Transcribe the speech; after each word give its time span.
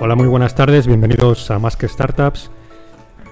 Hola, 0.00 0.14
muy 0.14 0.26
buenas 0.28 0.54
tardes, 0.54 0.86
bienvenidos 0.86 1.50
a 1.50 1.58
Más 1.58 1.76
que 1.76 1.88
Startups. 1.88 2.50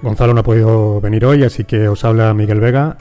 Gonzalo 0.03 0.35
no 0.35 0.41
ha 0.41 0.45
podido 0.45 1.01
venir 1.01 1.25
hoy, 1.25 1.43
así 1.45 1.65
que 1.65 1.89
os 1.89 2.05
habla 2.05 2.35
Miguel 2.35 2.61
Vega. 2.61 2.99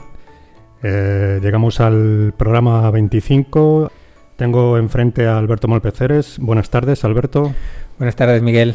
Eh, 0.82 1.40
llegamos 1.42 1.80
al 1.80 2.32
programa 2.36 2.90
25. 2.90 3.90
Tengo 4.36 4.78
enfrente 4.78 5.26
a 5.26 5.38
Alberto 5.38 5.68
Molpeceres. 5.68 6.38
Buenas 6.38 6.70
tardes, 6.70 7.04
Alberto. 7.04 7.52
Buenas 7.98 8.16
tardes, 8.16 8.42
Miguel. 8.42 8.74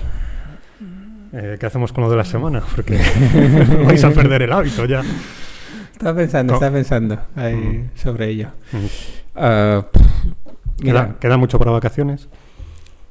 Eh, 1.33 1.57
¿Qué 1.59 1.65
hacemos 1.65 1.93
con 1.93 2.03
lo 2.03 2.09
de 2.09 2.17
la 2.17 2.25
semana? 2.25 2.61
Porque 2.75 2.97
vais 3.85 4.03
a 4.03 4.11
perder 4.11 4.41
el 4.43 4.51
hábito 4.51 4.85
ya. 4.85 5.01
Estaba 5.93 6.17
pensando, 6.17 6.51
No. 6.53 6.55
estaba 6.57 6.73
pensando 6.73 7.17
ahí 7.35 7.55
Mm. 7.55 7.89
sobre 7.97 8.29
ello. 8.29 8.49
Mm. 8.71 8.77
Ah, 9.35 9.85
¿Queda, 10.81 11.15
queda 11.19 11.37
mucho 11.37 11.57
para 11.59 11.71
vacaciones? 11.71 12.27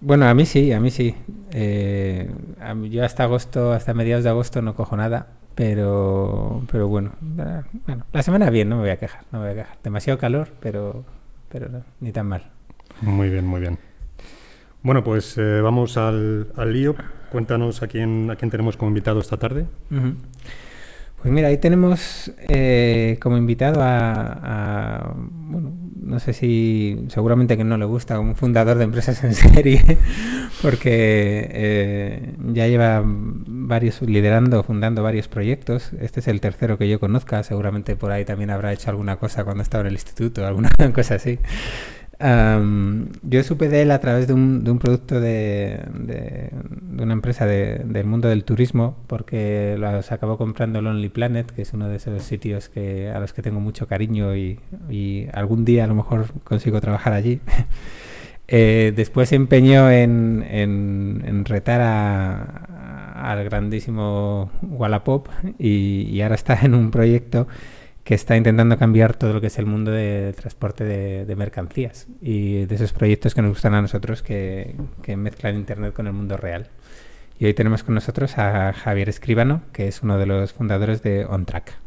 bueno, 0.03 0.27
a 0.27 0.35
mí 0.35 0.45
sí, 0.47 0.73
a 0.73 0.81
mí 0.81 0.91
sí. 0.91 1.15
Eh, 1.53 2.31
yo 2.91 3.05
hasta 3.05 3.25
agosto, 3.25 3.73
hasta 3.73 3.95
mediados 3.95 4.25
de 4.25 4.31
agosto 4.31 4.63
no 4.63 4.75
cojo 4.75 4.97
nada, 4.97 5.29
pero, 5.55 6.63
pero 6.71 6.89
bueno, 6.89 7.13
bueno, 7.21 8.05
la 8.13 8.23
semana 8.23 8.51
bien, 8.51 8.69
no 8.69 8.77
me 8.77 8.83
voy 8.83 8.91
a 8.91 8.99
quejar, 8.99 9.23
no 9.33 9.41
me 9.41 9.47
voy 9.47 9.59
a 9.59 9.63
quejar. 9.63 9.79
Demasiado 9.83 10.19
calor, 10.19 10.49
pero, 10.61 11.05
pero 11.49 11.69
no, 11.69 11.83
ni 12.01 12.13
tan 12.13 12.27
mal. 12.27 12.51
Muy 13.03 13.31
bien, 13.31 13.47
muy 13.47 13.61
bien. 13.61 13.79
Bueno, 14.83 15.05
pues 15.05 15.37
eh, 15.37 15.61
vamos 15.61 15.97
al, 15.97 16.53
al 16.57 16.73
lío. 16.73 16.95
Cuéntanos 17.31 17.83
a 17.83 17.87
quién, 17.87 18.31
a 18.31 18.37
quién 18.37 18.51
tenemos 18.51 18.77
como 18.77 18.89
invitado 18.89 19.21
esta 19.21 19.37
tarde. 19.37 19.67
Pues 21.23 21.35
mira, 21.35 21.49
ahí 21.49 21.59
tenemos 21.59 22.33
eh, 22.49 23.19
como 23.21 23.37
invitado 23.37 23.81
a, 23.83 25.15
bueno, 25.15 25.75
no 26.01 26.19
sé 26.19 26.33
si 26.33 27.05
seguramente 27.09 27.59
que 27.59 27.65
no 27.65 27.77
le 27.77 27.85
gusta, 27.85 28.19
un 28.19 28.35
fundador 28.37 28.79
de 28.79 28.85
empresas 28.85 29.23
en 29.23 29.35
serie, 29.35 29.99
porque 30.63 31.47
eh, 31.53 32.35
ya 32.53 32.67
lleva 32.69 33.03
varios 33.05 34.01
liderando, 34.01 34.63
fundando 34.63 35.03
varios 35.03 35.29
proyectos. 35.29 35.93
Este 36.01 36.21
es 36.21 36.29
el 36.29 36.41
tercero 36.41 36.79
que 36.79 36.89
yo 36.89 36.99
conozca, 36.99 37.43
seguramente 37.43 37.97
por 37.97 38.13
ahí 38.13 38.25
también 38.25 38.49
habrá 38.49 38.73
hecho 38.73 38.89
alguna 38.89 39.17
cosa 39.17 39.45
cuando 39.45 39.63
estaba 39.63 39.83
en 39.83 39.89
el 39.89 39.95
instituto, 39.95 40.47
alguna 40.47 40.71
cosa 40.95 41.17
así. 41.17 41.39
Yo 42.21 43.43
supe 43.43 43.69
de 43.71 43.81
él 43.83 43.91
a 43.91 43.99
través 43.99 44.27
de 44.27 44.35
un, 44.35 44.79
producto 44.79 45.21
de, 45.21 45.81
una 46.99 47.15
empresa 47.15 47.47
de- 47.47 47.81
del 47.85 48.07
mundo 48.07 48.29
del 48.29 48.45
turismo, 48.45 48.97
porque 49.07 49.77
los 49.79 50.13
acabó 50.13 50.37
comprando 50.37 50.83
Lonely 50.83 51.09
Planet, 51.09 51.51
que 51.51 51.63
es 51.63 51.73
uno 51.73 51.89
de 51.89 51.97
esos 51.97 52.23
sitios 52.23 52.71
a 52.77 53.19
los 53.21 53.33
que 53.33 53.41
tengo 53.43 53.61
mucho 53.61 53.87
cariño 53.87 54.37
y, 54.37 54.59
algún 55.33 55.65
día 55.65 55.85
a 55.85 55.87
lo 55.87 55.95
mejor 55.95 56.27
consigo 56.45 56.81
trabajar 56.81 57.13
allí. 57.13 57.41
Eh, 58.53 58.93
después 58.97 59.29
se 59.29 59.37
empeñó 59.37 59.93
en, 59.93 61.45
retar 61.45 61.81
al 61.81 63.45
grandísimo 63.45 64.51
Wallapop 64.61 65.29
y, 65.57 66.09
y 66.11 66.21
ahora 66.21 66.35
está 66.35 66.59
en 66.65 66.75
un 66.75 66.91
proyecto 66.91 67.47
que 68.05 68.15
está 68.15 68.37
intentando 68.37 68.79
cambiar 68.79 69.17
todo 69.17 69.33
lo 69.35 69.41
que 69.41 69.49
es 69.49 69.59
el 69.59 69.67
mundo 69.67 69.91
de 69.91 70.35
transporte 70.37 70.85
de, 70.85 71.27
de 71.27 71.37
mercancías 71.37 72.09
y 72.21 72.65
de 72.67 72.75
esos 72.75 72.93
proyectos 72.93 73.35
que 73.35 73.43
nos 73.43 73.51
gustan 73.51 73.75
a 73.75 73.83
nosotros 73.83 74.23
que, 74.23 74.75
que 75.03 75.17
mezclan 75.17 75.57
Internet 75.57 75.93
con 75.93 76.07
el 76.07 76.13
mundo 76.13 76.37
real. 76.37 76.69
Y 77.39 77.47
hoy 77.47 77.55
tenemos 77.55 77.83
con 77.83 77.95
nosotros 77.95 78.37
a 78.37 78.73
Javier 78.73 79.09
Escribano, 79.09 79.63
que 79.73 79.89
es 79.89 80.03
uno 80.03 80.19
de 80.19 80.27
los 80.27 80.53
fundadores 80.53 81.03
de 81.03 81.25
OnTrack. 81.25 81.79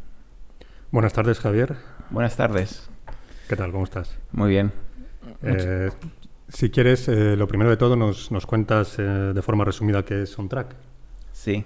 Buenas 0.92 1.14
tardes, 1.14 1.40
Javier. 1.40 1.76
Buenas 2.10 2.36
tardes. 2.36 2.90
¿Qué 3.48 3.56
tal? 3.56 3.72
¿Cómo 3.72 3.84
estás? 3.84 4.18
Muy 4.32 4.50
bien. 4.50 4.72
Eh, 5.42 5.92
si 6.50 6.70
quieres, 6.70 7.08
eh, 7.08 7.36
lo 7.36 7.48
primero 7.48 7.70
de 7.70 7.78
todo, 7.78 7.96
nos, 7.96 8.32
nos 8.32 8.46
cuentas 8.46 8.98
eh, 8.98 9.04
de 9.04 9.42
forma 9.42 9.66
resumida 9.66 10.04
qué 10.04 10.24
es 10.24 10.38
OnTrack. 10.38 10.76
Sí. 11.32 11.66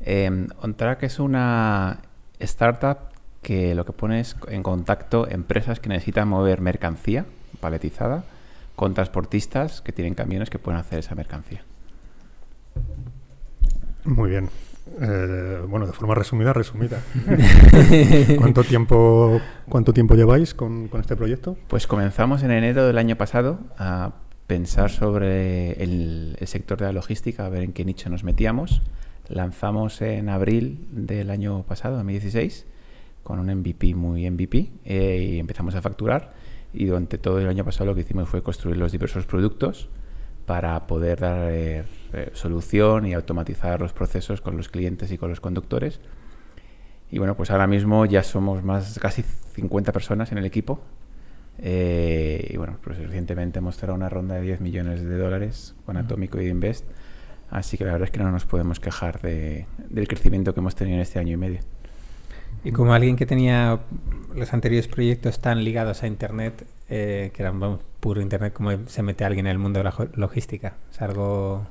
Eh, 0.00 0.46
OnTrack 0.60 1.02
es 1.04 1.18
una 1.18 2.02
startup 2.38 3.13
que 3.44 3.76
lo 3.76 3.84
que 3.84 3.92
pone 3.92 4.18
es 4.18 4.34
en 4.48 4.64
contacto 4.64 5.28
empresas 5.30 5.78
que 5.78 5.88
necesitan 5.88 6.26
mover 6.26 6.60
mercancía 6.60 7.26
paletizada 7.60 8.24
con 8.74 8.94
transportistas 8.94 9.80
que 9.80 9.92
tienen 9.92 10.14
camiones 10.14 10.50
que 10.50 10.58
pueden 10.58 10.80
hacer 10.80 10.98
esa 10.98 11.14
mercancía. 11.14 11.62
Muy 14.04 14.30
bien. 14.30 14.50
Eh, 15.00 15.62
bueno, 15.68 15.86
de 15.86 15.92
forma 15.92 16.14
resumida, 16.14 16.52
resumida. 16.52 17.00
¿Cuánto 18.38 18.64
tiempo, 18.64 19.40
cuánto 19.68 19.92
tiempo 19.92 20.14
lleváis 20.14 20.54
con, 20.54 20.88
con 20.88 21.00
este 21.00 21.16
proyecto? 21.16 21.56
Pues 21.68 21.86
comenzamos 21.86 22.42
en 22.42 22.50
enero 22.50 22.86
del 22.86 22.98
año 22.98 23.16
pasado 23.16 23.60
a 23.78 24.12
pensar 24.46 24.90
sobre 24.90 25.82
el, 25.82 26.36
el 26.38 26.46
sector 26.46 26.78
de 26.78 26.86
la 26.86 26.92
logística, 26.92 27.46
a 27.46 27.48
ver 27.48 27.62
en 27.62 27.72
qué 27.72 27.84
nicho 27.84 28.10
nos 28.10 28.24
metíamos. 28.24 28.82
Lanzamos 29.28 30.02
en 30.02 30.28
abril 30.28 30.86
del 30.90 31.30
año 31.30 31.62
pasado, 31.62 31.96
2016, 31.96 32.66
con 33.24 33.40
un 33.40 33.46
MVP 33.52 33.94
muy 33.96 34.30
MVP 34.30 34.70
eh, 34.84 35.30
y 35.32 35.38
empezamos 35.40 35.74
a 35.74 35.82
facturar. 35.82 36.32
Y 36.72 36.84
durante 36.86 37.18
todo 37.18 37.40
el 37.40 37.48
año 37.48 37.64
pasado 37.64 37.86
lo 37.86 37.94
que 37.96 38.02
hicimos 38.02 38.28
fue 38.28 38.42
construir 38.42 38.76
los 38.76 38.92
diversos 38.92 39.26
productos 39.26 39.88
para 40.46 40.86
poder 40.86 41.20
dar 41.20 41.48
eh, 41.50 41.84
solución 42.34 43.06
y 43.06 43.14
automatizar 43.14 43.80
los 43.80 43.92
procesos 43.92 44.40
con 44.40 44.56
los 44.56 44.68
clientes 44.68 45.10
y 45.10 45.18
con 45.18 45.30
los 45.30 45.40
conductores. 45.40 46.00
Y 47.10 47.18
bueno, 47.18 47.36
pues 47.36 47.50
ahora 47.50 47.66
mismo 47.66 48.04
ya 48.06 48.22
somos 48.22 48.62
más 48.62 48.98
casi 48.98 49.22
50 49.22 49.92
personas 49.92 50.30
en 50.32 50.38
el 50.38 50.44
equipo. 50.44 50.80
Eh, 51.58 52.50
y 52.52 52.56
bueno, 52.56 52.78
pues 52.82 52.98
recientemente 52.98 53.60
hemos 53.60 53.76
cerrado 53.76 53.96
una 53.96 54.08
ronda 54.08 54.34
de 54.34 54.42
10 54.42 54.60
millones 54.60 55.02
de 55.04 55.16
dólares 55.16 55.74
con 55.86 55.96
Atómico 55.96 56.40
y 56.40 56.48
Invest. 56.48 56.84
Así 57.50 57.78
que 57.78 57.84
la 57.84 57.92
verdad 57.92 58.06
es 58.06 58.10
que 58.10 58.18
no 58.18 58.30
nos 58.32 58.46
podemos 58.46 58.80
quejar 58.80 59.20
de- 59.20 59.66
del 59.88 60.08
crecimiento 60.08 60.52
que 60.54 60.60
hemos 60.60 60.74
tenido 60.74 60.96
en 60.96 61.02
este 61.02 61.20
año 61.20 61.32
y 61.32 61.36
medio. 61.36 61.60
Y 62.64 62.72
como 62.72 62.94
alguien 62.94 63.16
que 63.16 63.26
tenía 63.26 63.80
los 64.34 64.52
anteriores 64.54 64.88
proyectos 64.88 65.38
tan 65.38 65.62
ligados 65.62 66.02
a 66.02 66.06
Internet, 66.06 66.66
eh, 66.88 67.30
que 67.34 67.42
eran 67.42 67.78
puro 68.00 68.20
Internet, 68.22 68.54
¿cómo 68.54 68.70
se 68.86 69.02
mete 69.02 69.24
alguien 69.24 69.46
en 69.46 69.52
el 69.52 69.58
mundo 69.58 69.78
de 69.78 69.84
la 69.84 69.94
logística? 70.14 70.74
Es 70.90 71.02
algo 71.02 71.66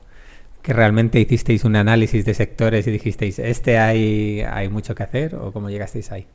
que 0.62 0.72
realmente 0.72 1.20
hicisteis 1.20 1.66
un 1.66 1.76
análisis 1.76 2.24
de 2.26 2.34
sectores 2.34 2.88
y 2.88 2.92
dijisteis, 2.92 3.40
¿este 3.40 3.80
hay, 3.80 4.42
hay 4.42 4.70
mucho 4.70 4.96
que 4.96 5.03
hacer? 5.03 5.36
¿O 5.36 5.52
cómo 5.52 5.70
llegasteis 5.70 6.12
ahí? 6.12 6.28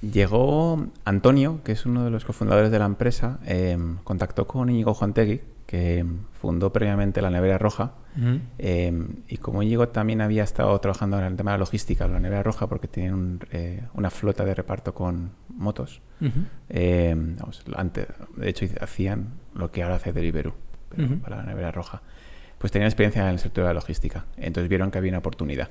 Llegó 0.00 0.86
Antonio, 1.04 1.60
que 1.62 1.72
es 1.72 1.84
uno 1.84 2.04
de 2.04 2.10
los 2.10 2.24
cofundadores 2.24 2.70
de 2.70 2.78
la 2.78 2.86
empresa, 2.86 3.38
eh, 3.46 3.76
contactó 4.02 4.46
con 4.46 4.70
Íñigo 4.70 4.94
Juantegui, 4.94 5.40
que 5.72 6.04
fundó 6.38 6.70
previamente 6.70 7.22
la 7.22 7.30
Nevera 7.30 7.56
Roja. 7.56 7.94
Eh, 8.58 8.92
y 9.26 9.38
como 9.38 9.62
Íñigo 9.62 9.88
también 9.88 10.20
había 10.20 10.44
estado 10.44 10.78
trabajando 10.80 11.18
en 11.18 11.24
el 11.24 11.34
tema 11.34 11.52
de 11.52 11.54
la 11.54 11.60
logística, 11.60 12.06
la 12.06 12.20
Nevera 12.20 12.42
Roja, 12.42 12.66
porque 12.66 12.88
tienen 12.88 13.14
un, 13.14 13.40
eh, 13.52 13.82
una 13.94 14.10
flota 14.10 14.44
de 14.44 14.54
reparto 14.54 14.92
con 14.92 15.30
motos, 15.48 16.02
Ujú. 16.20 16.40
eh, 16.68 17.14
vamos, 17.16 17.64
antes, 17.74 18.06
de 18.36 18.50
hecho 18.50 18.66
hacían 18.82 19.28
lo 19.54 19.70
que 19.72 19.82
ahora 19.82 19.94
hace 19.94 20.12
Deliveroo, 20.12 20.52
pero 20.90 21.06
Ujú. 21.06 21.18
para 21.20 21.36
la 21.38 21.44
Nevera 21.44 21.72
Roja. 21.72 22.02
Pues 22.58 22.70
tenían 22.70 22.88
experiencia 22.88 23.22
en 23.22 23.28
el 23.28 23.38
sector 23.38 23.64
de 23.64 23.68
la 23.68 23.74
logística, 23.74 24.26
entonces 24.36 24.68
vieron 24.68 24.90
que 24.90 24.98
había 24.98 25.10
una 25.12 25.20
oportunidad. 25.20 25.70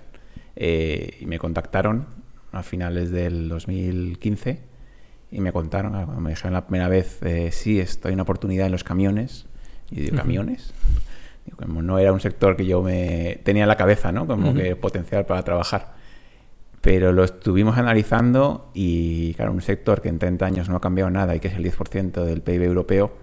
Eh, 0.55 1.17
y 1.21 1.27
me 1.27 1.37
contactaron 1.37 2.07
a 2.51 2.63
finales 2.63 3.11
del 3.11 3.49
2015 3.49 4.63
y 5.29 5.41
me 5.41 5.51
contaron, 5.53 5.91
cuando 5.91 6.19
me 6.21 6.31
dijeron 6.31 6.53
la 6.53 6.65
primera 6.65 6.87
vez, 6.89 7.21
eh, 7.21 7.51
sí, 7.51 7.79
estoy 7.79 8.13
en 8.13 8.15
una 8.15 8.23
oportunidad 8.23 8.65
en 8.65 8.71
los 8.71 8.83
camiones. 8.83 9.45
Y 9.91 10.01
digo. 10.01 10.17
¿camiones? 10.17 10.73
Digo, 11.45 11.57
como 11.57 11.81
no 11.81 11.99
era 11.99 12.13
un 12.13 12.19
sector 12.19 12.55
que 12.55 12.65
yo 12.65 12.81
me 12.81 13.39
tenía 13.43 13.63
en 13.63 13.69
la 13.69 13.77
cabeza, 13.77 14.11
¿no? 14.11 14.25
Como 14.27 14.49
Ujú. 14.49 14.57
que 14.59 14.75
potencial 14.75 15.25
para 15.25 15.43
trabajar. 15.43 15.93
Pero 16.81 17.11
lo 17.11 17.23
estuvimos 17.23 17.77
analizando 17.77 18.71
y, 18.73 19.33
claro, 19.35 19.51
un 19.51 19.61
sector 19.61 20.01
que 20.01 20.09
en 20.09 20.17
30 20.17 20.45
años 20.45 20.69
no 20.69 20.77
ha 20.77 20.81
cambiado 20.81 21.11
nada 21.11 21.35
y 21.35 21.39
que 21.39 21.47
es 21.47 21.53
el 21.55 21.63
10% 21.63 22.23
del 22.25 22.41
PIB 22.41 22.63
europeo, 22.63 23.13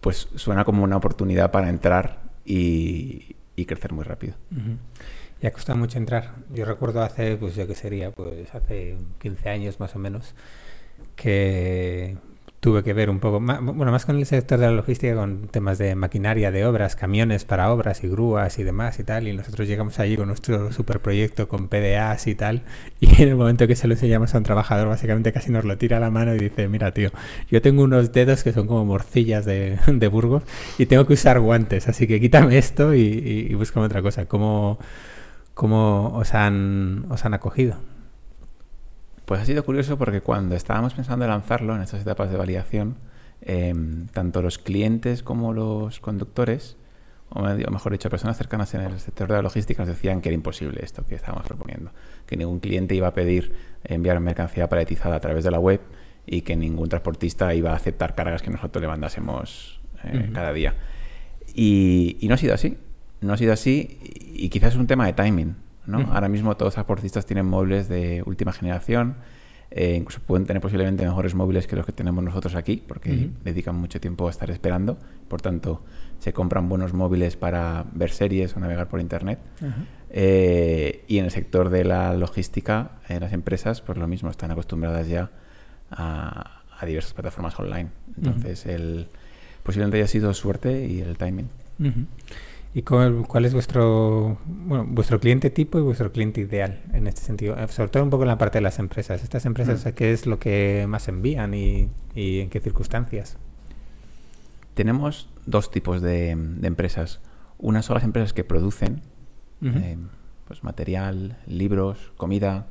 pues 0.00 0.28
suena 0.36 0.64
como 0.64 0.84
una 0.84 0.96
oportunidad 0.96 1.50
para 1.50 1.68
entrar 1.68 2.22
y, 2.46 3.36
y 3.56 3.66
crecer 3.66 3.92
muy 3.92 4.04
rápido. 4.04 4.34
Ujú. 4.50 4.76
Y 5.42 5.46
ha 5.46 5.52
costado 5.52 5.78
mucho 5.78 5.98
entrar. 5.98 6.34
Yo 6.52 6.64
recuerdo 6.64 7.02
hace, 7.02 7.36
pues 7.36 7.54
yo 7.54 7.66
qué 7.66 7.74
sería, 7.74 8.10
pues 8.10 8.54
hace 8.54 8.96
15 9.20 9.48
años 9.50 9.78
más 9.78 9.94
o 9.94 9.98
menos, 9.98 10.34
que 11.16 12.16
tuve 12.60 12.82
que 12.82 12.92
ver 12.92 13.08
un 13.10 13.20
poco, 13.20 13.38
ma- 13.40 13.60
bueno, 13.60 13.92
más 13.92 14.04
con 14.04 14.16
el 14.16 14.26
sector 14.26 14.58
de 14.58 14.66
la 14.66 14.72
logística, 14.72 15.14
con 15.14 15.48
temas 15.48 15.78
de 15.78 15.94
maquinaria, 15.94 16.50
de 16.50 16.66
obras, 16.66 16.96
camiones 16.96 17.44
para 17.44 17.72
obras 17.72 18.02
y 18.02 18.08
grúas 18.08 18.58
y 18.58 18.64
demás 18.64 18.98
y 18.98 19.04
tal, 19.04 19.28
y 19.28 19.32
nosotros 19.32 19.68
llegamos 19.68 19.98
allí 20.00 20.16
con 20.16 20.26
nuestro 20.28 20.72
superproyecto 20.72 21.48
con 21.48 21.68
PDAs 21.68 22.26
y 22.26 22.34
tal, 22.34 22.62
y 23.00 23.22
en 23.22 23.28
el 23.28 23.36
momento 23.36 23.66
que 23.68 23.76
se 23.76 23.86
lo 23.86 23.94
enseñamos 23.94 24.34
a 24.34 24.38
un 24.38 24.44
trabajador, 24.44 24.88
básicamente 24.88 25.32
casi 25.32 25.52
nos 25.52 25.64
lo 25.64 25.78
tira 25.78 25.98
a 25.98 26.00
la 26.00 26.10
mano 26.10 26.34
y 26.34 26.38
dice, 26.38 26.68
mira 26.68 26.92
tío, 26.92 27.10
yo 27.50 27.62
tengo 27.62 27.82
unos 27.84 28.12
dedos 28.12 28.42
que 28.42 28.52
son 28.52 28.66
como 28.66 28.84
morcillas 28.84 29.44
de, 29.44 29.78
de 29.86 30.08
Burgos 30.08 30.42
y 30.78 30.86
tengo 30.86 31.06
que 31.06 31.14
usar 31.14 31.40
guantes, 31.40 31.88
así 31.88 32.06
que 32.06 32.20
quítame 32.20 32.58
esto 32.58 32.94
y, 32.94 33.00
y, 33.00 33.46
y 33.50 33.54
búscame 33.54 33.86
otra 33.86 34.02
cosa. 34.02 34.26
¿Cómo, 34.26 34.78
cómo 35.54 36.14
os, 36.16 36.34
han, 36.34 37.06
os 37.10 37.24
han 37.24 37.34
acogido? 37.34 37.76
Pues 39.28 39.42
ha 39.42 39.44
sido 39.44 39.62
curioso 39.62 39.98
porque 39.98 40.22
cuando 40.22 40.56
estábamos 40.56 40.94
pensando 40.94 41.26
en 41.26 41.30
lanzarlo 41.30 41.76
en 41.76 41.82
estas 41.82 42.00
etapas 42.00 42.30
de 42.30 42.38
validación, 42.38 42.96
eh, 43.42 43.74
tanto 44.14 44.40
los 44.40 44.56
clientes 44.56 45.22
como 45.22 45.52
los 45.52 46.00
conductores, 46.00 46.78
o 47.28 47.42
mejor 47.42 47.92
dicho, 47.92 48.08
personas 48.08 48.38
cercanas 48.38 48.72
en 48.72 48.80
el 48.80 48.98
sector 48.98 49.28
de 49.28 49.34
la 49.34 49.42
logística 49.42 49.82
nos 49.82 49.88
decían 49.88 50.22
que 50.22 50.30
era 50.30 50.34
imposible 50.34 50.80
esto 50.82 51.04
que 51.04 51.14
estábamos 51.14 51.46
proponiendo, 51.46 51.90
que 52.24 52.38
ningún 52.38 52.58
cliente 52.58 52.94
iba 52.94 53.08
a 53.08 53.12
pedir 53.12 53.52
enviar 53.84 54.18
mercancía 54.20 54.66
paletizada 54.66 55.16
a 55.16 55.20
través 55.20 55.44
de 55.44 55.50
la 55.50 55.58
web 55.58 55.82
y 56.24 56.40
que 56.40 56.56
ningún 56.56 56.88
transportista 56.88 57.52
iba 57.52 57.72
a 57.72 57.76
aceptar 57.76 58.14
cargas 58.14 58.40
que 58.40 58.48
nosotros 58.48 58.80
le 58.80 58.88
mandásemos 58.88 59.78
eh, 60.04 60.30
cada 60.32 60.54
día. 60.54 60.74
Y, 61.54 62.16
no 62.22 62.32
ha 62.32 62.38
sido 62.38 62.54
así, 62.54 62.78
no 63.20 63.34
ha 63.34 63.36
sido 63.36 63.52
así 63.52 63.98
y, 64.32 64.48
quizás 64.48 64.72
es 64.72 64.80
un 64.80 64.86
tema 64.86 65.04
de 65.04 65.12
timing. 65.12 65.54
¿No? 65.88 66.12
Ahora 66.12 66.28
mismo 66.28 66.54
todos 66.56 66.68
los 66.68 66.74
transportistas 66.74 67.26
tienen 67.26 67.46
móviles 67.46 67.88
de 67.88 68.22
última 68.26 68.52
generación, 68.52 69.16
eh, 69.70 69.96
incluso 69.96 70.20
pueden 70.20 70.46
tener 70.46 70.62
posiblemente 70.62 71.04
mejores 71.04 71.34
móviles 71.34 71.66
que 71.66 71.76
los 71.76 71.84
que 71.84 71.92
tenemos 71.92 72.22
nosotros 72.24 72.54
aquí, 72.54 72.82
porque 72.86 73.30
dedican 73.44 73.74
mucho 73.74 74.00
tiempo 74.00 74.26
a 74.26 74.30
estar 74.30 74.50
esperando. 74.50 74.98
Por 75.28 75.42
tanto, 75.42 75.82
se 76.20 76.32
compran 76.32 76.68
buenos 76.68 76.94
móviles 76.94 77.36
para 77.36 77.84
ver 77.92 78.10
series 78.10 78.56
o 78.56 78.60
navegar 78.60 78.88
por 78.88 79.00
Internet. 79.00 79.38
Eh, 80.10 81.04
y 81.06 81.18
en 81.18 81.26
el 81.26 81.30
sector 81.30 81.68
de 81.68 81.84
la 81.84 82.14
logística, 82.14 82.92
en 83.08 83.20
las 83.20 83.32
empresas, 83.32 83.82
pues 83.82 83.98
lo 83.98 84.08
mismo, 84.08 84.30
están 84.30 84.50
acostumbradas 84.50 85.06
ya 85.08 85.30
a, 85.90 86.62
diversas 86.86 87.12
plataformas 87.12 87.58
online. 87.58 87.90
Entonces, 88.16 88.64
el, 88.64 89.08
posiblemente 89.62 89.98
haya 89.98 90.06
sido 90.06 90.32
suerte 90.32 90.86
y 90.86 91.00
el 91.00 91.18
timing. 91.18 91.48
¿Y 92.74 92.82
cuál, 92.82 93.44
es 93.44 93.54
vuestro 93.54 94.38
bueno, 94.46 94.84
vuestro 94.88 95.18
cliente 95.18 95.48
tipo 95.50 95.78
y 95.78 95.82
vuestro 95.82 96.12
cliente 96.12 96.42
ideal 96.42 96.82
en 96.92 97.06
este 97.06 97.22
sentido? 97.22 97.56
Eh, 97.56 97.66
sobre 97.68 97.88
todo 97.88 98.02
un 98.02 98.10
poco 98.10 98.24
en 98.24 98.28
la 98.28 98.38
parte 98.38 98.58
de 98.58 98.62
las 98.62 98.78
empresas. 98.78 99.22
¿Estas 99.22 99.46
empresas 99.46 99.84
mm. 99.86 99.90
qué 99.90 100.12
es 100.12 100.26
lo 100.26 100.38
que 100.38 100.84
más 100.88 101.08
envían 101.08 101.54
y, 101.54 101.88
en 102.14 102.50
qué 102.50 102.60
circunstancias? 102.60 103.38
Tenemos 104.74 105.30
dos 105.46 105.70
tipos 105.70 106.02
de, 106.02 106.30
empresas. 106.30 107.20
Una 107.58 107.82
son 107.82 107.94
las 107.94 108.04
empresas 108.04 108.32
que 108.32 108.44
producen 108.44 109.00
eh, 109.62 109.96
pues 110.46 110.62
material, 110.62 111.38
libros, 111.46 112.12
comida, 112.16 112.66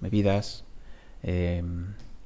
bebidas. 0.00 0.64
Eh, 1.22 1.62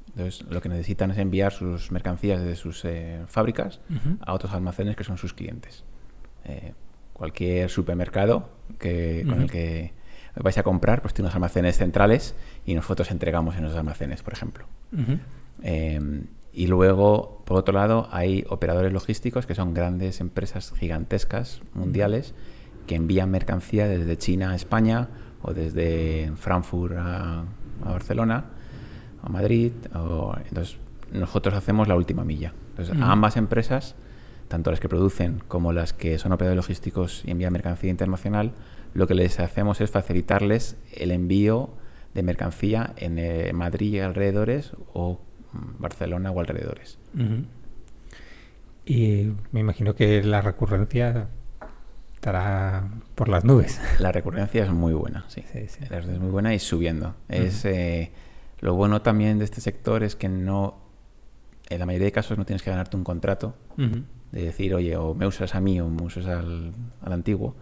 entonces, 0.08 0.44
lo 0.48 0.60
que 0.60 0.68
necesitan 0.68 1.10
es 1.10 1.18
enviar 1.18 1.52
sus 1.52 1.90
mercancías 1.90 2.40
desde 2.40 2.54
sus 2.54 2.84
fábricas 3.26 3.80
a 4.20 4.34
otros 4.34 4.52
almacenes 4.52 4.94
que 4.94 5.02
son 5.02 5.16
sus 5.16 5.32
clientes 5.32 5.84
cualquier 7.14 7.70
supermercado 7.70 8.50
que, 8.78 9.24
con 9.26 9.40
el 9.40 9.50
que 9.50 9.92
vais 10.36 10.58
a 10.58 10.62
comprar, 10.62 11.00
pues 11.00 11.14
tiene 11.14 11.26
unos 11.26 11.34
almacenes 11.36 11.78
centrales 11.78 12.34
y 12.66 12.74
nosotros 12.74 13.10
entregamos 13.10 13.56
en 13.56 13.64
los 13.64 13.74
almacenes, 13.74 14.22
por 14.22 14.34
ejemplo. 14.34 14.66
Em, 15.62 16.26
y 16.52 16.66
luego, 16.66 17.42
por 17.46 17.56
otro 17.56 17.72
lado, 17.72 18.08
hay 18.10 18.44
operadores 18.48 18.92
logísticos 18.92 19.46
que 19.46 19.54
son 19.54 19.74
grandes 19.74 20.20
empresas 20.20 20.72
gigantescas, 20.76 21.62
mundiales, 21.72 22.34
que 22.86 22.96
envían 22.96 23.30
mercancía 23.30 23.88
desde 23.88 24.18
China 24.18 24.50
a 24.50 24.54
España 24.54 25.08
o 25.42 25.54
desde 25.54 26.32
Frankfurt 26.36 26.96
a, 26.98 27.44
Barcelona, 27.84 28.44
a 29.22 29.28
Madrid. 29.28 29.72
entonces, 30.48 30.78
nosotros 31.12 31.54
hacemos 31.54 31.86
la 31.86 31.96
última 31.96 32.24
milla. 32.24 32.52
Entonces, 32.70 32.96
a 33.00 33.12
ambas 33.12 33.36
empresas 33.36 33.94
tanto 34.54 34.70
las 34.70 34.78
que 34.78 34.88
producen 34.88 35.42
como 35.48 35.72
las 35.72 35.92
que 35.92 36.16
son 36.16 36.30
operadores 36.30 36.56
logísticos 36.56 37.24
y 37.24 37.32
envían 37.32 37.52
mercancía 37.52 37.90
internacional, 37.90 38.52
lo 38.92 39.08
que 39.08 39.14
les 39.14 39.40
hacemos 39.40 39.80
es 39.80 39.90
facilitarles 39.90 40.76
el 40.92 41.10
envío 41.10 41.70
de 42.14 42.22
mercancía 42.22 42.92
en 42.96 43.18
eh, 43.18 43.52
Madrid 43.52 43.94
y 43.94 43.98
alrededores 43.98 44.70
o 44.92 45.20
mm, 45.52 45.82
Barcelona 45.82 46.30
o 46.30 46.38
alrededores. 46.38 47.00
Y 48.86 49.32
me 49.50 49.58
imagino 49.58 49.96
que 49.96 50.22
la 50.22 50.40
recurrencia 50.40 51.26
estará 52.14 52.88
por 53.16 53.28
las 53.28 53.44
nubes. 53.44 53.80
La 53.98 54.12
recurrencia 54.12 54.62
es 54.62 54.70
muy 54.70 54.94
buena, 54.94 55.24
sí. 55.26 55.42
es 55.52 55.80
muy 56.20 56.30
buena 56.30 56.54
y 56.54 56.60
subiendo. 56.60 57.16
Es 57.28 57.64
eh, 57.64 58.12
lo 58.60 58.74
bueno 58.74 59.02
también 59.02 59.40
de 59.40 59.46
este 59.46 59.60
sector 59.60 60.04
es 60.04 60.14
que 60.14 60.28
no, 60.28 60.78
en 61.68 61.78
la 61.78 61.86
mayoría 61.86 62.06
de 62.06 62.12
casos 62.12 62.36
no 62.38 62.44
tienes 62.44 62.62
que 62.62 62.70
ganarte 62.70 62.96
un 62.96 63.04
contrato 63.04 63.54
de 63.76 64.44
decir, 64.44 64.74
oye, 64.74 64.96
o 64.96 65.14
me 65.14 65.26
usas 65.26 65.54
a 65.54 65.60
mí 65.60 65.80
o 65.80 65.88
me 65.88 66.02
usas 66.02 66.26
al, 66.26 66.72
antiguo, 67.02 67.54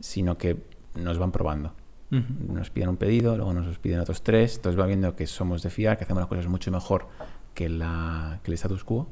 sino 0.00 0.38
que 0.38 0.56
nos 0.94 1.18
van 1.18 1.32
probando. 1.32 1.74
Nos 2.10 2.70
piden 2.70 2.88
un 2.88 2.96
pedido, 2.96 3.36
luego 3.36 3.52
nos 3.52 3.78
piden 3.78 4.00
otros 4.00 4.22
tres, 4.22 4.56
entonces 4.56 4.80
va 4.80 4.86
viendo 4.86 5.14
que 5.14 5.26
somos 5.26 5.62
de 5.62 5.68
fiar, 5.68 5.98
que 5.98 6.04
hacemos 6.04 6.22
las 6.22 6.28
cosas 6.28 6.46
mucho 6.46 6.70
mejor 6.70 7.08
que, 7.54 7.68
la, 7.68 8.40
que 8.42 8.50
el 8.50 8.54
status 8.54 8.84
quo. 8.84 9.08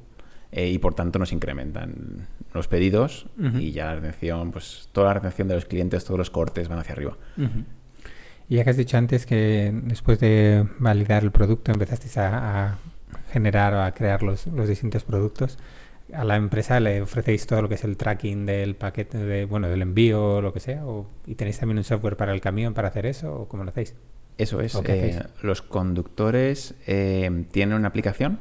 Eh, 0.52 0.70
y 0.70 0.78
por 0.78 0.94
tanto 0.94 1.19
nos 1.19 1.32
incrementan 1.32 2.28
los 2.55 2.69
pedidos 2.69 3.26
y 3.58 3.73
ya 3.73 3.87
la 3.87 3.96
retención, 3.96 4.52
pues 4.52 4.88
toda 4.93 5.08
la 5.08 5.14
retención 5.14 5.49
de 5.49 5.55
los 5.55 5.64
clientes, 5.67 6.05
todos 6.05 6.19
los 6.19 6.31
cortes 6.31 6.69
van 6.69 6.78
hacia 6.78 6.93
arriba. 6.94 7.19
Y 8.49 8.56
ya 8.56 8.64
que 8.64 8.70
has 8.70 8.76
dicho 8.76 8.96
antes 8.96 9.26
que 9.26 9.73
después 9.84 10.20
de 10.20 10.67
validar 10.78 11.25
el 11.25 11.32
producto 11.32 11.73
empezasteis 11.73 12.17
a, 12.19 12.78
generar 13.36 13.74
o 13.74 13.82
a 13.82 13.92
crear 13.92 14.22
los, 14.22 14.46
los 14.46 14.66
distintos 14.66 15.04
productos, 15.04 15.58
a 16.14 16.24
la 16.24 16.36
empresa 16.36 16.80
le 16.80 17.02
ofrecéis 17.02 17.46
todo 17.46 17.60
lo 17.60 17.68
que 17.68 17.74
es 17.74 17.84
el 17.84 17.98
tracking 17.98 18.46
del 18.46 18.76
paquete, 18.76 19.18
de, 19.18 19.44
bueno, 19.44 19.68
del 19.68 19.82
envío 19.82 20.36
o 20.36 20.40
lo 20.40 20.54
que 20.54 20.60
sea, 20.60 20.82
y 21.26 21.34
tenéis 21.34 21.58
también 21.58 21.76
un 21.76 21.84
software 21.84 22.16
para 22.16 22.32
el 22.32 22.40
camión 22.40 22.72
para 22.72 22.88
hacer 22.88 23.04
eso, 23.04 23.42
o 23.42 23.46
cómo 23.46 23.62
lo 23.62 23.68
hacéis. 23.68 23.94
Eso 24.38 24.62
es. 24.62 24.74
Eh, 24.86 25.22
los 25.42 25.60
conductores 25.60 26.74
eh, 26.86 27.44
tienen 27.50 27.76
una 27.76 27.88
aplicación 27.88 28.38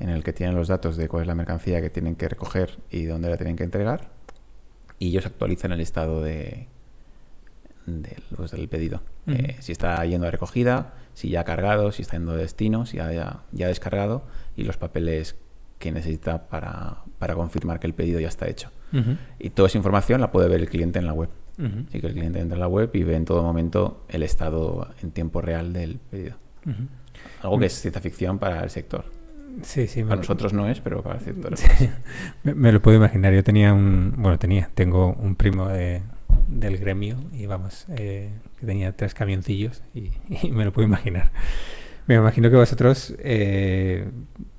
en 0.00 0.08
el 0.08 0.24
que 0.24 0.32
tienen 0.32 0.56
los 0.56 0.66
datos 0.66 0.96
de 0.96 1.06
cuál 1.08 1.22
es 1.22 1.28
la 1.28 1.36
mercancía 1.36 1.80
que 1.80 1.88
tienen 1.88 2.16
que 2.16 2.28
recoger 2.28 2.78
y 2.90 3.04
dónde 3.04 3.28
la 3.28 3.36
tienen 3.36 3.54
que 3.54 3.64
entregar, 3.64 4.08
y 4.98 5.08
ellos 5.08 5.26
actualizan 5.26 5.72
el 5.72 5.80
estado 5.80 6.22
de, 6.22 6.68
pues, 8.36 8.50
del 8.50 8.68
pedido. 8.68 9.02
Eh, 9.26 9.56
si 9.60 9.72
está 9.72 10.04
yendo 10.04 10.26
a 10.26 10.30
recogida, 10.30 10.94
si 11.14 11.30
ya 11.30 11.40
ha 11.40 11.44
cargado, 11.44 11.92
si 11.92 12.02
está 12.02 12.16
yendo 12.16 12.32
de 12.32 12.42
destino, 12.42 12.86
si 12.86 12.96
ya, 12.96 13.42
ya 13.52 13.66
ha 13.66 13.68
descargado 13.68 14.22
y 14.56 14.64
los 14.64 14.76
papeles 14.76 15.36
que 15.78 15.90
necesita 15.90 16.48
para, 16.48 17.02
para 17.18 17.34
confirmar 17.34 17.80
que 17.80 17.86
el 17.86 17.94
pedido 17.94 18.20
ya 18.20 18.28
está 18.28 18.48
hecho. 18.48 18.70
Y 19.38 19.50
toda 19.50 19.68
esa 19.68 19.78
información 19.78 20.20
la 20.20 20.30
puede 20.30 20.48
ver 20.48 20.60
el 20.60 20.68
cliente 20.68 20.98
en 20.98 21.06
la 21.06 21.14
web. 21.14 21.30
Así 21.58 22.00
que 22.00 22.06
el 22.06 22.12
cliente 22.12 22.40
entra 22.40 22.56
en 22.56 22.60
la 22.60 22.68
web 22.68 22.90
y 22.92 23.04
ve 23.04 23.16
en 23.16 23.24
todo 23.24 23.42
momento 23.42 24.04
el 24.08 24.22
estado 24.22 24.88
en 25.02 25.10
tiempo 25.12 25.40
real 25.40 25.72
del 25.72 25.98
pedido. 25.98 26.36
Algo 27.40 27.58
que 27.58 27.66
es 27.66 27.72
ciencia 27.72 28.00
ficción 28.02 28.38
para 28.38 28.62
el 28.62 28.70
sector. 28.70 29.04
Sí, 29.62 29.86
sí. 29.86 30.02
Para 30.02 30.16
nosotros 30.16 30.52
no 30.52 30.68
es, 30.68 30.80
pero 30.80 31.02
para 31.02 31.16
el 31.16 31.20
sector 31.20 31.54
me, 32.42 32.72
lo 32.72 32.80
puedo 32.80 32.96
imaginar. 32.96 33.34
Yo 33.34 33.42
tenía 33.42 33.74
un... 33.74 34.14
Bueno, 34.16 34.38
tenía. 34.38 34.70
Tengo 34.74 35.12
un 35.12 35.36
primo 35.36 35.68
del 36.60 36.78
gremio 36.78 37.16
y 37.32 37.46
vamos, 37.46 37.86
eh, 37.96 38.30
que 38.58 38.66
tenía 38.66 38.92
tres 38.92 39.14
camioncillos 39.14 39.82
y, 39.94 40.10
me 40.50 40.64
lo 40.64 40.72
puedo 40.72 40.86
imaginar. 40.86 41.30
Me 42.06 42.16
imagino 42.16 42.50
que 42.50 42.56
vosotros 42.56 43.14
eh, 43.20 44.08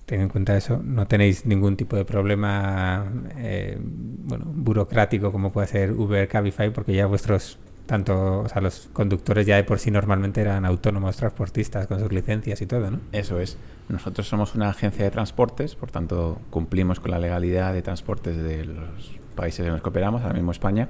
ten 0.06 0.22
en 0.22 0.30
cuenta 0.30 0.56
eso, 0.56 0.82
no 0.84 1.08
tenéis 1.08 1.46
ningún 1.46 1.76
tipo 1.76 1.96
de 1.96 2.06
problema 2.06 3.12
eh, 3.38 3.78
bueno, 3.80 4.46
burocrático 4.48 5.32
como 5.32 5.52
puede 5.52 5.68
ser 5.68 5.92
Uber, 5.92 6.28
Cabify, 6.28 6.72
porque 6.72 6.94
ya 6.94 7.06
vuestros, 7.06 7.60
tanto, 7.86 8.40
o 8.42 8.50
sea, 8.50 8.62
los 8.62 8.90
conductores 8.94 9.46
ya 9.46 9.58
de 9.58 9.66
por 9.66 9.80
sí 9.80 9.92
normalmente 9.92 10.40
eran 10.40 10.66
autónomos 10.66 11.18
transportistas 11.18 11.88
con 11.88 12.00
sus 12.00 12.12
licencias 12.12 12.62
y 12.62 12.66
todo, 12.66 12.92
¿no? 12.92 13.00
Eso 13.12 13.40
es. 13.40 13.58
Nosotros 13.90 14.28
somos 14.28 14.56
una 14.56 14.70
agencia 14.70 15.04
de 15.04 15.12
transportes, 15.12 15.76
por 15.76 15.92
tanto 15.92 16.40
cumplimos 16.50 17.02
con 17.02 17.12
la 17.12 17.20
legalidad 17.20 17.74
de 17.74 17.82
transportes 17.82 18.38
de 18.38 18.66
los 18.66 19.20
países 19.36 19.66
en 19.66 19.74
los 19.74 19.82
que 19.82 19.90
operamos, 19.90 20.22
ahora 20.22 20.36
mismo 20.36 20.52
España, 20.52 20.90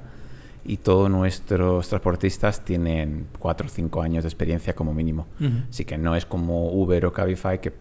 y 0.64 0.78
todos 0.78 1.10
nuestros 1.10 1.88
transportistas 1.88 2.64
tienen 2.64 3.26
cuatro 3.38 3.66
o 3.66 3.70
cinco 3.70 4.02
años 4.02 4.24
de 4.24 4.28
experiencia 4.28 4.74
como 4.74 4.94
mínimo. 4.94 5.26
Así 5.68 5.84
que 5.84 5.98
no 5.98 6.16
es 6.16 6.24
como 6.24 6.72
Uber 6.72 7.06
o 7.06 7.12
Cabify 7.12 7.60
que 7.60 7.72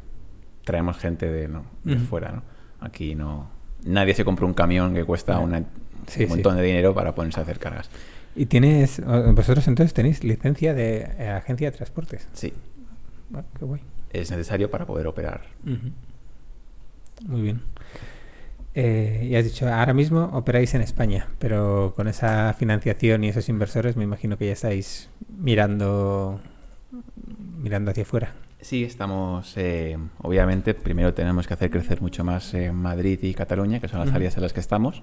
traemos 0.63 0.97
gente 0.97 1.29
de, 1.31 1.47
¿no? 1.47 1.65
de 1.83 1.97
fuera, 1.97 2.31
¿no? 2.31 2.43
Aquí 2.81 3.15
no... 3.15 3.49
Nadie 3.85 4.13
se 4.13 4.23
compra 4.23 4.45
un 4.45 4.53
camión 4.53 4.93
que 4.93 5.03
cuesta 5.03 5.39
un 5.39 5.65
montón 6.27 6.57
de 6.57 6.63
dinero 6.63 6.93
para 6.93 7.15
ponerse 7.15 7.39
a 7.39 7.43
hacer 7.43 7.59
cargas. 7.59 7.89
¿Y 8.35 8.47
tienes... 8.47 9.01
vosotros 9.33 9.67
entonces 9.67 9.93
tenéis 9.93 10.23
licencia 10.23 10.73
de 10.73 11.09
eh, 11.17 11.29
agencia 11.29 11.71
de 11.71 11.77
transportes? 11.77 12.27
Sí. 12.33 12.53
Ah, 13.33 13.43
qué 13.57 13.65
guay. 13.65 13.81
Es 14.11 14.29
necesario 14.31 14.69
para 14.69 14.85
poder 14.85 15.07
operar. 15.07 15.41
Muy 17.25 17.41
bien. 17.41 17.61
Eh, 18.75 19.27
y 19.29 19.35
has 19.35 19.43
dicho, 19.43 19.71
ahora 19.71 19.93
mismo 19.93 20.29
operáis 20.33 20.73
en 20.73 20.81
España, 20.81 21.27
pero 21.39 21.93
con 21.95 22.07
esa 22.07 22.53
financiación 22.53 23.23
y 23.23 23.29
esos 23.29 23.47
inversores 23.49 23.95
me 23.97 24.03
imagino 24.03 24.37
que 24.37 24.47
ya 24.47 24.53
estáis 24.53 25.09
mirando 25.29 26.41
mirando 27.63 27.91
hacia 27.91 28.03
afuera. 28.03 28.33
Sí, 28.61 28.83
estamos, 28.83 29.53
eh, 29.57 29.97
obviamente, 30.21 30.73
primero 30.73 31.13
tenemos 31.13 31.47
que 31.47 31.53
hacer 31.53 31.69
crecer 31.69 32.01
mucho 32.01 32.23
más 32.23 32.53
eh, 32.53 32.71
Madrid 32.71 33.19
y 33.21 33.33
Cataluña, 33.33 33.79
que 33.79 33.87
son 33.87 33.99
las 33.99 34.13
áreas 34.13 34.37
en 34.37 34.43
las 34.43 34.53
que 34.53 34.61
estamos, 34.61 35.01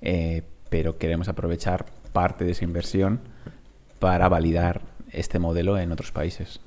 eh, 0.00 0.42
pero 0.70 0.96
queremos 0.96 1.28
aprovechar 1.28 1.86
parte 2.12 2.44
de 2.44 2.52
esa 2.52 2.64
inversión 2.64 3.20
para 3.98 4.28
validar 4.28 4.80
este 5.10 5.38
modelo 5.38 5.78
en 5.78 5.92
otros 5.92 6.10
países, 6.12 6.60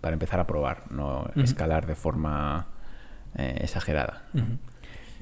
para 0.00 0.14
empezar 0.14 0.40
a 0.40 0.46
probar, 0.46 0.90
no 0.90 1.30
escalar 1.36 1.86
de 1.86 1.94
forma 1.94 2.66
exagerada. 3.34 4.24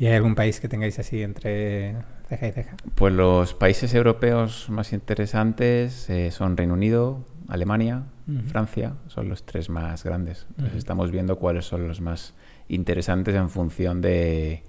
¿Y 0.00 0.06
hay 0.06 0.14
algún 0.14 0.34
país 0.34 0.60
que 0.60 0.68
tengáis 0.68 0.98
así 0.98 1.22
entre 1.22 1.94
ceja 2.26 2.46
y 2.48 2.52
ceja? 2.52 2.76
Pues 2.94 3.12
los 3.12 3.52
países 3.52 3.92
europeos 3.92 4.70
más 4.70 4.94
interesantes 4.94 6.08
eh, 6.08 6.30
son 6.30 6.56
Reino 6.56 6.72
Unido, 6.72 7.26
Alemania. 7.48 8.04
Francia, 8.46 8.94
son 9.08 9.28
los 9.28 9.44
tres 9.44 9.68
más 9.68 10.04
grandes. 10.04 10.46
Entonces 10.50 10.78
estamos 10.78 11.10
viendo 11.10 11.36
cuáles 11.36 11.66
son 11.66 11.88
los 11.88 12.00
más 12.00 12.32
interesantes 12.68 13.34
en 13.34 13.50
función 13.50 14.00
de, 14.00 14.62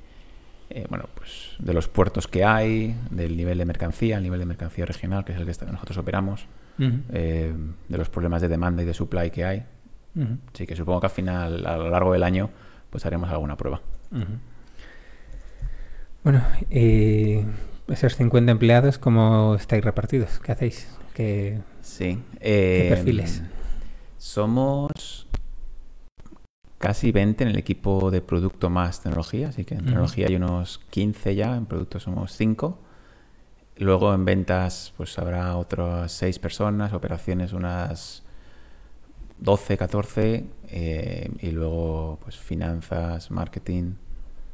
eh, 0.72 0.88
bueno, 0.90 1.06
pues 1.14 1.56
de 1.60 1.72
los 1.74 1.88
puertos 1.88 2.28
que 2.28 2.44
hay, 2.44 2.96
del 3.12 3.38
nivel 3.38 3.60
de 3.60 3.66
mercancía, 3.66 4.18
el 4.18 4.24
nivel 4.24 4.40
de 4.40 4.48
mercancía 4.48 4.86
regional, 4.86 5.24
que 5.24 5.34
es 5.34 5.38
el 5.38 5.46
que 5.46 5.72
nosotros 5.72 5.98
operamos, 6.00 6.48
eh, 6.80 7.54
de 7.88 7.98
los 7.98 8.10
problemas 8.10 8.42
de 8.42 8.48
demanda 8.48 8.82
y 8.82 8.86
de 8.86 8.96
supply 8.96 9.30
que 9.30 9.46
hay. 9.46 9.64
Así 10.52 10.66
que 10.66 10.76
supongo 10.76 11.02
que 11.02 11.06
al 11.06 11.12
final, 11.12 11.68
a 11.68 11.78
lo 11.78 11.90
largo 11.92 12.12
del 12.12 12.24
año, 12.24 12.50
pues 12.90 13.06
haremos 13.06 13.30
alguna 13.30 13.56
prueba. 13.56 13.80
Bueno, 16.24 16.44
y 16.70 17.40
esos 17.88 18.16
50 18.16 18.52
empleados, 18.52 19.00
¿cómo 19.00 19.56
estáis 19.56 19.84
repartidos? 19.84 20.40
¿Qué 20.40 20.52
hacéis? 20.52 20.88
¿Qué... 21.16 21.60
Sí. 21.82 22.22
¿Qué 22.40 22.86
eh, 22.86 22.90
perfiles? 22.90 23.42
Somos 24.20 25.28
casi 26.78 27.12
20 27.12 27.44
en 27.44 27.50
el 27.50 27.58
equipo 27.58 28.12
de 28.12 28.22
producto 28.22 28.70
más 28.70 29.02
tecnología, 29.02 29.50
así 29.50 29.66
que 29.66 29.74
en 29.74 29.86
tecnología 29.86 30.28
hay 30.28 30.36
unos 30.36 30.80
15 30.92 31.34
ya, 31.34 31.56
en 31.56 31.66
producto 31.66 32.00
somos 32.00 32.34
5. 32.34 32.78
Luego 33.78 34.14
en 34.14 34.24
ventas 34.24 34.94
pues 34.98 35.18
habrá 35.18 35.58
otras 35.58 36.12
6 36.12 36.38
personas, 36.38 36.94
operaciones 36.94 37.52
unas 37.52 38.22
12, 39.40 39.76
14 39.76 40.46
eh, 40.68 41.32
y 41.40 41.50
luego 41.50 42.20
pues 42.24 42.38
finanzas, 42.38 43.32
marketing 43.32 43.94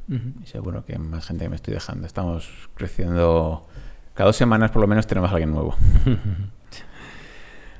Y 0.08 0.46
seguro 0.46 0.84
que 0.84 0.98
más 0.98 1.26
gente 1.26 1.44
que 1.44 1.50
me 1.50 1.56
estoy 1.56 1.74
dejando. 1.74 2.06
Estamos 2.06 2.70
creciendo, 2.74 3.66
cada 4.14 4.28
dos 4.28 4.36
semanas 4.36 4.70
por 4.70 4.80
lo 4.80 4.88
menos 4.88 5.06
tenemos 5.06 5.30
a 5.30 5.34
alguien 5.34 5.52
nuevo. 5.52 5.76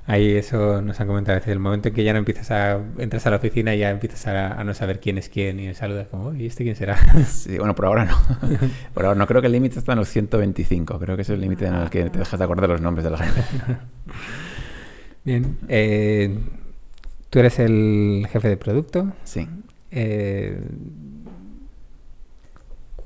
Ahí 0.06 0.36
eso 0.36 0.80
nos 0.80 0.98
han 1.00 1.06
comentado 1.06 1.36
a 1.36 1.38
veces, 1.38 1.52
el 1.52 1.58
momento 1.58 1.88
en 1.88 1.94
que 1.94 2.02
ya 2.02 2.14
no 2.14 2.18
empiezas 2.18 2.50
a... 2.50 2.80
entras 2.96 3.26
a 3.26 3.30
la 3.30 3.36
oficina 3.36 3.74
y 3.74 3.80
ya 3.80 3.90
empiezas 3.90 4.26
a, 4.26 4.58
a 4.58 4.64
no 4.64 4.72
saber 4.72 5.00
quién 5.00 5.18
es 5.18 5.28
quién 5.28 5.60
y 5.60 5.74
saludas 5.74 6.08
como, 6.08 6.34
¿y 6.34 6.46
este 6.46 6.64
quién 6.64 6.76
será? 6.76 6.96
Sí, 7.26 7.58
bueno, 7.58 7.74
por 7.74 7.84
ahora 7.84 8.06
no. 8.06 8.16
por 8.94 9.04
ahora 9.04 9.18
no. 9.18 9.26
Creo 9.26 9.42
que 9.42 9.48
el 9.48 9.52
límite 9.52 9.78
está 9.78 9.92
en 9.92 9.98
los 9.98 10.08
125. 10.08 10.98
Creo 10.98 11.14
que 11.14 11.22
es 11.22 11.28
el 11.28 11.42
límite 11.42 11.66
en 11.66 11.74
el 11.74 11.90
que 11.90 12.08
te 12.08 12.20
dejas 12.20 12.38
de 12.38 12.44
acordar 12.44 12.70
los 12.70 12.80
nombres 12.80 13.04
de 13.04 13.10
la 13.10 13.18
gente. 13.18 13.42
Bien, 15.24 15.58
eh, 15.68 16.38
tú 17.28 17.38
eres 17.38 17.58
el 17.58 18.26
jefe 18.30 18.48
de 18.48 18.56
producto. 18.56 19.12
Sí. 19.24 19.46
Eh, 19.90 20.58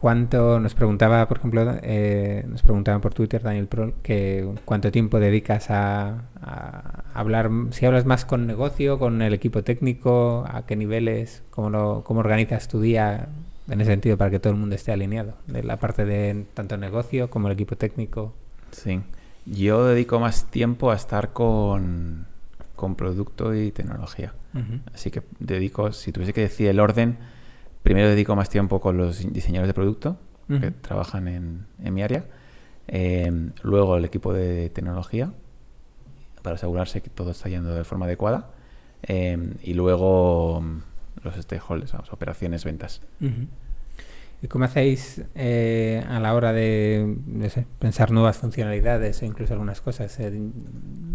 ¿Cuánto 0.02 0.59
nos 0.59 0.75
preguntaba, 0.75 1.28
por 1.28 1.38
ejemplo, 1.38 1.76
eh, 1.80 2.44
nos 2.49 2.62
preguntaban 2.62 3.00
por 3.00 3.14
Twitter 3.14 3.40
Daniel 3.40 3.68
Prol, 3.68 3.94
que 4.02 4.44
cuánto 4.64 4.90
tiempo 4.90 5.21
dedicas 5.21 5.71
a, 5.71 6.25
a 6.40 7.04
hablar, 7.14 7.49
si 7.71 7.87
hablas 7.87 8.04
más 8.04 8.25
con 8.25 8.49
negocio, 8.49 8.99
con 8.99 9.23
el 9.23 9.32
equipo 9.32 9.62
técnico, 9.62 10.44
a 10.50 10.66
qué 10.66 10.75
niveles, 10.75 11.44
cómo, 11.50 11.71
lo, 11.71 12.02
cómo 12.02 12.18
organizas 12.18 12.66
tu 12.66 12.80
día 12.80 13.28
en 13.71 13.80
ese 13.80 13.92
sentido 13.92 14.18
para 14.18 14.32
que 14.32 14.40
todo 14.40 14.52
el 14.52 14.59
mundo 14.59 14.75
esté 14.75 14.90
alineado, 14.90 15.35
de 15.47 15.62
la 15.62 15.76
parte 15.76 16.04
de 16.04 16.47
tanto 16.52 16.76
negocio 16.76 17.30
como 17.30 17.47
el 17.47 17.52
equipo 17.52 17.76
técnico. 17.76 18.35
Sí. 18.73 19.02
Yo 19.47 19.87
dedico 19.87 20.18
más 20.18 20.50
tiempo 20.50 20.90
a 20.90 20.97
estar 20.97 21.32
con, 21.32 22.26
con 22.75 22.97
producto 22.97 23.54
y 23.54 23.71
tecnología. 23.71 24.35
Así 24.92 25.12
que 25.12 25.23
dedico, 25.38 25.92
si 25.92 26.11
tuviese 26.11 26.32
que 26.32 26.40
decir 26.40 26.66
el 26.66 26.80
orden, 26.80 27.18
primero 27.83 28.09
dedico 28.09 28.37
más 28.37 28.49
tiempo 28.49 28.81
con 28.81 28.97
los 28.97 29.33
diseñadores 29.33 29.69
de 29.69 29.75
producto 29.75 30.19
que 30.49 30.71
trabajan 30.71 31.29
en, 31.29 31.67
en 31.83 31.95
mi 31.95 32.03
área. 32.03 32.27
Eh, 32.89 33.51
luego 33.62 33.97
el 33.97 34.05
equipo 34.05 34.35
de 34.35 34.69
tecnología 34.69 35.33
para 36.43 36.57
asegurarse 36.57 37.01
que 37.01 37.09
todo 37.09 37.31
está 37.31 37.49
yendo 37.49 37.75
de 37.75 37.85
forma 37.85 38.05
adecuada. 38.07 38.51
Eh, 39.05 39.55
y 39.62 39.75
luego 39.75 40.61
mm, 40.61 40.83
los 41.25 41.37
stakeholders, 41.37 41.93
vamos, 41.93 42.12
operaciones, 42.12 42.65
ventas. 42.65 43.01
¿Y 44.43 44.49
cómo 44.49 44.65
hacéis 44.65 45.23
eh, 45.37 46.03
a 46.09 46.19
la 46.19 46.35
hora 46.35 46.53
de 46.53 47.17
no 47.27 47.49
sé, 47.49 47.65
pensar 47.79 48.11
nuevas 48.11 48.39
funcionalidades 48.39 49.23
o 49.23 49.25
incluso 49.25 49.53
algunas 49.53 49.81
cosas? 49.81 50.19
Eh, 50.19 50.33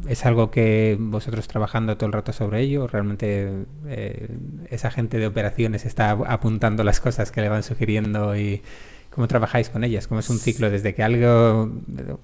¿Es 0.08 0.26
algo 0.26 0.50
que 0.50 0.96
vosotros 0.98 1.46
trabajando 1.50 1.98
todo 1.98 2.08
el 2.08 2.14
rato 2.14 2.32
sobre 2.32 2.62
ello? 2.62 2.86
¿O 2.86 2.88
realmente 2.88 3.66
eh, 3.88 4.30
esa 4.70 4.92
gente 4.92 5.18
de 5.20 5.28
operaciones 5.28 5.86
está 5.86 6.12
ap- 6.12 6.24
apuntando 6.26 6.86
las 6.86 7.02
cosas 7.02 7.32
que 7.32 7.42
le 7.42 7.50
van 7.50 7.64
sugiriendo 7.64 8.38
y 8.38 8.62
cómo 9.10 9.28
trabajáis 9.28 9.70
con 9.70 9.84
ellas? 9.84 10.08
¿Cómo 10.08 10.22
es 10.22 10.30
un 10.30 10.40
ciclo 10.40 10.70
desde 10.70 10.96
que 10.96 11.04
algo, 11.04 11.70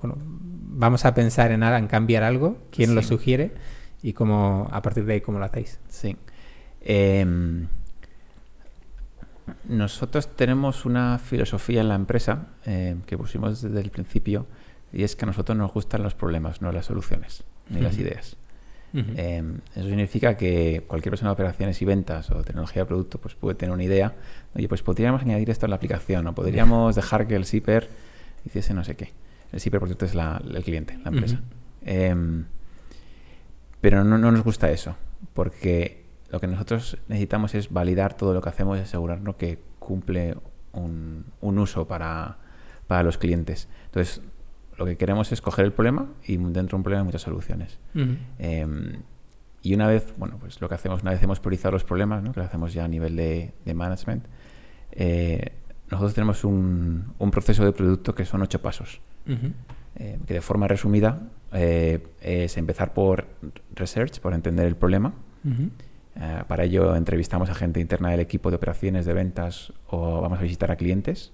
bueno, 0.02 0.16
vamos 0.16 1.04
a 1.04 1.14
pensar 1.14 1.52
en, 1.52 1.88
cambiar 1.88 2.24
algo, 2.24 2.58
quién 2.72 2.96
lo 2.96 3.04
sugiere 3.04 3.52
y 4.02 4.14
cómo 4.14 4.70
a 4.72 4.82
partir 4.82 5.04
de 5.04 5.16
ahí 5.16 5.22
cómo 5.22 5.38
lo 5.38 5.44
hacéis? 5.44 5.80
Sí. 5.90 6.16
Em, 6.80 7.68
nosotros 9.68 10.36
tenemos 10.36 10.86
una 10.86 11.20
filosofía 11.20 11.82
en 11.82 11.90
la 11.90 11.96
empresa 11.96 12.48
eh, 12.66 12.96
que 13.06 13.18
pusimos 13.18 13.62
desde 13.62 13.80
el 13.82 13.90
principio 13.92 14.46
y 14.92 15.04
es 15.04 15.16
que 15.16 15.26
a 15.26 15.28
nosotros 15.28 15.58
nos 15.58 15.72
gustan 15.74 16.04
los 16.04 16.14
problemas, 16.16 16.62
no 16.62 16.72
las 16.72 16.86
soluciones, 16.86 17.44
ni 17.70 17.82
las 17.82 17.98
ideas. 17.98 18.38
Eh, 19.18 19.44
eso 19.76 19.88
significa 19.88 20.38
que 20.38 20.84
cualquier 20.88 21.12
persona 21.12 21.32
de 21.32 21.34
operaciones 21.34 21.82
y 21.82 21.86
ventas 21.86 22.30
o 22.30 22.44
tecnología 22.44 22.84
de 22.84 22.86
producto 22.86 23.18
pues 23.20 23.34
puede 23.34 23.56
tener 23.56 23.74
una 23.74 23.84
idea. 23.84 24.14
Oye, 24.54 24.68
pues 24.68 24.84
podríamos 24.84 25.22
añadir 25.24 25.50
esto 25.50 25.66
en 25.66 25.72
la 25.72 25.78
aplicación 25.78 26.28
o 26.28 26.36
podríamos 26.36 26.96
dejar 26.96 27.26
que 27.28 27.36
el 27.36 27.46
zipper 27.46 27.90
hiciese 28.46 28.74
no 28.76 28.84
sé 28.84 28.96
qué. 28.96 29.12
El 29.52 29.60
zipper, 29.62 29.80
por 29.80 29.90
cierto, 29.90 30.06
es 30.06 30.14
la- 30.14 30.42
el 30.48 30.64
cliente, 30.64 30.98
la 31.04 31.10
empresa. 31.10 31.42
Em, 31.86 32.46
pero 33.82 34.04
no, 34.04 34.18
no 34.18 34.32
nos 34.32 34.44
gusta 34.44 34.70
eso, 34.72 34.96
porque 35.34 36.03
lo 36.34 36.40
que 36.40 36.48
nosotros 36.48 36.98
necesitamos 37.08 37.54
es 37.54 37.72
validar 37.72 38.16
todo 38.16 38.34
lo 38.34 38.42
que 38.42 38.50
hacemos 38.50 38.80
y 38.80 38.82
asegurarnos 38.82 39.36
que 39.36 39.60
cumple 39.78 40.36
un, 40.72 41.26
un 41.42 41.60
uso 41.60 41.88
para, 41.88 42.40
para 42.88 43.04
los 43.04 43.20
clientes. 43.20 43.70
Entonces, 43.86 44.20
lo 44.76 44.86
que 44.86 44.98
queremos 44.98 45.32
es 45.32 45.42
coger 45.42 45.64
el 45.64 45.74
problema 45.74 46.08
y 46.26 46.38
dentro 46.38 46.70
de 46.70 46.76
un 46.78 46.82
problema 46.82 47.02
hay 47.02 47.06
muchas 47.06 47.22
soluciones. 47.22 47.78
Eh, 48.40 48.98
y 49.62 49.76
una 49.76 49.86
vez, 49.86 50.12
bueno, 50.18 50.38
pues 50.40 50.60
lo 50.60 50.68
que 50.68 50.74
hacemos, 50.74 51.04
una 51.04 51.12
vez 51.12 51.22
hemos 51.22 51.40
priorizado 51.40 51.74
los 51.74 51.84
problemas, 51.84 52.24
¿no? 52.24 52.34
que 52.34 52.40
lo 52.40 52.48
hacemos 52.48 52.74
ya 52.74 52.84
a 52.84 52.88
nivel 52.88 53.16
de, 53.16 53.54
de 53.64 53.74
management, 53.76 54.26
eh, 54.92 55.52
nosotros 55.92 56.16
tenemos 56.16 56.44
un, 56.44 57.14
un 57.20 57.30
proceso 57.30 57.64
de 57.64 57.74
producto 57.74 58.16
que 58.16 58.26
son 58.26 58.42
ocho 58.42 58.60
pasos. 58.60 59.02
Eh, 59.96 60.18
que 60.26 60.34
de 60.34 60.42
forma 60.42 60.68
resumida 60.68 61.30
eh, 61.52 62.04
es 62.22 62.58
empezar 62.58 62.96
por 62.96 63.28
research, 63.76 64.20
por 64.20 64.34
entender 64.34 64.66
el 64.66 64.76
problema. 64.76 65.14
Eh, 66.16 66.44
para 66.48 66.64
ello 66.64 66.96
entrevistamos 66.96 67.50
a 67.50 67.56
gente 67.56 67.80
interna 67.80 68.12
del 68.12 68.20
equipo 68.20 68.50
de 68.50 68.58
operaciones, 68.58 69.06
de 69.06 69.14
ventas 69.14 69.74
o 69.88 70.22
vamos 70.22 70.40
a 70.40 70.44
visitar 70.44 70.72
a 70.72 70.76
clientes 70.76 71.32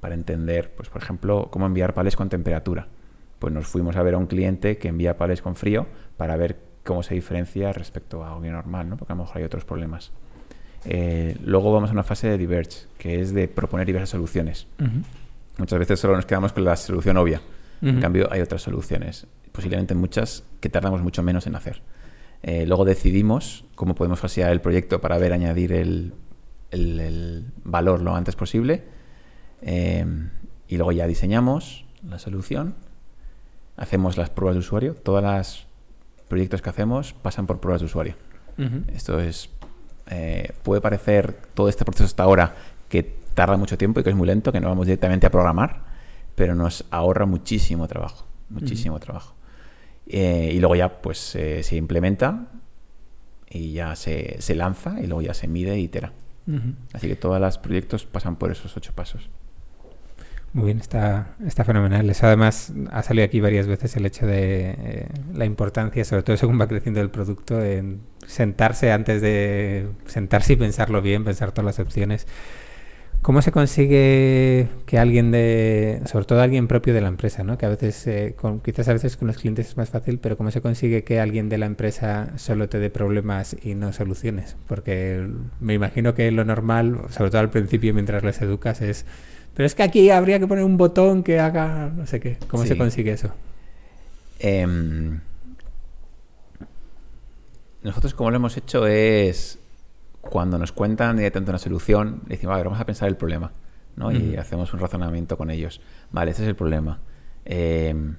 para 0.00 0.14
entender, 0.14 0.74
pues 0.76 0.90
por 0.90 1.02
ejemplo, 1.02 1.48
cómo 1.50 1.66
enviar 1.66 1.94
palés 1.94 2.16
con 2.16 2.28
temperatura. 2.28 2.88
Pues 3.38 3.52
nos 3.52 3.66
fuimos 3.66 3.96
a 3.96 4.02
ver 4.02 4.14
a 4.14 4.18
un 4.18 4.26
cliente 4.26 4.76
que 4.76 4.88
envía 4.88 5.16
palés 5.16 5.42
con 5.42 5.56
frío 5.56 5.86
para 6.16 6.36
ver 6.36 6.58
cómo 6.84 7.02
se 7.02 7.14
diferencia 7.14 7.72
respecto 7.72 8.22
a 8.22 8.28
algo 8.28 8.40
normal, 8.40 8.88
¿no? 8.88 8.96
porque 8.96 9.12
a 9.12 9.16
lo 9.16 9.22
mejor 9.22 9.38
hay 9.38 9.44
otros 9.44 9.64
problemas. 9.64 10.12
Eh, 10.84 11.36
luego 11.42 11.72
vamos 11.72 11.90
a 11.90 11.94
una 11.94 12.02
fase 12.02 12.28
de 12.28 12.36
diverge, 12.36 12.86
que 12.98 13.20
es 13.20 13.32
de 13.32 13.48
proponer 13.48 13.86
diversas 13.86 14.10
soluciones. 14.10 14.66
Muchas 15.56 15.78
veces 15.78 15.98
solo 15.98 16.16
nos 16.16 16.26
quedamos 16.26 16.52
con 16.52 16.64
la 16.64 16.76
solución 16.76 17.16
obvia. 17.16 17.40
En 17.80 18.00
cambio, 18.00 18.28
hay 18.30 18.40
otras 18.40 18.62
soluciones, 18.62 19.26
posiblemente 19.52 19.94
muchas, 19.94 20.44
que 20.60 20.70
tardamos 20.70 21.02
mucho 21.02 21.22
menos 21.22 21.46
en 21.46 21.54
hacer. 21.54 21.82
Eh, 22.46 22.66
luego 22.66 22.84
decidimos 22.84 23.64
cómo 23.74 23.94
podemos 23.94 24.20
fasear 24.20 24.52
el 24.52 24.60
proyecto 24.60 25.00
para 25.00 25.16
ver 25.16 25.32
añadir 25.32 25.72
el, 25.72 26.12
el- 26.70 27.00
el 27.00 27.44
valor 27.64 28.02
lo 28.02 28.14
antes 28.14 28.36
posible. 28.36 28.84
Eh, 29.62 30.04
y 30.68 30.76
luego 30.76 30.92
ya 30.92 31.06
diseñamos 31.06 31.86
la 32.06 32.18
solución, 32.18 32.74
hacemos 33.76 34.16
las 34.18 34.28
pruebas 34.30 34.56
de 34.56 34.60
usuario. 34.60 34.94
Todos 34.94 35.22
los 35.22 35.66
proyectos 36.28 36.60
que 36.60 36.70
hacemos 36.70 37.14
pasan 37.14 37.46
por 37.46 37.60
pruebas 37.60 37.80
de 37.80 37.86
usuario. 37.86 38.14
Esto 38.94 39.20
es. 39.20 39.48
eh, 40.10 40.52
puede 40.62 40.82
parecer 40.82 41.34
todo 41.54 41.68
este 41.70 41.84
proceso 41.86 42.04
hasta 42.04 42.22
ahora 42.24 42.54
que 42.90 43.02
tarda 43.32 43.56
mucho 43.56 43.78
tiempo 43.78 44.00
y 44.00 44.02
que 44.04 44.10
es 44.10 44.16
muy 44.16 44.26
lento, 44.26 44.52
que 44.52 44.60
no 44.60 44.68
vamos 44.68 44.86
directamente 44.86 45.26
a 45.26 45.30
programar, 45.30 45.80
pero 46.34 46.54
nos 46.54 46.84
ahorra 46.90 47.24
muchísimo 47.24 47.88
trabajo. 47.88 48.26
Muchísimo 48.50 49.00
trabajo. 49.00 49.34
Eh, 50.06 50.50
y 50.52 50.58
luego 50.58 50.76
ya 50.76 51.00
pues 51.00 51.34
eh, 51.34 51.62
se 51.62 51.76
implementa 51.76 52.48
y 53.48 53.72
ya 53.72 53.96
se, 53.96 54.36
se 54.40 54.54
lanza 54.54 55.00
y 55.00 55.06
luego 55.06 55.22
ya 55.22 55.34
se 55.34 55.48
mide 55.48 55.72
e 55.72 55.78
itera. 55.80 56.12
Así 56.92 57.08
que 57.08 57.16
todos 57.16 57.40
los 57.40 57.56
proyectos 57.56 58.04
pasan 58.04 58.36
por 58.36 58.52
esos 58.52 58.76
ocho 58.76 58.92
pasos. 58.94 59.30
Muy 60.54 60.66
bien, 60.66 60.78
está, 60.78 61.34
está 61.44 61.64
fenomenal. 61.64 62.08
Eso 62.08 62.26
además 62.26 62.72
ha 62.92 63.02
salido 63.02 63.24
aquí 63.24 63.40
varias 63.40 63.66
veces 63.66 63.96
el 63.96 64.06
hecho 64.06 64.24
de 64.24 64.76
eh, 64.78 65.08
la 65.34 65.46
importancia, 65.46 66.04
sobre 66.04 66.22
todo 66.22 66.36
según 66.36 66.60
va 66.60 66.68
creciendo 66.68 67.00
el 67.00 67.10
producto, 67.10 67.60
en 67.60 68.02
sentarse 68.26 68.92
antes 68.92 69.20
de 69.20 69.88
sentarse 70.06 70.52
y 70.52 70.56
pensarlo 70.56 71.02
bien, 71.02 71.24
pensar 71.24 71.50
todas 71.50 71.64
las 71.64 71.78
opciones. 71.80 72.28
¿Cómo 73.24 73.40
se 73.40 73.52
consigue 73.52 74.68
que 74.84 74.98
alguien 74.98 75.30
de, 75.30 76.02
sobre 76.04 76.26
todo 76.26 76.42
alguien 76.42 76.68
propio 76.68 76.92
de 76.92 77.00
la 77.00 77.08
empresa, 77.08 77.42
¿no? 77.42 77.56
que 77.56 77.64
a 77.64 77.70
veces, 77.70 78.06
eh, 78.06 78.34
con, 78.38 78.60
quizás 78.60 78.86
a 78.88 78.92
veces 78.92 79.16
con 79.16 79.28
los 79.28 79.38
clientes 79.38 79.66
es 79.66 79.78
más 79.78 79.88
fácil, 79.88 80.18
pero 80.18 80.36
cómo 80.36 80.50
se 80.50 80.60
consigue 80.60 81.04
que 81.04 81.20
alguien 81.20 81.48
de 81.48 81.56
la 81.56 81.64
empresa 81.64 82.34
solo 82.36 82.68
te 82.68 82.78
dé 82.78 82.90
problemas 82.90 83.56
y 83.62 83.76
no 83.76 83.94
soluciones? 83.94 84.56
Porque 84.68 85.26
me 85.58 85.72
imagino 85.72 86.12
que 86.12 86.30
lo 86.32 86.44
normal, 86.44 87.00
sobre 87.08 87.30
todo 87.30 87.40
al 87.40 87.48
principio 87.48 87.94
mientras 87.94 88.22
les 88.24 88.42
educas, 88.42 88.82
es, 88.82 89.06
pero 89.54 89.64
es 89.64 89.74
que 89.74 89.84
aquí 89.84 90.10
habría 90.10 90.38
que 90.38 90.46
poner 90.46 90.62
un 90.64 90.76
botón 90.76 91.22
que 91.22 91.40
haga 91.40 91.90
no 91.96 92.06
sé 92.06 92.20
qué. 92.20 92.36
¿Cómo 92.48 92.64
Sí. 92.64 92.68
se 92.68 92.76
consigue 92.76 93.12
eso? 93.12 93.30
Em, 94.38 95.18
nosotros 97.82 98.12
como 98.12 98.30
lo 98.30 98.36
hemos 98.36 98.54
hecho 98.58 98.86
es 98.86 99.58
cuando 100.24 100.58
nos 100.58 100.72
cuentan 100.72 101.16
directamente 101.16 101.50
una 101.50 101.58
solución, 101.58 102.22
le 102.26 102.36
decimos, 102.36 102.54
a 102.54 102.56
ver, 102.58 102.66
vamos 102.66 102.80
a 102.80 102.86
pensar 102.86 103.08
el 103.08 103.16
problema, 103.16 103.52
¿no? 103.96 104.10
Y 104.12 104.36
hacemos 104.36 104.72
un 104.74 104.80
razonamiento 104.80 105.36
con 105.38 105.50
ellos. 105.50 105.80
Vale, 106.10 106.30
este 106.32 106.42
es 106.42 106.48
el 106.48 106.56
problema. 106.56 107.00
Em, 107.44 108.16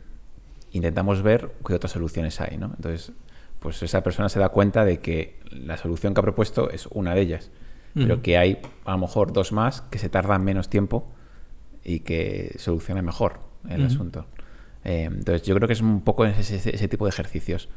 intentamos 0.71 1.21
ver 1.21 1.51
qué 1.65 1.73
otras 1.73 1.91
soluciones 1.91 2.39
hay, 2.41 2.57
¿no? 2.57 2.67
Entonces, 2.75 3.11
pues 3.59 3.81
esa 3.83 4.03
persona 4.03 4.29
se 4.29 4.39
da 4.39 4.49
cuenta 4.49 4.85
de 4.85 4.99
que 4.99 5.39
la 5.51 5.77
solución 5.77 6.13
que 6.13 6.19
ha 6.19 6.23
propuesto 6.23 6.69
es 6.69 6.87
una 6.87 7.13
de 7.15 7.21
ellas, 7.21 7.51
pero 7.95 8.21
que 8.21 8.37
hay 8.37 8.59
a 8.83 8.91
lo 8.91 8.97
mejor 8.99 9.31
dos 9.33 9.51
más 9.53 9.81
que 9.81 9.99
se 9.99 10.09
tardan 10.09 10.43
menos 10.43 10.69
tiempo 10.69 11.07
y 11.83 12.01
que 12.01 12.55
solucionan 12.57 13.05
mejor 13.05 13.39
el 13.69 13.81
asunto. 13.85 14.25
Eh, 14.83 15.03
entonces, 15.05 15.43
yo 15.43 15.55
creo 15.55 15.67
que 15.67 15.73
es 15.73 15.81
un 15.81 16.01
poco 16.01 16.25
ese, 16.25 16.55
ese- 16.57 16.75
ese 16.75 16.87
tipo 16.87 17.05
de 17.05 17.09
ejercicios, 17.09 17.69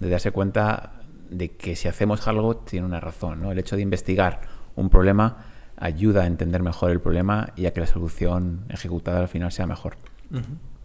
de 0.00 0.08
darse 0.08 0.30
cuenta 0.32 1.02
de 1.30 1.50
que 1.52 1.76
si 1.76 1.88
hacemos 1.88 2.26
algo 2.28 2.56
tiene 2.56 2.86
una 2.86 3.00
razón. 3.00 3.40
¿no? 3.42 3.52
El 3.52 3.58
hecho 3.58 3.76
de 3.76 3.82
investigar 3.82 4.40
un 4.74 4.90
problema 4.90 5.44
ayuda 5.76 6.22
a 6.22 6.26
entender 6.26 6.62
mejor 6.62 6.90
el 6.90 7.00
problema 7.00 7.50
y 7.56 7.66
a 7.66 7.72
que 7.72 7.80
la 7.80 7.86
solución 7.86 8.64
ejecutada 8.68 9.20
al 9.20 9.28
final 9.28 9.52
sea 9.52 9.66
mejor. 9.66 9.96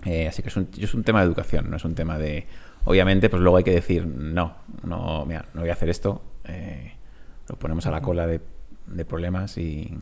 Eh, 0.05 0.27
así 0.27 0.41
que 0.41 0.49
es 0.49 0.57
un, 0.57 0.67
es 0.77 0.93
un 0.93 1.03
tema 1.03 1.19
de 1.21 1.27
educación, 1.27 1.69
no 1.69 1.77
es 1.77 1.85
un 1.85 1.95
tema 1.95 2.17
de... 2.17 2.45
Obviamente, 2.85 3.29
pues 3.29 3.41
luego 3.41 3.57
hay 3.57 3.63
que 3.63 3.71
decir, 3.71 4.05
no, 4.07 4.55
no, 4.83 5.25
mira, 5.25 5.45
no 5.53 5.61
voy 5.61 5.69
a 5.69 5.73
hacer 5.73 5.89
esto, 5.89 6.21
eh, 6.45 6.93
lo 7.47 7.55
ponemos 7.55 7.85
a 7.85 7.91
la 7.91 8.01
cola 8.01 8.25
de, 8.27 8.41
de 8.87 9.05
problemas 9.05 9.57
y... 9.57 9.97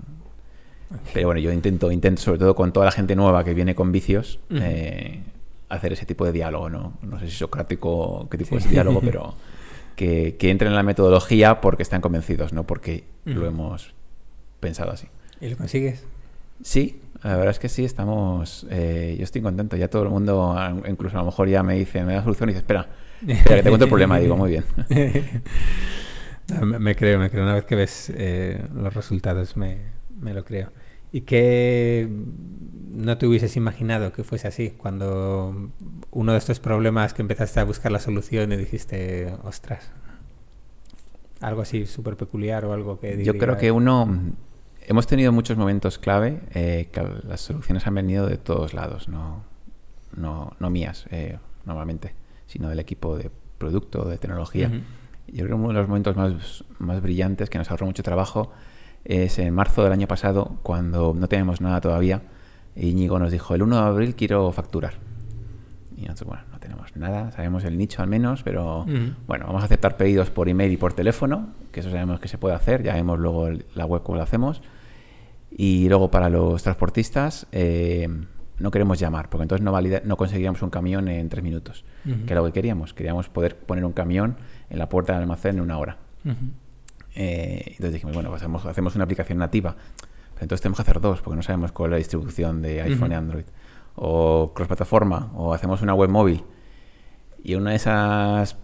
Pero 1.13 1.27
bueno, 1.27 1.39
yo 1.39 1.51
intento, 1.51 1.91
intento, 1.91 2.19
sobre 2.21 2.39
todo 2.39 2.55
con 2.55 2.73
toda 2.73 2.85
la 2.87 2.91
gente 2.91 3.15
nueva 3.15 3.43
que 3.43 3.53
viene 3.53 3.75
con 3.75 3.91
vicios, 3.91 4.39
eh, 4.49 5.21
hacer 5.69 5.93
ese 5.93 6.07
tipo 6.07 6.25
de 6.25 6.31
diálogo, 6.31 6.67
¿no? 6.69 6.93
No 7.03 7.19
sé 7.19 7.27
si 7.27 7.35
socrático, 7.35 8.27
qué 8.31 8.39
tipo 8.39 8.49
Sí. 8.51 8.65
es 8.65 8.71
diálogo, 8.71 8.99
pero 9.01 9.35
que, 9.99 10.37
que 10.37 10.49
entren 10.49 10.71
en 10.71 10.75
la 10.77 10.83
metodología 10.83 11.59
porque 11.59 11.83
están 11.83 11.99
convencidos, 11.99 12.53
no 12.53 12.63
porque 12.65 13.03
lo 13.25 13.45
hemos 13.45 13.93
pensado 14.61 14.91
así. 14.91 15.07
¿Y 15.41 15.49
lo 15.49 15.57
consigues? 15.57 16.05
Sí, 16.63 17.01
la 17.21 17.35
verdad 17.35 17.49
es 17.51 17.59
que 17.59 17.67
sí, 17.67 17.83
estamos. 17.83 18.65
eh, 18.69 19.15
yo 19.17 19.25
estoy 19.25 19.41
contento. 19.41 19.75
Ya 19.75 19.89
todo 19.89 20.03
el 20.03 20.09
mundo, 20.09 20.55
incluso 20.87 21.17
a 21.17 21.19
lo 21.19 21.25
mejor 21.25 21.49
ya 21.49 21.63
me 21.63 21.75
dice, 21.75 22.05
me 22.05 22.13
da 22.13 22.23
solución 22.23 22.47
y 22.49 22.53
dice, 22.53 22.59
espera, 22.59 22.87
espera, 23.27 23.57
que 23.57 23.63
te 23.63 23.69
cuento 23.69 23.85
el 23.85 23.89
problema. 23.89 24.19
Digo, 24.19 24.37
muy 24.37 24.51
bien. 24.51 24.63
Me, 26.61 26.79
me 26.79 26.95
creo, 26.95 27.19
me 27.19 27.29
creo. 27.29 27.43
Una 27.43 27.53
vez 27.53 27.65
que 27.65 27.75
ves 27.75 28.11
eh, 28.15 28.59
los 28.73 28.91
resultados, 28.93 29.55
me, 29.55 29.77
me 30.19 30.33
lo 30.33 30.43
creo. 30.43 30.71
¿Y 31.11 31.21
qué 31.21 32.07
no 32.91 33.17
te 33.17 33.25
hubieses 33.25 33.55
imaginado 33.57 34.11
que 34.11 34.23
fuese 34.23 34.47
así? 34.47 34.71
Cuando 34.71 35.71
uno 36.11 36.31
de 36.31 36.37
estos 36.37 36.59
problemas 36.59 37.13
que 37.13 37.21
empezaste 37.21 37.59
a 37.59 37.63
buscar 37.63 37.91
la 37.91 37.99
solución 37.99 38.51
y 38.51 38.57
dijiste, 38.57 39.33
ostras, 39.43 39.91
algo 41.41 41.61
así 41.61 41.85
súper 41.85 42.15
peculiar 42.15 42.65
o 42.65 42.73
algo 42.73 42.99
que... 42.99 43.23
Yo 43.23 43.37
creo 43.37 43.57
que 43.57 43.71
uno. 43.71 44.07
Hemos 44.81 45.05
tenido 45.07 45.31
muchos 45.31 45.57
momentos 45.57 45.99
clave 45.99 46.41
eh, 46.53 46.89
que 46.91 47.03
las 47.27 47.41
soluciones 47.41 47.85
han 47.85 47.93
venido 47.93 48.25
de 48.25 48.37
todos 48.37 48.73
lados, 48.73 49.07
no, 49.07 49.43
no, 50.15 50.53
no 50.59 50.69
mías, 50.71 51.05
eh, 51.11 51.37
normalmente, 51.65 52.15
sino 52.47 52.69
del 52.69 52.79
equipo 52.79 53.15
de 53.15 53.29
producto, 53.59 54.05
de 54.05 54.17
tecnología. 54.17 54.67
Ujú. 54.67 54.77
Yo 55.27 55.45
creo 55.45 55.47
que 55.49 55.53
uno 55.53 55.67
de 55.67 55.73
los 55.75 55.87
momentos 55.87 56.15
más, 56.15 56.63
más 56.79 57.01
brillantes 57.03 57.51
que 57.51 57.59
nos 57.59 57.69
ahorró 57.69 57.85
mucho 57.85 58.01
trabajo 58.01 58.51
es 59.05 59.39
en 59.39 59.53
marzo 59.53 59.83
del 59.83 59.91
año 59.93 60.07
pasado, 60.07 60.57
cuando 60.63 61.13
no 61.17 61.27
teníamos 61.27 61.61
nada 61.61 61.81
todavía. 61.81 62.21
Íñigo 62.75 63.19
nos 63.19 63.31
dijo, 63.31 63.55
el 63.55 63.63
1 63.63 63.75
de 63.75 63.81
abril 63.81 64.15
quiero 64.15 64.51
facturar. 64.51 64.93
Y 65.97 66.01
nosotros, 66.03 66.29
bueno, 66.29 66.43
no 66.51 66.59
tenemos 66.59 66.95
nada, 66.95 67.31
sabemos 67.31 67.63
el 67.65 67.77
nicho 67.77 68.01
al 68.01 68.07
menos, 68.07 68.41
pero 68.43 68.85
bueno, 69.27 69.45
vamos 69.47 69.61
a 69.63 69.65
aceptar 69.65 69.97
pedidos 69.97 70.29
por 70.29 70.47
email 70.47 70.71
y 70.71 70.77
por 70.77 70.93
teléfono, 70.93 71.49
que 71.71 71.81
eso 71.81 71.89
sabemos 71.91 72.19
que 72.19 72.27
se 72.29 72.37
puede 72.37 72.55
hacer, 72.55 72.83
ya 72.83 72.93
vemos 72.93 73.19
luego 73.19 73.47
el- 73.47 73.65
la 73.75 73.85
web 73.85 74.01
cómo 74.03 74.17
lo 74.17 74.23
hacemos. 74.23 74.61
Y 75.51 75.89
luego 75.89 76.09
para 76.11 76.29
los 76.29 76.61
transportistas 76.63 77.47
eh, 77.51 78.07
no 78.59 78.71
queremos 78.71 78.99
llamar, 78.99 79.29
porque 79.29 79.43
entonces 79.43 79.63
no, 79.65 79.71
valida- 79.71 80.01
no 80.05 80.15
conseguiríamos 80.15 80.61
un 80.61 80.69
camión 80.69 81.07
en 81.07 81.27
tres 81.27 81.43
minutos, 81.43 81.83
que 82.25 82.31
era 82.33 82.41
lo 82.41 82.47
que 82.47 82.53
queríamos. 82.53 82.93
Queríamos 82.93 83.27
poder 83.29 83.55
poner 83.57 83.83
un 83.83 83.93
camión 83.93 84.35
en 84.69 84.77
la 84.79 84.87
puerta 84.89 85.13
del 85.13 85.23
almacén 85.23 85.55
en 85.55 85.61
una 85.61 85.77
hora. 85.79 85.97
Eh, 87.21 87.63
entonces 87.71 87.93
dijimos, 87.93 88.13
bueno, 88.15 88.29
pues 88.29 88.41
hacemos, 88.41 88.65
hacemos 88.65 88.95
una 88.95 89.03
aplicación 89.03 89.37
nativa. 89.39 89.75
Pero 90.33 90.43
entonces 90.45 90.61
tenemos 90.61 90.77
que 90.77 90.83
hacer 90.83 91.01
dos, 91.01 91.21
porque 91.21 91.35
no 91.35 91.41
sabemos 91.43 91.71
cuál 91.73 91.89
es 91.89 91.91
la 91.91 91.97
distribución 91.97 92.61
de 92.61 92.81
iPhone 92.81 93.11
y. 93.11 93.15
Android. 93.15 93.43
O 93.95 94.53
cross-plataforma, 94.55 95.31
o 95.35 95.53
hacemos 95.53 95.81
una 95.81 95.93
web 95.93 96.09
móvil. 96.09 96.43
Y 97.43 97.55
una 97.55 97.71
de 97.71 97.75
esas, 97.75 98.55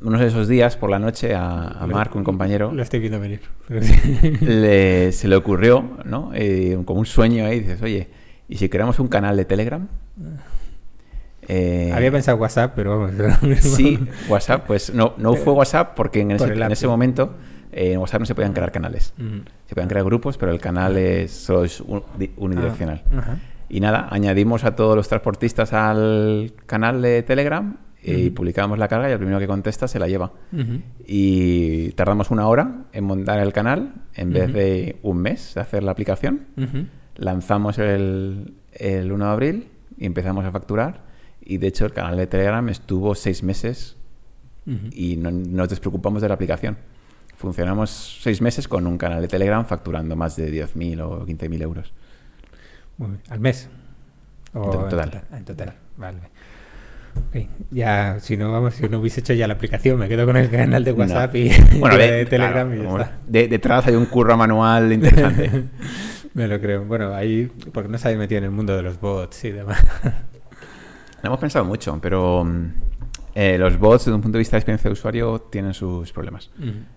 uno 0.00 0.18
de 0.18 0.26
esos 0.26 0.48
días 0.48 0.76
por 0.76 0.90
la 0.90 0.98
noche 0.98 1.34
a, 1.36 1.68
a 1.68 1.86
Marco, 1.86 2.18
un 2.18 2.24
compañero, 2.24 2.72
Lo 2.72 2.82
estoy 2.82 2.98
viendo 2.98 3.20
venir. 3.20 3.42
le- 4.40 5.12
se 5.12 5.28
le 5.28 5.36
ocurrió, 5.36 5.98
¿no? 6.04 6.30
Eh, 6.34 6.76
como 6.84 6.98
un 6.98 7.06
sueño 7.06 7.44
ahí, 7.46 7.60
dices, 7.60 7.80
oye, 7.82 8.08
¿y 8.48 8.56
si 8.56 8.68
creamos 8.68 8.98
un 8.98 9.06
canal 9.06 9.36
de 9.36 9.44
Telegram? 9.44 9.86
Eh, 11.48 11.90
Había 11.94 12.12
pensado 12.12 12.36
WhatsApp, 12.38 12.72
pero 12.76 12.98
vamos. 12.98 13.12
Sí, 13.60 13.98
WhatsApp, 14.28 14.66
pues 14.66 14.92
no, 14.94 15.14
no 15.16 15.34
fue 15.34 15.52
WhatsApp 15.52 15.94
porque 15.96 16.20
en 16.20 16.32
ese, 16.32 16.44
en 16.52 16.88
momento 16.88 17.34
en 17.72 17.98
WhatsApp 17.98 18.20
no 18.20 18.26
se 18.26 18.34
podían 18.34 18.52
crear 18.52 18.72
canales. 18.72 19.14
Ujú. 19.18 19.42
Se 19.66 19.74
podían 19.74 19.88
crear 19.88 20.04
grupos, 20.04 20.36
pero 20.38 20.52
el 20.52 20.60
canal 20.60 20.96
es, 20.96 21.30
solo 21.30 21.64
es 21.64 21.80
un- 21.80 22.02
di- 22.18 22.30
unidireccional. 22.36 23.02
Ah, 23.12 23.18
ajá. 23.18 23.38
Y 23.68 23.80
nada, 23.80 24.08
añadimos 24.10 24.64
a 24.64 24.74
todos 24.74 24.96
los 24.96 25.08
transportistas 25.08 25.72
al 25.72 26.52
canal 26.66 27.00
de 27.02 27.22
Telegram 27.22 27.76
y 28.02 28.26
Ujú. 28.26 28.34
publicamos 28.34 28.78
la 28.78 28.88
carga 28.88 29.08
y 29.08 29.12
el 29.12 29.18
primero 29.18 29.38
que 29.38 29.46
contesta 29.46 29.86
se 29.86 29.98
la 30.00 30.08
lleva. 30.08 30.32
Y 31.06 31.90
tardamos 31.92 32.30
una 32.30 32.46
hora 32.48 32.84
en 32.92 33.04
montar 33.04 33.38
el 33.40 33.52
canal 33.52 33.94
en 34.14 34.32
vez 34.32 34.52
de 34.52 34.96
un 35.02 35.18
mes 35.18 35.54
de 35.54 35.60
hacer 35.60 35.82
la 35.82 35.92
aplicación. 35.92 36.46
Lanzamos 37.16 37.78
el, 37.78 38.54
el 38.72 39.12
1 39.12 39.24
de 39.24 39.30
abril 39.30 39.68
y 39.98 40.06
empezamos 40.06 40.44
a 40.44 40.50
facturar. 40.50 41.02
Y 41.42 41.58
de 41.58 41.66
hecho 41.68 41.84
el 41.86 41.92
canal 41.92 42.16
de 42.16 42.26
Telegram 42.26 42.68
estuvo 42.68 43.14
seis 43.14 43.42
meses 43.42 43.96
y 44.92 45.16
no 45.16 45.30
nos 45.30 45.68
despreocupamos 45.68 46.22
de 46.22 46.28
la 46.28 46.34
aplicación. 46.34 46.76
Funcionamos 47.40 48.18
seis 48.22 48.42
meses 48.42 48.68
con 48.68 48.86
un 48.86 48.98
canal 48.98 49.22
de 49.22 49.26
Telegram 49.28 49.64
facturando 49.64 50.14
más 50.14 50.36
de 50.36 50.52
10.000 50.52 51.00
o 51.00 51.24
15.000 51.26 51.62
euros. 51.62 51.90
Muy 52.98 53.08
bien. 53.12 53.20
¿Al 53.30 53.40
mes? 53.40 53.70
O 54.52 54.64
En 54.64 54.70
total. 54.90 55.22
En 55.32 55.44
total, 55.46 55.72
vale. 55.96 56.18
Ya, 57.70 58.18
si 58.20 58.36
no, 58.36 58.52
vamos, 58.52 58.74
si 58.74 58.86
no 58.90 58.98
hubiese 59.00 59.20
hecho 59.20 59.32
ya 59.32 59.46
la 59.48 59.54
aplicación, 59.54 59.98
me 59.98 60.06
quedo 60.06 60.26
con 60.26 60.36
el 60.36 60.50
canal 60.50 60.84
de 60.84 60.92
WhatsApp 60.92 61.32
No. 61.32 61.38
y 61.40 61.50
Bueno, 61.78 61.96
de, 61.98 62.10
de 62.12 62.26
Telegram 62.26 62.68
claro, 62.68 62.82
y 62.82 62.84
ya 62.84 63.02
está. 63.04 63.18
de- 63.26 63.48
detrás 63.48 63.86
hay 63.86 63.94
un 63.94 64.04
curro 64.06 64.36
manual 64.36 64.92
interesante. 64.92 65.64
Me 66.34 66.46
lo 66.46 66.60
creo. 66.60 66.84
Bueno, 66.84 67.14
ahí, 67.14 67.50
porque 67.72 67.88
no 67.88 67.96
se 67.96 68.08
habéis 68.08 68.18
metido 68.18 68.38
en 68.38 68.44
el 68.44 68.50
mundo 68.50 68.76
de 68.76 68.82
los 68.82 69.00
bots 69.00 69.44
y 69.44 69.50
demás. 69.52 69.82
Lo 71.22 71.26
hemos 71.28 71.40
pensado 71.40 71.64
mucho, 71.64 71.98
pero 72.02 72.44
mm, 72.44 72.72
eh, 73.34 73.58
los 73.58 73.78
bots, 73.78 74.04
desde 74.04 74.14
un 74.14 74.22
punto 74.22 74.36
de 74.36 74.40
vista 74.40 74.56
de 74.56 74.60
experiencia 74.60 74.88
de 74.88 74.92
usuario, 74.92 75.40
tienen 75.50 75.74
sus 75.74 76.12
problemas. 76.12 76.50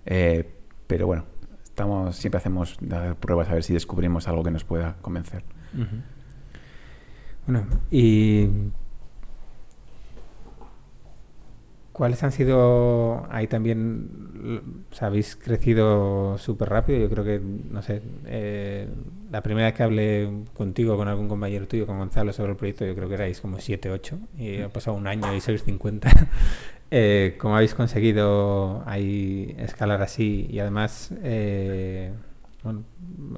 Eh, 0.05 0.49
pero 0.87 1.07
bueno, 1.07 1.25
estamos 1.63 2.15
siempre 2.15 2.37
hacemos 2.37 2.77
dar 2.81 3.15
pruebas 3.15 3.49
a 3.49 3.53
ver 3.53 3.63
si 3.63 3.73
descubrimos 3.73 4.27
algo 4.27 4.43
que 4.43 4.51
nos 4.51 4.63
pueda 4.63 4.95
convencer. 5.01 5.43
Bueno, 7.45 7.65
y 7.91 8.47
¿cuáles 11.91 12.23
han 12.23 12.31
sido 12.31 13.25
ahí 13.31 13.47
también? 13.47 14.85
O 14.91 14.95
sea, 14.95 15.07
habéis 15.07 15.35
crecido 15.35 16.37
súper 16.37 16.69
rápido. 16.69 16.99
Yo 16.99 17.09
creo 17.09 17.23
que, 17.23 17.39
no 17.39 17.81
sé, 17.81 18.01
eh, 18.25 18.87
la 19.33 19.41
primera 19.41 19.65
vez 19.65 19.73
que 19.75 19.81
hablé 19.81 20.29
contigo, 20.53 20.95
con 20.95 21.07
algún 21.07 21.27
compañero 21.27 21.67
tuyo, 21.67 21.87
con 21.87 21.97
Gonzalo, 21.97 22.31
sobre 22.33 22.51
el 22.51 22.55
proyecto, 22.55 22.85
yo 22.85 22.93
creo 22.93 23.07
que 23.09 23.15
erais 23.15 23.41
como 23.41 23.59
7, 23.59 23.89
8 23.89 24.19
y 24.37 24.61
ha 24.61 24.69
pasado 24.69 24.95
un 24.95 25.07
año 25.07 25.35
y 25.35 25.41
sois 25.41 25.63
50. 25.63 26.09
Eh, 26.95 27.37
¿Cómo 27.39 27.55
habéis 27.55 27.73
conseguido 27.73 28.83
ahí 28.85 29.55
escalar 29.57 30.03
así? 30.03 30.45
Y 30.47 30.59
además, 30.59 31.11
eh, 31.23 32.13
bueno, 32.61 32.83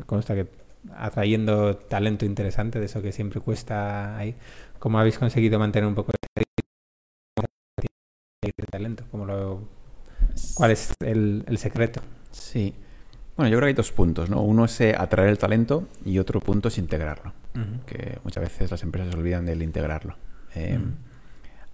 consta 0.06 0.36
que 0.36 0.48
atrayendo 0.94 1.78
talento 1.78 2.26
interesante, 2.26 2.82
de 2.82 2.88
eso 2.88 3.02
que 3.02 3.14
siempre 3.14 3.40
cuesta 3.40 4.18
ahí. 4.18 4.36
¿Cómo 4.78 5.00
habéis 5.00 5.18
conseguido 5.18 5.58
mantener 5.58 5.88
un 5.88 5.96
poco 5.96 6.12
ese 8.44 8.52
talento? 8.70 9.06
¿Cómo 9.10 9.26
lo, 9.26 9.62
¿Cuál 10.56 10.72
es 10.72 10.94
el, 11.00 11.46
el 11.48 11.58
secreto? 11.58 12.02
Sí. 12.32 12.76
Bueno, 13.38 13.50
yo 13.50 13.58
creo 13.58 13.67
que 13.67 13.69
hay 13.69 13.74
dos 13.74 13.91
puntos, 13.91 14.30
¿no? 14.30 14.41
Uno 14.41 14.65
es 14.65 14.80
eh, 14.80 14.95
atraer 14.98 15.30
el 15.30 15.38
talento 15.38 15.88
y 16.06 16.19
otro 16.19 16.39
punto 16.39 16.69
es 16.69 16.78
integrarlo. 16.78 17.34
Que 17.86 18.19
muchas 18.24 18.43
veces 18.43 18.71
las 18.71 18.84
empresas 18.84 19.12
se 19.12 19.17
olvidan 19.17 19.45
del 19.45 19.62
integrarlo. 19.62 20.15
Eh, 20.56 20.80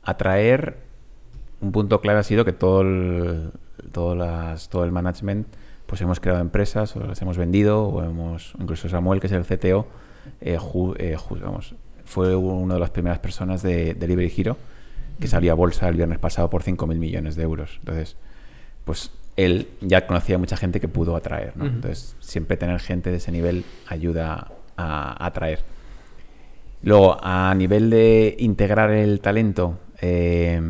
atraer, 0.04 0.78
un 1.60 1.72
punto 1.72 2.02
clave 2.02 2.20
ha 2.20 2.24
sido 2.24 2.46
que 2.46 2.54
todo 2.54 2.82
el, 2.82 3.52
todo, 3.92 4.16
las, 4.16 4.70
todo 4.70 4.84
el 4.84 4.92
management, 4.92 5.48
pues 5.86 6.02
hemos 6.02 6.20
creado 6.20 6.42
empresas 6.42 6.96
o 6.96 7.06
las 7.06 7.22
hemos 7.22 7.38
vendido 7.38 7.84
o 7.84 8.04
hemos, 8.04 8.54
incluso 8.60 8.90
Samuel, 8.90 9.20
que 9.20 9.28
es 9.28 9.34
el 9.34 9.46
CTO, 9.46 9.88
eh, 10.40 10.58
fue 12.06 12.36
una 12.36 12.74
de 12.76 12.80
las 12.80 12.90
primeras 12.90 13.20
personas 13.20 13.62
de 13.62 13.94
Delivery 13.94 14.34
Hero 14.36 14.58
que 15.20 15.28
salió 15.28 15.52
a 15.52 15.56
bolsa 15.56 15.88
el 15.88 15.96
viernes 15.96 16.18
pasado 16.18 16.50
por 16.50 16.64
5.000 16.64 16.98
millones 16.98 17.36
de 17.36 17.44
euros. 17.44 17.78
Entonces, 17.80 18.18
pues 18.86 19.12
él 19.36 19.70
ya 19.82 20.06
conocía 20.08 20.36
a 20.36 20.40
mucha 20.40 20.58
gente 20.58 20.80
que 20.80 20.88
pudo 20.88 21.16
atraer. 21.16 21.56
¿no? 21.56 21.66
Entonces, 21.66 22.16
siempre 22.20 22.58
tener 22.58 22.80
gente 22.80 23.12
de 23.12 23.18
ese 23.18 23.32
nivel 23.32 23.64
ayuda 23.88 24.52
a, 24.78 25.26
atraer. 25.26 25.60
Luego, 26.84 27.18
a 27.22 27.54
nivel 27.56 27.90
de 27.90 28.36
integrar 28.40 28.92
el 28.92 29.20
talento, 29.22 29.80
eh, 30.02 30.62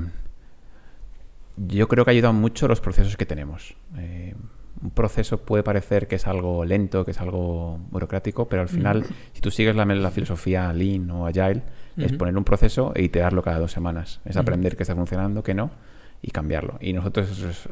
yo 1.55 1.87
creo 1.87 2.03
que 2.03 2.11
ha 2.11 2.13
ayudado 2.13 2.33
mucho 2.33 2.67
los 2.67 2.81
procesos 2.81 3.15
que 3.17 3.25
tenemos. 3.25 3.75
Eh, 3.97 4.35
un 4.81 4.89
proceso 4.91 5.37
puede 5.37 5.63
parecer 5.63 6.07
que 6.07 6.15
es 6.15 6.27
algo 6.27 6.65
lento, 6.65 7.05
que 7.05 7.11
es 7.11 7.21
algo 7.21 7.79
burocrático, 7.91 8.47
pero 8.49 8.63
al 8.63 8.69
final, 8.69 9.05
si 9.31 9.41
tú 9.41 9.51
sigues 9.51 9.75
la, 9.75 9.85
la 9.85 10.11
filosofía 10.11 10.73
Lean 10.73 11.09
o 11.11 11.27
Agile, 11.27 11.61
es 11.97 12.13
poner 12.13 12.35
un 12.35 12.43
proceso 12.43 12.91
e 12.95 13.03
iterarlo 13.03 13.43
cada 13.43 13.59
dos 13.59 13.71
semanas. 13.71 14.21
Es 14.25 14.37
aprender 14.37 14.75
qué 14.75 14.83
está 14.83 14.95
funcionando, 14.95 15.43
qué 15.43 15.53
no, 15.53 15.71
y 16.21 16.31
cambiarlo. 16.31 16.77
Y 16.81 16.93
nosotros 16.93 17.29
eso 17.29 17.49
es 17.49 17.69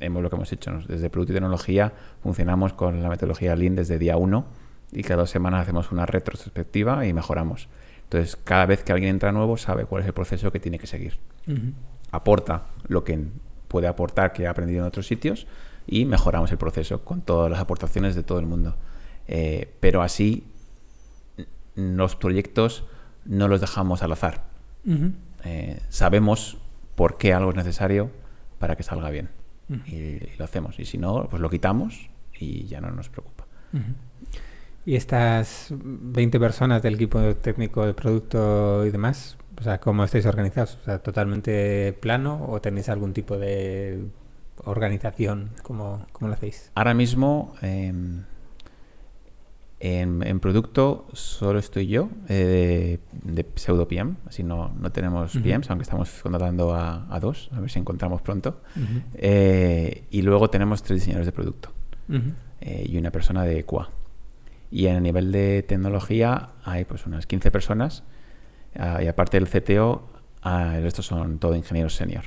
hemos 0.00 0.22
lo 0.22 0.30
que 0.30 0.36
hemos 0.36 0.52
hecho. 0.52 0.80
Desde 0.86 1.10
Producto 1.10 1.32
y 1.32 1.34
Tecnología 1.34 1.92
funcionamos 2.22 2.72
con 2.72 3.02
la 3.02 3.08
metodología 3.08 3.56
Lean 3.56 3.74
desde 3.74 3.98
día 3.98 4.16
uno 4.16 4.46
y 4.92 5.02
cada 5.02 5.22
dos 5.22 5.30
semanas 5.30 5.62
hacemos 5.62 5.90
una 5.92 6.06
retrospectiva 6.06 7.06
y 7.06 7.12
mejoramos. 7.12 7.68
Entonces, 8.04 8.36
cada 8.36 8.66
vez 8.66 8.84
que 8.84 8.92
alguien 8.92 9.10
entra 9.10 9.32
nuevo 9.32 9.56
sabe 9.56 9.84
cuál 9.84 10.02
es 10.02 10.06
el 10.06 10.14
proceso 10.14 10.52
que 10.52 10.60
tiene 10.60 10.78
que 10.78 10.86
seguir. 10.86 11.18
Aporta 12.12 12.66
lo 12.86 13.02
que 13.02 13.18
puede 13.68 13.88
aportar 13.88 14.32
que 14.32 14.46
ha 14.46 14.50
aprendido 14.50 14.80
en 14.80 14.86
otros 14.86 15.06
sitios 15.06 15.46
y 15.86 16.04
mejoramos 16.04 16.52
el 16.52 16.58
proceso 16.58 17.04
con 17.04 17.20
todas 17.20 17.50
las 17.50 17.60
aportaciones 17.60 18.14
de 18.14 18.22
todo 18.22 18.38
el 18.38 18.46
mundo. 18.46 18.76
Eh, 19.26 19.74
pero 19.80 20.02
así 20.02 20.44
los 21.74 22.14
proyectos 22.14 22.84
no 23.24 23.48
los 23.48 23.60
dejamos 23.60 24.02
al 24.02 24.12
azar. 24.12 24.44
Eh, 25.44 25.80
sabemos 25.88 26.58
por 26.94 27.18
qué 27.18 27.34
algo 27.34 27.50
es 27.50 27.56
necesario 27.56 28.10
para 28.58 28.76
que 28.76 28.84
salga 28.84 29.10
bien 29.10 29.35
y, 29.68 30.18
lo 30.38 30.44
hacemos. 30.44 30.78
Y 30.78 30.84
si 30.84 30.98
no, 30.98 31.28
pues 31.28 31.40
lo 31.40 31.50
quitamos 31.50 32.08
y 32.38 32.64
ya 32.64 32.80
no 32.80 32.90
nos 32.90 33.08
preocupa. 33.08 33.46
¿Y 34.84 34.94
estas 34.94 35.68
20 35.70 36.38
personas 36.38 36.82
del 36.82 36.94
equipo 36.94 37.20
técnico 37.36 37.84
de 37.84 37.94
producto 37.94 38.86
y 38.86 38.90
demás? 38.90 39.36
O 39.58 39.62
sea, 39.62 39.80
¿cómo 39.80 40.04
estáis 40.04 40.26
organizados? 40.26 40.78
O 40.82 40.84
sea, 40.84 40.98
¿Totalmente 40.98 41.92
plano 42.00 42.46
o 42.48 42.60
tenéis 42.60 42.88
algún 42.88 43.12
tipo 43.12 43.36
de 43.36 44.06
organización? 44.64 45.50
¿Cómo, 45.62 46.06
cómo 46.12 46.28
lo 46.28 46.34
hacéis? 46.34 46.70
Ahora 46.74 46.94
mismo, 46.94 47.54
em, 47.62 48.22
en, 49.78 50.40
producto 50.40 51.06
solo 51.12 51.58
estoy 51.58 51.86
yo 51.86 52.08
eh, 52.28 52.98
de, 53.12 53.46
pseudo 53.56 53.86
PM, 53.86 54.14
así 54.26 54.42
no, 54.42 54.74
no 54.80 54.90
tenemos 54.90 55.32
PMs, 55.32 55.68
aunque 55.70 55.82
estamos 55.82 56.10
contratando 56.22 56.74
a, 56.74 57.18
dos, 57.20 57.50
a 57.52 57.60
ver 57.60 57.70
si 57.70 57.78
encontramos 57.78 58.22
pronto. 58.22 58.62
Eh, 59.14 60.04
y 60.10 60.22
luego 60.22 60.48
tenemos 60.48 60.82
tres 60.82 61.00
diseñadores 61.00 61.26
de 61.26 61.32
producto 61.32 61.72
eh, 62.60 62.86
y 62.88 62.96
una 62.96 63.10
persona 63.10 63.44
de 63.44 63.64
QA. 63.64 63.90
Y 64.70 64.86
a 64.88 64.98
nivel 64.98 65.30
de 65.30 65.62
tecnología 65.62 66.50
hay 66.64 66.84
pues 66.84 67.06
unas 67.06 67.26
15 67.26 67.50
personas 67.50 68.02
ah, 68.78 69.02
y 69.02 69.06
aparte 69.06 69.38
del 69.38 69.48
CTO, 69.48 70.08
ah, 70.42 70.76
el 70.76 70.82
resto 70.84 71.02
son 71.02 71.38
todos 71.38 71.56
ingenieros 71.56 71.94
senior. 71.94 72.24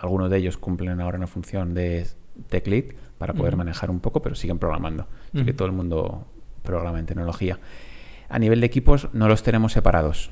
algunos 0.00 0.30
de 0.30 0.36
ellos 0.36 0.58
cumplen 0.58 1.00
ahora 1.00 1.16
una 1.16 1.26
función 1.26 1.72
de 1.72 2.06
tech 2.48 2.66
lead 2.66 2.84
para 3.16 3.32
poder 3.32 3.56
manejar 3.56 3.90
un 3.90 4.00
poco, 4.00 4.20
pero 4.20 4.34
siguen 4.34 4.58
programando. 4.58 5.06
Así 5.32 5.44
que 5.44 5.52
todo 5.54 5.66
el 5.66 5.72
mundo 5.72 6.26
programa 6.62 6.98
en 6.98 7.06
tecnología. 7.06 7.58
A 8.28 8.38
nivel 8.38 8.60
de 8.60 8.66
equipos 8.66 9.08
no 9.12 9.28
los 9.28 9.42
tenemos 9.42 9.72
separados. 9.72 10.30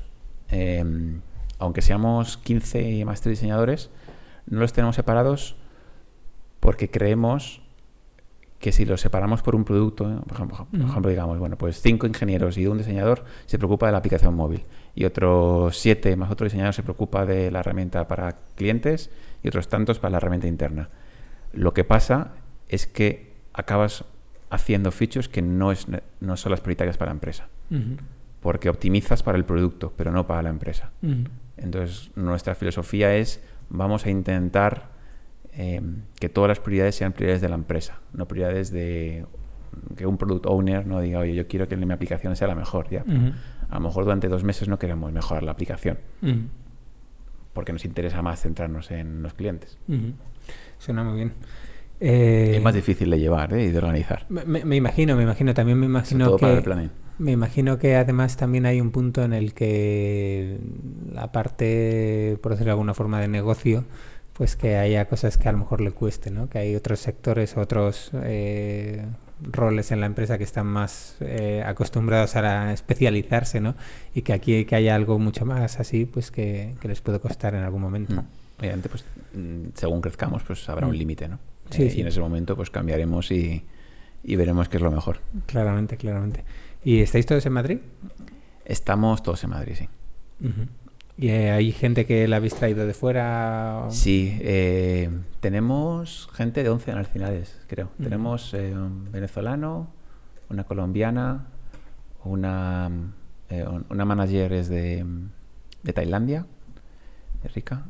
Em, 0.49 1.21
aunque 1.59 1.81
seamos 1.81 2.37
15 2.37 3.05
más 3.05 3.23
diseñadores, 3.23 3.89
no 4.47 4.59
los 4.59 4.73
tenemos 4.73 4.95
separados 4.95 5.55
porque 6.59 6.89
creemos 6.89 7.61
que 8.61 8.71
si 8.71 8.85
los 8.85 9.01
separamos 9.01 9.41
por 9.41 9.55
un 9.55 9.65
producto, 9.65 10.09
¿eh? 10.09 10.17
por, 10.25 10.35
ejemplo, 10.37 10.67
por 10.69 10.79
ejemplo, 10.79 11.09
digamos, 11.09 11.39
bueno, 11.39 11.57
pues 11.57 11.81
cinco 11.81 12.05
ingenieros 12.05 12.57
y 12.57 12.67
un 12.67 12.77
diseñador 12.77 13.25
se 13.47 13.57
preocupa 13.57 13.87
de 13.87 13.91
la 13.91 13.97
aplicación 13.97 14.35
móvil 14.35 14.65
y 14.93 15.05
otros 15.05 15.77
siete 15.77 16.15
más 16.15 16.29
otro 16.29 16.45
diseñador 16.45 16.73
se 16.73 16.83
preocupa 16.83 17.25
de 17.25 17.49
la 17.49 17.61
herramienta 17.61 18.07
para 18.07 18.37
clientes 18.55 19.09
y 19.43 19.47
otros 19.47 19.67
tantos 19.67 19.97
para 19.97 20.11
la 20.11 20.17
herramienta 20.17 20.47
interna. 20.47 20.89
Lo 21.53 21.73
que 21.73 21.83
pasa 21.83 22.33
es 22.69 22.85
que 22.85 23.33
acabas 23.51 24.05
haciendo 24.51 24.91
features 24.91 25.29
que 25.29 25.41
no, 25.41 25.71
es, 25.71 25.87
no 26.19 26.37
son 26.37 26.51
las 26.51 26.61
prioritarias 26.61 26.97
para 26.97 27.09
la 27.09 27.15
empresa. 27.15 27.47
Porque 28.41 28.69
optimizas 28.69 29.23
para 29.23 29.37
el 29.37 29.45
producto, 29.45 29.93
pero 29.95 30.11
no 30.11 30.27
para 30.27 30.43
la 30.43 30.49
empresa. 30.49 30.91
Entonces, 31.57 32.11
nuestra 32.15 32.53
filosofía 32.53 33.15
es, 33.15 33.41
vamos 33.69 34.05
a 34.05 34.09
intentar 34.09 34.89
em, 35.53 36.01
que 36.19 36.27
todas 36.27 36.49
las 36.49 36.59
prioridades 36.59 36.95
sean 36.95 37.13
prioridades 37.13 37.41
de 37.41 37.49
la 37.49 37.55
empresa, 37.55 37.99
no 38.13 38.27
prioridades 38.27 38.71
de 38.71 39.25
que 39.95 40.05
un 40.05 40.17
product 40.17 40.45
owner 40.47 40.85
no 40.85 40.99
diga, 40.99 41.19
oye, 41.19 41.33
yo 41.33 41.47
quiero 41.47 41.69
que 41.69 41.77
mi 41.77 41.93
aplicación 41.93 42.35
sea 42.35 42.47
la 42.47 42.55
mejor. 42.55 42.89
Ya. 42.89 43.05
A 43.69 43.75
lo 43.75 43.79
mejor 43.79 44.03
durante 44.03 44.27
dos 44.27 44.43
meses 44.43 44.67
no 44.67 44.77
queremos 44.77 45.13
mejorar 45.13 45.43
la 45.43 45.53
aplicación. 45.53 45.97
Porque 47.53 47.71
nos 47.71 47.85
interesa 47.85 48.21
más 48.21 48.41
centrarnos 48.41 48.91
en 48.91 49.23
los 49.23 49.33
clientes. 49.33 49.77
Suena 50.77 51.05
muy 51.05 51.15
bien. 51.15 51.33
Eh, 52.03 52.55
es 52.55 52.63
más 52.63 52.73
difícil 52.73 53.11
de 53.11 53.19
llevar 53.19 53.53
¿eh? 53.53 53.65
y 53.65 53.67
de 53.69 53.77
organizar. 53.77 54.25
Me, 54.29 54.75
imagino, 54.75 55.15
me 55.15 55.23
imagino. 55.23 55.53
También 55.53 55.79
me 55.79 55.85
imagino 55.85 56.35
que. 56.35 56.89
Me 57.19 57.31
imagino 57.31 57.77
que 57.77 57.95
además 57.95 58.35
también 58.35 58.65
hay 58.65 58.81
un 58.81 58.89
punto 58.89 59.23
en 59.23 59.33
el 59.33 59.53
que 59.53 60.57
la 61.13 61.31
parte, 61.31 62.39
por 62.41 62.53
decirlo 62.53 62.69
de 62.69 62.71
alguna 62.71 62.95
forma, 62.95 63.21
de 63.21 63.27
negocio, 63.27 63.85
pues 64.33 64.55
que 64.55 64.77
haya 64.77 65.07
cosas 65.07 65.37
que 65.37 65.47
a 65.47 65.51
lo 65.51 65.59
mejor 65.59 65.81
le 65.81 65.91
cueste, 65.91 66.31
¿no? 66.31 66.49
Que 66.49 66.57
hay 66.57 66.75
otros 66.75 66.99
sectores, 66.99 67.57
otros 67.57 68.09
eh, 68.23 69.05
roles 69.39 69.91
en 69.91 69.99
la 69.99 70.07
empresa 70.07 70.39
que 70.39 70.43
están 70.43 70.65
más 70.65 71.17
eh, 71.19 71.61
acostumbrados 71.63 72.35
a 72.35 72.73
especializarse, 72.73 73.61
¿no? 73.61 73.75
Y 74.15 74.23
que 74.23 74.33
aquí 74.33 74.65
que 74.65 74.75
haya 74.75 74.95
algo 74.95 75.19
mucho 75.19 75.45
más 75.45 75.79
así, 75.79 76.05
pues 76.05 76.31
que, 76.31 76.73
les 76.81 77.01
puede 77.01 77.19
costar 77.19 77.53
en 77.53 77.61
algún 77.61 77.83
momento. 77.83 78.15
Mm. 78.15 78.25
Obviamente, 78.57 78.89
pues 78.89 79.05
mm, 79.35 79.65
según 79.75 80.01
crezcamos, 80.01 80.41
pues 80.41 80.67
habrá 80.69 80.87
un 80.87 80.95
mm. 80.95 80.97
límite, 80.97 81.27
¿no? 81.27 81.50
Eh, 81.79 81.93
y 81.95 82.01
en 82.01 82.07
ese 82.07 82.19
momento 82.19 82.55
pues 82.55 82.69
cambiaremos 82.69 83.31
y, 83.31 83.63
veremos 84.23 84.69
qué 84.69 84.77
es 84.77 84.83
lo 84.83 84.91
mejor. 84.91 85.19
Claramente, 85.45 85.97
claramente. 85.97 86.43
¿Y 86.83 86.99
estáis 86.99 87.25
todos 87.25 87.45
en 87.45 87.53
Madrid? 87.53 87.79
Estamos 88.65 89.23
todos 89.23 89.43
en 89.43 89.49
Madrid, 89.51 89.75
sí. 89.77 89.89
¿Y 91.17 91.29
eh, 91.29 91.51
hay 91.51 91.71
gente 91.71 92.05
que 92.05 92.27
la 92.27 92.37
habéis 92.37 92.55
traído 92.55 92.85
de 92.85 92.93
fuera? 92.93 93.85
Sí, 93.89 94.37
eh, 94.41 95.09
tenemos 95.39 96.29
gente 96.33 96.63
de 96.63 96.69
11 96.69 96.93
nacionalidades, 96.93 97.61
creo. 97.67 97.91
Tenemos 98.01 98.53
un 98.53 99.11
venezolano, 99.11 99.93
una 100.49 100.63
colombiana, 100.63 101.47
una, 102.23 102.89
una 103.89 104.05
manager 104.05 104.53
es 104.53 104.69
de, 104.69 105.05
de 105.83 105.93
Tailandia, 105.93 106.45
de 107.43 107.49
Rica. 107.49 107.85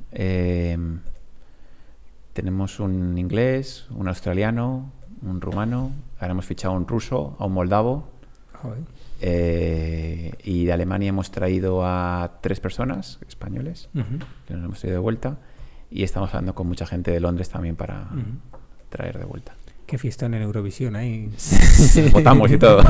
Tenemos 2.34 2.80
un 2.80 3.18
inglés, 3.18 3.88
un 3.92 4.08
australiano, 4.08 4.92
un 5.22 5.42
rumano, 5.42 5.92
ahora 6.20 6.32
hemos 6.32 6.46
fichado 6.46 6.74
un 6.74 6.88
ruso, 6.88 7.36
a 7.40 7.46
un 7.46 7.54
moldavo. 7.54 8.10
Eh, 9.22 10.32
y 10.44 10.66
de 10.66 10.74
Alemania 10.74 11.10
hemos 11.10 11.32
traído 11.32 11.86
a 11.86 12.40
tres 12.42 12.60
personas 12.60 13.20
españoles, 13.28 13.90
que 14.48 14.54
nos 14.54 14.66
hemos 14.66 14.80
traído 14.80 14.98
de 14.98 15.02
vuelta. 15.02 15.38
Y 15.90 16.04
estamos 16.04 16.30
hablando 16.34 16.56
con 16.56 16.68
mucha 16.68 16.86
gente 16.86 17.12
de 17.12 17.20
Londres 17.20 17.50
también 17.50 17.76
para 17.76 18.08
traer 18.90 19.18
de 19.18 19.26
vuelta. 19.26 19.54
Qué 19.86 19.98
fiestón 19.98 20.34
en 20.36 20.44
Eurovisión 20.44 20.96
ahí. 20.96 21.30
Votamos 22.14 22.50
y 22.50 22.58
todo. 22.58 22.82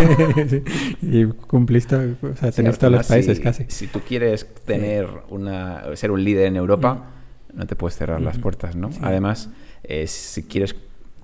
Y 1.02 1.26
cumplís 1.26 1.88
o 1.92 2.36
sea, 2.36 2.52
tenéis 2.52 2.78
todos 2.78 2.94
los 2.94 3.08
países 3.08 3.40
casi. 3.40 3.66
Si 3.70 3.88
tú 3.88 4.02
quieres 4.02 4.48
tener 4.66 5.08
una, 5.30 5.96
ser 5.96 6.12
un 6.12 6.24
líder 6.24 6.46
en 6.46 6.58
Europa 6.58 7.08
no 7.54 7.66
te 7.68 7.76
puedes 7.76 7.98
cerrar 7.98 8.22
las 8.22 8.38
puertas, 8.38 8.76
¿no? 8.76 8.90
Además, 9.02 9.50
eh, 9.84 10.08
si 10.08 10.44
quieres, 10.44 10.76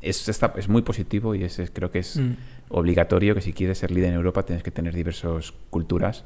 es, 0.01 0.27
es 0.29 0.69
muy 0.69 0.81
positivo 0.81 1.35
y 1.35 1.43
es, 1.43 1.61
creo 1.73 1.91
que 1.91 1.99
es 1.99 2.17
mm. 2.17 2.33
obligatorio 2.69 3.35
que 3.35 3.41
si 3.41 3.53
quieres 3.53 3.77
ser 3.77 3.91
líder 3.91 4.09
en 4.09 4.15
Europa 4.15 4.43
tienes 4.43 4.63
que 4.63 4.71
tener 4.71 4.93
diversas 4.93 5.53
culturas 5.69 6.25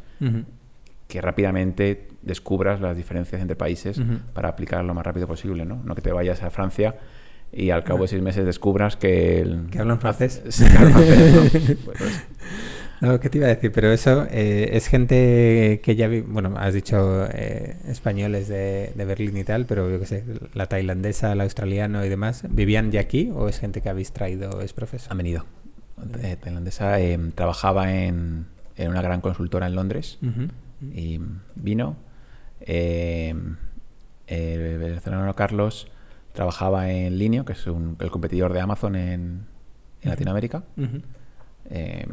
que 1.08 1.20
rápidamente 1.20 2.08
descubras 2.22 2.80
las 2.80 2.96
diferencias 2.96 3.42
entre 3.42 3.56
países 3.56 4.02
para 4.34 4.50
aplicar 4.50 4.84
lo 4.86 4.94
más 4.94 5.06
rápido 5.06 5.28
posible, 5.28 5.66
¿no? 5.66 5.82
No 5.84 5.94
que 5.94 6.02
te 6.02 6.12
vayas 6.14 6.42
a 6.42 6.50
Francia 6.50 6.96
y 7.52 7.70
al 7.72 7.84
cabo 7.84 8.04
de 8.04 8.08
seis 8.08 8.22
meses 8.22 8.46
descubras 8.46 8.96
que... 8.96 9.42
El... 9.42 9.68
Que 9.70 9.80
hablan 9.80 10.00
francés. 10.00 10.42
Sí, 10.50 10.64
que 10.66 10.78
hablan 10.78 10.94
francés, 10.94 11.34
¿no? 11.36 11.42
Pues, 11.86 11.98
pues, 11.98 12.28
No, 13.02 13.20
¿qué 13.20 13.30
te 13.32 13.40
iba 13.40 13.48
a 13.48 13.50
decir? 13.50 13.72
Pero 13.72 13.92
eso 13.92 14.28
eh, 14.30 14.70
es 14.74 14.88
gente 14.88 15.82
que 15.84 15.96
ya 15.96 16.08
vi, 16.08 16.22
bueno, 16.22 16.54
has 16.58 16.74
dicho 16.76 17.26
eh, 17.34 17.76
españoles 17.88 18.48
de, 18.48 18.92
de 18.96 19.06
Berlín 19.06 19.36
y 19.38 19.44
tal, 19.44 19.66
pero 19.66 19.90
yo 19.90 20.00
qué 20.00 20.06
sé, 20.06 20.24
la 20.54 20.68
tailandesa, 20.68 21.32
el 21.32 21.42
australiano 21.42 22.06
y 22.06 22.10
demás, 22.10 22.44
¿vivían 22.50 22.92
ya 22.92 23.00
aquí 23.02 23.32
o 23.34 23.50
es 23.50 23.60
gente 23.60 23.82
que 23.82 23.90
habéis 23.90 24.12
traído, 24.12 24.62
es 24.62 24.74
profesor? 24.74 25.12
han 25.12 25.18
venido. 25.18 25.46
Eh, 26.22 26.36
tailandesa 26.40 27.00
eh, 27.00 27.18
trabajaba 27.34 27.92
en, 27.92 28.46
en 28.78 28.90
una 28.90 29.02
gran 29.02 29.22
consultora 29.22 29.66
en 29.66 29.76
Londres 29.76 30.20
y 30.94 31.20
vino. 31.56 31.96
Eh, 32.62 33.34
el 34.28 34.78
venezolano 34.78 35.34
Carlos 35.36 35.88
trabajaba 36.34 36.92
en 36.92 37.18
Linio, 37.18 37.46
que 37.46 37.54
es 37.54 37.66
un- 37.68 37.98
el 38.00 38.12
competidor 38.12 38.54
de 38.54 38.62
Amazon 38.62 38.96
en, 38.96 39.46
en 40.02 40.10
Latinoamérica. 40.10 40.64
Eh, 41.70 42.06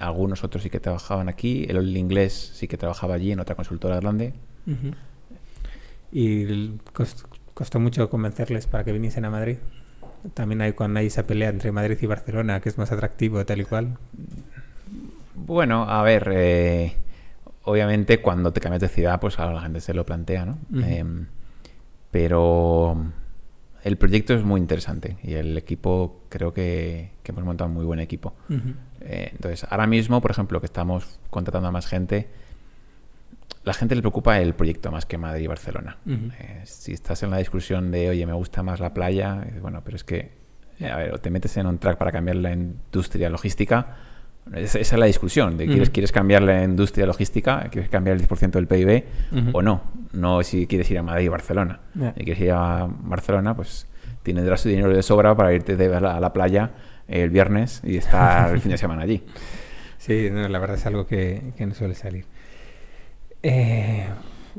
algunos 0.00 0.44
otros 0.44 0.62
sí 0.62 0.70
que 0.70 0.80
trabajaban 0.80 1.28
aquí. 1.28 1.66
El, 1.68 1.96
inglés 1.96 2.52
sí 2.54 2.68
que 2.68 2.76
trabajaba 2.76 3.14
allí 3.14 3.32
en 3.32 3.40
otra 3.40 3.54
consultora 3.54 3.96
grande. 4.00 4.34
¿Y 6.12 6.46
cost- 6.94 7.26
costó 7.54 7.80
mucho 7.80 8.08
convencerles 8.10 8.66
para 8.66 8.84
que 8.84 8.92
viniesen 8.92 9.24
a 9.24 9.30
Madrid? 9.30 9.58
También 10.34 10.60
hay 10.62 10.72
cuando 10.72 11.00
hay 11.00 11.06
esa 11.06 11.26
pelea 11.26 11.48
entre 11.50 11.70
Madrid 11.72 11.98
y 12.00 12.06
Barcelona, 12.06 12.60
que 12.60 12.68
es 12.68 12.78
más 12.78 12.90
atractivo, 12.92 13.44
tal 13.44 13.60
y 13.60 13.64
cual. 13.64 13.96
Bueno, 15.34 15.84
a 15.88 16.02
ver, 16.02 16.28
eh, 16.34 16.94
obviamente 17.64 18.20
cuando 18.20 18.52
te 18.52 18.60
cambias 18.60 18.80
de 18.80 18.88
ciudad, 18.88 19.20
pues 19.20 19.36
claro, 19.36 19.52
la 19.52 19.60
gente 19.62 19.80
se 19.80 19.94
lo 19.94 20.04
plantea, 20.04 20.44
¿no? 20.46 20.58
Em, 20.82 21.26
pero 22.10 22.96
el 23.84 23.96
proyecto 23.96 24.34
es 24.34 24.42
muy 24.44 24.60
interesante 24.60 25.16
y 25.22 25.34
el 25.34 25.56
equipo, 25.56 26.24
creo 26.28 26.52
que, 26.52 27.12
que 27.22 27.32
hemos 27.32 27.44
montado 27.44 27.68
un 27.68 27.74
muy 27.74 27.84
buen 27.84 28.00
equipo. 28.00 28.34
Eh, 29.00 29.30
entonces, 29.32 29.66
ahora 29.70 29.86
mismo, 29.86 30.20
por 30.20 30.30
ejemplo, 30.30 30.60
que 30.60 30.66
estamos 30.66 31.20
contratando 31.30 31.68
a 31.68 31.72
más 31.72 31.86
gente, 31.86 32.28
la 33.64 33.74
gente 33.74 33.94
le 33.94 34.00
preocupa 34.00 34.40
el 34.40 34.54
proyecto 34.54 34.90
más 34.90 35.06
que 35.06 35.18
Madrid 35.18 35.44
y 35.44 35.46
Barcelona. 35.46 35.98
Eh, 36.06 36.62
si 36.64 36.92
estás 36.92 37.22
en 37.22 37.30
la 37.30 37.38
discusión 37.38 37.90
de, 37.90 38.10
oye, 38.10 38.26
me 38.26 38.32
gusta 38.32 38.62
más 38.62 38.80
la 38.80 38.94
playa, 38.94 39.44
eh, 39.46 39.58
bueno, 39.60 39.82
pero 39.84 39.96
es 39.96 40.04
que, 40.04 40.32
a 40.80 40.96
ver, 40.96 41.14
o 41.14 41.18
te 41.18 41.30
metes 41.30 41.56
en 41.56 41.66
un 41.66 41.78
track 41.78 41.98
para 41.98 42.10
cambiar 42.10 42.36
la 42.36 42.52
industria 42.52 43.28
logística, 43.28 43.96
esa, 44.54 44.78
es 44.78 44.92
la 44.92 45.06
discusión, 45.06 45.56
de 45.56 45.66
quieres, 45.66 45.90
quieres 45.90 46.12
cambiar 46.12 46.42
la 46.42 46.62
industria 46.64 47.06
logística, 47.06 47.68
quieres 47.70 47.90
cambiar 47.90 48.16
el 48.16 48.26
10% 48.26 48.50
del 48.50 48.66
PIB 48.66 49.04
o 49.52 49.62
no, 49.62 49.82
no 50.12 50.42
si 50.42 50.66
quieres 50.66 50.90
ir 50.90 50.98
a 50.98 51.02
Madrid 51.02 51.28
o 51.28 51.32
Barcelona. 51.32 51.80
Ya. 51.94 52.12
Si 52.16 52.24
quieres 52.24 52.42
ir 52.42 52.52
a 52.52 52.86
Barcelona, 52.88 53.54
pues 53.54 53.86
tendrás 54.22 54.62
tu 54.62 54.68
dinero 54.68 54.94
de 54.94 55.02
sobra 55.02 55.34
para 55.36 55.52
irte 55.54 55.76
de- 55.76 55.94
a 55.94 56.00
la, 56.00 56.16
a 56.16 56.20
la 56.20 56.32
playa 56.32 56.70
el 57.06 57.30
viernes 57.30 57.80
y 57.84 57.96
estar 57.96 58.52
el 58.52 58.60
fin 58.60 58.70
de 58.72 58.78
semana 58.78 59.02
allí. 59.02 59.22
Sí, 60.00 60.28
no, 60.32 60.46
la 60.48 60.58
verdad 60.60 60.76
es 60.76 60.86
algo 60.86 61.06
que, 61.06 61.52
que 61.56 61.66
no 61.66 61.74
suele 61.74 61.94
salir. 61.94 62.24
Eh, 63.42 64.06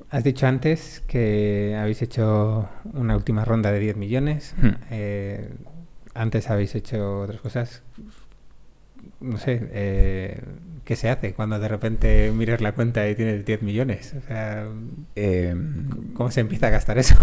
has 0.10 0.24
dicho 0.24 0.46
antes 0.48 1.02
que 1.08 1.76
habéis 1.80 2.02
hecho 2.02 2.70
una 2.94 3.16
última 3.16 3.46
ronda 3.46 3.72
de 3.72 3.80
10 3.80 3.96
millones. 3.98 4.54
Hmm. 4.62 4.70
Eh, 4.92 5.50
antes 6.14 6.50
habéis 6.50 6.76
hecho 6.76 7.22
otras 7.22 7.42
cosas. 7.42 7.84
No 9.22 9.38
sé, 9.38 9.60
eh, 9.74 10.42
¿qué 10.86 10.96
se 10.96 11.10
hace 11.10 11.34
cuando 11.34 11.60
de 11.60 11.68
repente 11.68 12.32
miras 12.34 12.62
la 12.62 12.72
cuenta 12.72 13.08
y 13.10 13.16
tienes 13.16 13.46
10 13.46 13.62
millones? 13.62 14.16
O 14.18 14.26
sea, 14.26 14.66
Eh, 15.16 15.56
¿cómo 16.14 16.32
se 16.32 16.40
empieza 16.42 16.68
a 16.68 16.70
gastar 16.70 16.98
eso? 16.98 17.16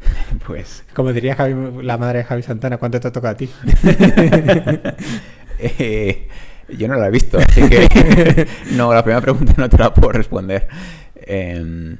pues 0.46 0.84
Como 0.94 1.12
diría 1.12 1.36
Javi- 1.36 1.82
la 1.82 1.96
madre 1.98 2.18
de 2.18 2.24
Javi 2.24 2.42
Santana, 2.42 2.76
¿cuánto 2.78 3.00
te 3.00 3.10
toca 3.10 3.30
a 3.30 3.36
ti? 3.36 3.48
eh, 5.58 6.28
yo 6.68 6.88
no 6.88 6.94
la 6.96 7.08
he 7.08 7.10
visto, 7.10 7.38
así 7.38 7.68
que 7.68 8.46
no, 8.72 8.92
la 8.94 9.02
primera 9.02 9.20
pregunta 9.20 9.54
no 9.56 9.68
te 9.68 9.78
la 9.78 9.92
puedo 9.92 10.12
responder. 10.12 10.68
Eh, 11.16 11.96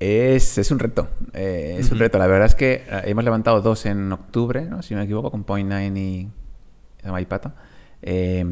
es, 0.00 0.58
es 0.58 0.70
un 0.70 0.78
reto, 0.78 1.08
eh, 1.32 1.76
es 1.80 1.90
un 1.90 1.98
reto. 1.98 2.18
La 2.18 2.26
verdad 2.26 2.46
es 2.46 2.54
que 2.54 2.84
hemos 3.04 3.24
levantado 3.24 3.60
dos 3.60 3.84
en 3.86 4.12
octubre, 4.12 4.62
¿no? 4.64 4.82
si 4.82 4.94
no 4.94 4.98
me 5.00 5.04
equivoco, 5.04 5.30
con 5.30 5.44
Point 5.44 5.70
Nine 5.72 6.00
y 6.00 6.28
Maipata. 7.04 7.54
Eh, 8.00 8.44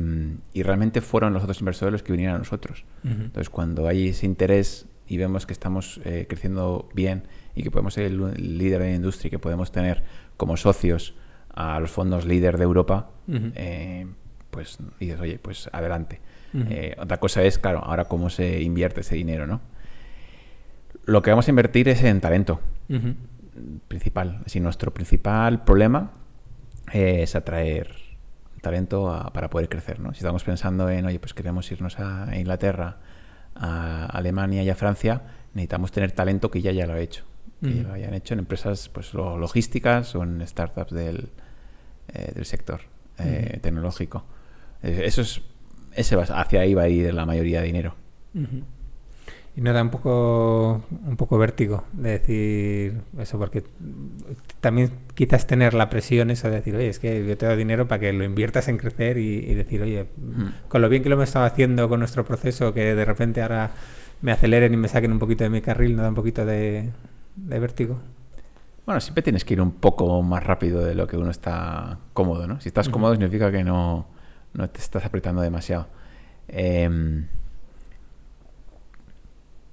y 0.53 0.63
realmente 0.63 1.01
fueron 1.01 1.33
los 1.33 1.43
otros 1.43 1.61
inversores 1.61 1.93
los 1.93 2.03
que 2.03 2.13
vinieron 2.13 2.37
a 2.37 2.39
nosotros. 2.39 2.85
Entonces, 3.05 3.49
cuando 3.51 3.87
hay 3.87 4.09
ese 4.09 4.27
interés 4.27 4.87
y 5.09 5.17
vemos 5.17 5.47
que 5.47 5.53
estamos 5.53 6.01
eh, 6.05 6.27
creciendo 6.29 6.89
bien 6.95 7.25
y 7.55 7.63
que 7.63 7.71
podemos 7.71 7.95
ser 7.95 8.07
el, 8.07 8.59
líder 8.59 8.81
de 8.81 8.91
la 8.91 8.97
industria 8.97 9.29
y 9.29 9.31
que 9.31 9.39
podemos 9.39 9.71
tener 9.73 10.03
como 10.37 10.57
socios 10.57 11.15
a 11.55 11.79
los 11.81 11.91
fondos 11.91 12.27
líder 12.27 12.59
de 12.59 12.65
Europa, 12.65 13.11
eh, 13.29 14.07
pues 14.51 14.79
dices, 15.01 15.21
oye, 15.21 15.39
pues 15.39 15.71
adelante. 15.73 16.21
Eh, 16.71 16.97
otra 16.99 17.19
cosa 17.19 17.43
es, 17.43 17.59
claro, 17.59 17.81
ahora 17.85 18.07
cómo 18.07 18.31
se 18.31 18.63
invierte 18.63 19.03
ese 19.03 19.15
dinero, 19.15 19.47
¿no? 19.47 19.61
Lo 21.05 21.21
que 21.21 21.31
vamos 21.31 21.47
a 21.49 21.51
invertir 21.51 21.89
es 21.89 22.03
en 22.03 22.21
talento 22.21 22.61
principal. 23.89 24.43
Si 24.47 24.61
nuestro 24.61 24.93
principal 24.93 25.65
problema 25.65 26.13
es 26.93 27.35
atraer 27.37 28.06
talento 28.71 29.11
a- 29.13 29.33
para 29.33 29.49
poder 29.49 29.69
crecer, 29.69 30.01
¿no? 30.01 30.13
Si 30.13 30.19
estamos 30.19 30.43
pensando 30.45 30.89
en, 30.91 31.05
oye, 31.07 31.19
pues 31.21 31.33
queremos 31.35 31.71
irnos 31.71 31.99
a 32.01 32.37
Inglaterra, 32.37 32.97
a 33.55 34.07
Alemania 34.07 34.63
y 34.63 34.71
a 34.71 34.75
Francia, 34.75 35.23
necesitamos 35.55 35.93
tener 35.93 36.13
talento 36.13 36.51
que 36.51 36.61
ya 36.63 36.73
ya 36.73 36.87
lo 36.87 36.95
ha 36.95 37.01
hecho. 37.01 37.25
Que 37.63 37.75
ya 37.77 37.83
lo 37.85 37.93
hayan 37.95 38.13
hecho 38.15 38.35
en 38.35 38.41
empresas 38.41 38.89
pues 38.91 39.15
lo- 39.15 39.39
logísticas 39.39 40.15
o 40.15 40.23
en 40.23 40.47
startups 40.47 40.93
del, 40.93 41.31
eh, 42.13 42.33
del 42.35 42.45
sector 42.45 42.81
eh, 43.19 43.59
tecnológico. 43.63 44.25
Eh, 44.83 45.03
eso 45.05 45.23
es, 45.23 45.41
ese 45.95 46.17
va, 46.17 46.25
hacia 46.25 46.61
ahí 46.61 46.75
va 46.75 46.83
a 46.83 46.89
ir 46.89 47.15
la 47.15 47.25
mayoría 47.25 47.61
de 47.61 47.67
dinero. 47.67 47.95
Y 49.57 49.63
no 49.63 49.73
da 49.73 49.83
un 49.83 49.89
poco, 49.89 50.85
un 51.07 51.17
poco 51.17 51.39
vértigo 51.39 51.85
de 51.95 52.11
decir 52.11 53.01
eso, 53.19 53.39
porque 53.39 53.65
también 54.61 54.91
quizás 55.15 55.47
tener 55.47 55.73
la 55.73 55.89
presión 55.89 56.31
eso 56.31 56.51
de 56.51 56.57
decir, 56.57 56.77
oye, 56.77 56.89
es 56.89 56.99
que 56.99 57.27
yo 57.27 57.39
te 57.39 57.47
doy 57.47 57.57
dinero 57.57 57.89
para 57.89 58.01
que 58.01 58.13
lo 58.13 58.23
inviertas 58.23 58.69
en 58.69 58.77
crecer 58.77 59.17
y, 59.17 59.39
y 59.39 59.55
decir, 59.55 59.81
oye, 59.81 60.09
con 60.69 60.83
lo 60.83 60.91
bien 60.91 61.03
que 61.03 61.09
lo 61.09 61.15
hemos 61.15 61.29
estado 61.29 61.47
haciendo 61.47 61.89
con 61.89 62.01
nuestro 62.01 62.25
proceso, 62.27 62.75
que 62.75 62.95
de 62.95 63.05
repente 63.07 63.41
ahora 63.41 63.71
me 64.21 64.33
aceleren 64.33 64.75
y 64.75 64.77
me 64.77 64.89
saquen 64.89 65.13
un 65.13 65.19
poquito 65.19 65.45
de 65.45 65.51
mi 65.51 65.63
carril, 65.63 65.97
no 65.97 66.03
da 66.03 66.11
un 66.11 66.15
poquito 66.15 66.45
de, 66.45 66.91
de 67.37 67.59
vértigo. 67.59 67.99
Bueno, 68.85 69.01
siempre 69.01 69.23
tienes 69.23 69.45
que 69.45 69.55
ir 69.55 69.61
un 69.61 69.73
poco 69.73 70.23
más 70.23 70.45
rápido 70.45 70.85
de 70.85 70.95
lo 70.95 71.07
que 71.07 71.17
uno 71.17 71.31
está 71.31 71.99
cómodo, 72.13 72.47
¿no? 72.47 72.61
Si 72.61 72.69
estás 72.69 72.89
cómodo 72.89 73.15
significa 73.15 73.51
que 73.51 73.65
no, 73.65 74.07
no 74.53 74.71
te 74.71 74.81
estás 74.81 75.05
apretando 75.05 75.43
demasiado. 75.43 75.89
Em, 76.47 77.27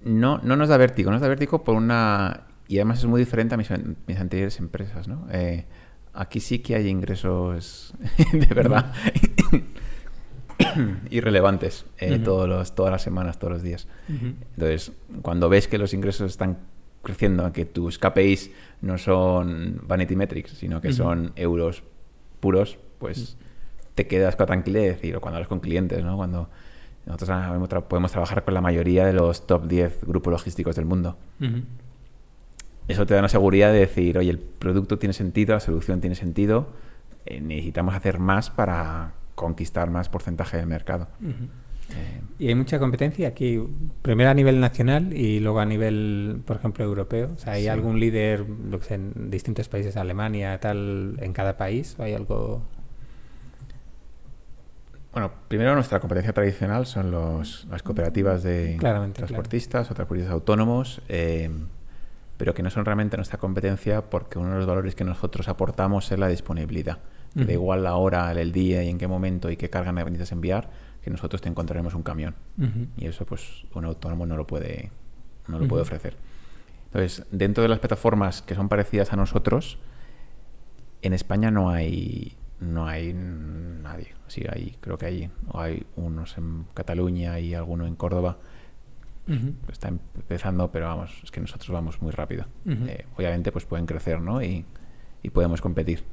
no, 0.03 0.39
no 0.43 0.55
nos 0.55 0.69
da 0.69 0.77
vértigo, 0.77 1.11
nos 1.11 1.21
da 1.21 1.27
vértigo 1.27 1.63
por 1.63 1.75
una... 1.75 2.47
Y 2.67 2.77
además 2.77 2.99
es 2.99 3.05
muy 3.05 3.19
diferente 3.19 3.55
a 3.55 3.57
mis, 3.57 3.69
mis 4.07 4.17
anteriores 4.17 4.59
empresas, 4.59 5.07
¿no? 5.07 5.27
Eh, 5.31 5.65
aquí 6.13 6.39
sí 6.39 6.59
que 6.59 6.75
hay 6.75 6.87
ingresos 6.87 7.93
de 8.33 8.53
verdad 8.53 8.93
irrelevantes 11.09 11.85
eh, 11.97 12.19
todos 12.19 12.47
los, 12.47 12.75
todas 12.75 12.91
las 12.91 13.01
semanas, 13.01 13.39
todos 13.39 13.53
los 13.53 13.63
días. 13.63 13.87
Entonces, 14.07 14.93
cuando 15.21 15.49
ves 15.49 15.67
que 15.67 15.77
los 15.77 15.93
ingresos 15.93 16.31
están 16.31 16.59
creciendo, 17.01 17.51
que 17.51 17.65
tus 17.65 17.99
KPIs 17.99 18.51
no 18.81 18.97
son 18.97 19.81
vanity 19.83 20.15
metrics, 20.15 20.51
sino 20.51 20.81
que 20.81 20.93
son 20.93 21.33
euros 21.35 21.83
puros, 22.39 22.79
pues 22.97 23.37
te 23.95 24.07
quedas 24.07 24.35
con 24.35 24.43
la 24.43 24.47
tranquilidad 24.47 24.97
o 25.15 25.21
cuando 25.21 25.37
hablas 25.37 25.49
con 25.49 25.59
clientes, 25.59 26.03
¿no? 26.03 26.15
Cuando 26.15 26.49
nosotros 27.05 27.29
tra- 27.29 27.83
podemos 27.83 28.11
trabajar 28.11 28.43
con 28.43 28.53
la 28.53 28.61
mayoría 28.61 29.05
de 29.05 29.13
los 29.13 29.45
top 29.47 29.67
10 29.67 30.05
grupos 30.05 30.31
logísticos 30.31 30.75
del 30.75 30.85
mundo. 30.85 31.17
Eso 32.87 33.05
te 33.05 33.13
da 33.13 33.19
una 33.21 33.29
seguridad 33.29 33.71
de 33.71 33.79
decir, 33.79 34.17
oye, 34.17 34.29
el 34.29 34.39
producto 34.39 34.99
tiene 34.99 35.13
sentido, 35.13 35.53
la 35.53 35.59
solución 35.61 36.01
tiene 36.01 36.15
sentido, 36.15 36.67
eh, 37.25 37.39
necesitamos 37.39 37.95
hacer 37.95 38.19
más 38.19 38.49
para 38.49 39.13
conquistar 39.35 39.89
más 39.89 40.09
porcentaje 40.09 40.57
del 40.57 40.67
mercado. 40.67 41.07
Eh, 41.21 42.21
Y 42.39 42.47
hay 42.49 42.55
mucha 42.55 42.79
competencia 42.79 43.27
aquí, 43.29 43.61
primero 44.01 44.29
a 44.29 44.33
nivel 44.33 44.59
nacional 44.59 45.13
y 45.15 45.39
luego 45.39 45.59
a 45.59 45.65
nivel, 45.65 46.41
por 46.45 46.57
ejemplo, 46.57 46.83
europeo. 46.83 47.31
O 47.35 47.37
sea, 47.37 47.53
¿hay 47.53 47.63
Sí. 47.63 47.67
algún 47.69 47.99
líder 47.99 48.45
lo 48.69 48.79
que 48.79 48.85
sé, 48.85 48.93
en 48.95 49.29
distintos 49.29 49.69
países, 49.69 49.95
Alemania, 49.97 50.59
tal, 50.59 51.17
en 51.21 51.31
cada 51.33 51.55
país? 51.57 51.95
¿O 51.99 52.03
hay 52.03 52.13
algo...? 52.13 52.63
Bueno, 55.13 55.31
primero 55.47 55.75
nuestra 55.75 55.99
competencia 55.99 56.33
tradicional 56.33 56.87
son 56.87 57.11
los, 57.11 57.67
las 57.69 57.83
cooperativas 57.83 58.41
de 58.41 58.77
Claramente, 58.79 59.19
transportistas 59.19 59.91
o 59.91 59.93
transportistas 59.93 60.33
autónomos, 60.33 61.01
eh, 61.07 61.51
pero 62.37 62.55
que 62.55 62.63
no 62.63 62.71
son 62.71 62.83
realmente 62.83 63.15
nuestra 63.15 63.37
competencia 63.37 64.09
porque 64.09 64.39
uno 64.39 64.49
de 64.49 64.55
los 64.57 64.65
valores 64.65 64.95
que 64.95 65.03
nosotros 65.03 65.47
aportamos 65.47 66.11
es 66.11 66.17
la 66.17 66.27
disponibilidad. 66.27 66.97
Que 67.35 67.45
Da 67.45 67.53
igual 67.53 67.83
la 67.83 67.95
hora, 67.95 68.31
el 68.31 68.51
día 68.51 68.83
y 68.83 68.89
en 68.89 68.99
qué 68.99 69.07
momento 69.07 69.49
y 69.49 69.57
qué 69.57 69.67
carga 69.67 69.91
necesitas 69.91 70.31
enviar, 70.31 70.69
que 71.03 71.09
nosotros 71.09 71.41
te 71.41 71.49
encontraremos 71.49 71.95
un 71.95 72.03
camión. 72.03 72.35
Y 72.95 73.07
eso 73.07 73.25
pues 73.25 73.65
un 73.73 73.85
autónomo 73.85 74.25
no 74.27 74.37
lo 74.37 74.45
puede, 74.45 74.91
no 75.47 75.57
lo 75.57 75.67
puede 75.67 75.81
ofrecer. 75.81 76.15
Entonces, 76.85 77.25
dentro 77.31 77.63
de 77.63 77.69
las 77.69 77.79
plataformas 77.79 78.43
que 78.43 78.53
son 78.53 78.69
parecidas 78.69 79.13
a 79.13 79.15
nosotros, 79.15 79.79
en 81.01 81.13
España 81.13 81.49
no 81.49 81.71
hay 81.71 82.37
no 82.59 82.87
hay 82.87 83.13
nadie. 83.13 84.13
Sí, 84.27 84.43
hay, 84.49 84.77
creo 84.79 84.97
que 84.97 85.05
hay, 85.05 85.29
hay 85.53 85.85
unos 85.95 86.37
en 86.37 86.65
Cataluña 86.73 87.39
y 87.39 87.53
alguno 87.53 87.85
en 87.85 87.95
Córdoba. 87.95 88.37
Está 89.71 89.87
empezando, 89.87 90.69
pero 90.69 90.87
vamos, 90.87 91.21
es 91.23 91.31
que 91.31 91.39
nosotros 91.39 91.69
vamos 91.69 92.01
muy 92.01 92.11
rápido. 92.11 92.45
Eh, 92.65 93.05
obviamente, 93.15 93.53
pues 93.53 93.65
pueden 93.65 93.85
crecer, 93.85 94.19
¿no? 94.19 94.43
Y, 94.43 94.65
y 95.21 95.29
podemos 95.29 95.61
competir. 95.61 96.03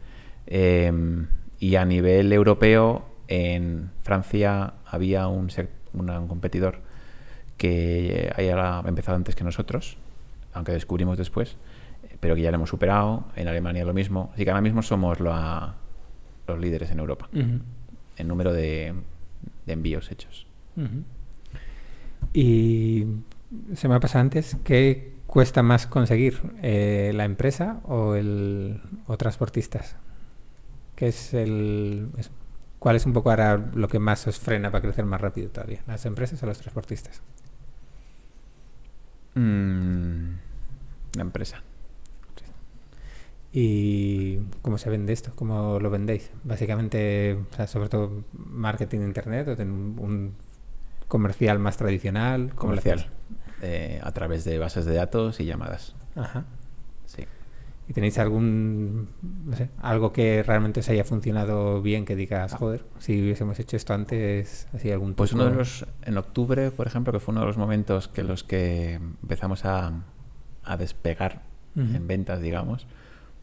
Em, 0.46 1.26
y 1.59 1.74
a 1.74 1.85
nivel 1.85 2.33
europeo, 2.33 3.05
en 3.26 3.90
Francia 4.03 4.74
había 4.87 5.26
un, 5.26 5.48
un 5.92 6.29
competidor 6.29 6.81
que 7.57 8.33
haya 8.37 8.81
empezado 8.87 9.16
antes 9.16 9.37
que 9.37 9.44
nosotros, 9.44 9.98
aunque 10.55 10.72
descubrimos 10.72 11.18
después, 11.18 11.57
pero 12.20 12.35
que 12.35 12.42
ya 12.42 12.50
lo 12.50 12.57
hemos 12.57 12.70
superado. 12.70 13.24
En 13.37 13.48
Alemania 13.48 13.85
lo 13.85 13.92
mismo. 13.92 14.31
Así 14.35 14.44
que 14.44 14.50
ahora 14.50 14.62
mismo 14.62 14.83
somos 14.83 15.18
los 16.51 16.61
líderes 16.61 16.91
en 16.91 16.99
Europa 16.99 17.29
en 17.33 18.29
número 18.29 18.53
de, 18.53 18.95
envíos 19.67 20.11
hechos. 20.11 20.47
Y 22.33 23.07
se 23.75 23.89
me 23.89 23.95
ha 23.95 24.01
pasado 24.01 24.23
antes, 24.23 24.57
¿qué 24.65 25.15
cuesta 25.27 25.63
más 25.63 25.87
conseguir? 25.87 26.41
Eh, 26.63 27.13
¿La 27.15 27.25
empresa 27.25 27.81
o, 27.85 28.15
el, 28.15 28.81
o 29.07 29.17
transportistas? 29.17 29.97
¿Qué 30.97 31.09
es 31.09 31.35
el, 31.35 32.09
¿Cuál 32.79 32.97
es 32.97 33.07
un 33.07 33.13
poco 33.13 33.31
ahora 33.31 33.59
lo 33.75 33.89
que 33.89 33.99
más 33.99 34.27
os 34.27 34.39
frena 34.39 34.71
para 34.71 34.83
crecer 34.83 35.05
más 35.05 35.21
rápido 35.21 35.51
todavía? 35.51 35.83
¿Las 35.87 36.07
empresas 36.07 36.43
o 36.43 36.47
los 36.47 36.59
transportistas? 36.59 37.23
Mm, 39.35 40.33
la 41.15 41.23
empresa. 41.23 41.63
¿Y 43.53 44.39
cómo 44.63 44.79
se 44.79 44.91
vende 44.91 45.13
esto? 45.13 45.33
¿Cómo 45.35 45.81
lo 45.81 45.91
vendéis? 45.91 46.31
Básicamente, 46.45 47.37
sobre 47.67 47.89
todo 47.89 48.25
marketing 48.33 49.01
de 49.01 49.05
internet 49.07 49.49
o 49.49 49.63
un, 49.63 50.35
comercial 51.09 51.59
más 51.59 51.77
tradicional. 51.77 52.55
Comercial. 52.55 53.07
Eh, 53.63 54.01
a 54.03 54.13
través 54.13 54.45
de 54.45 54.59
bases 54.59 54.85
de 54.87 54.95
datos 54.95 55.41
y 55.41 55.45
llamadas. 55.45 55.97
Ajá. 56.15 56.45
Sí. 57.07 57.25
¿Y 57.89 57.93
tenéis 57.93 58.19
algún, 58.19 59.09
no 59.47 59.57
sé, 59.57 59.69
algo 59.83 60.13
que 60.13 60.45
realmente 60.45 60.79
os 60.79 60.89
haya 60.89 61.03
funcionado 61.03 61.83
bien 61.83 62.05
que 62.05 62.15
digas, 62.15 62.55
joder, 62.55 62.85
si 63.01 63.21
hubiésemos 63.21 63.59
hecho 63.59 63.77
esto 63.77 63.95
antes, 63.95 64.69
así 64.73 64.93
algún 64.93 65.15
Pues 65.15 65.33
uno 65.33 65.47
de 65.47 65.57
los, 65.57 65.85
en 66.03 66.17
octubre, 66.17 66.71
por 66.71 66.87
ejemplo, 66.87 67.13
que 67.13 67.19
fue 67.19 67.33
uno 67.33 67.41
de 67.41 67.49
los 67.49 67.59
momentos 67.59 68.07
que 68.07 68.23
los 68.23 68.45
que 68.45 68.95
empezamos 68.95 69.65
a, 69.65 70.05
a 70.63 70.77
despegar 70.77 71.43
en 71.75 72.07
ventas, 72.07 72.41
digamos, 72.41 72.87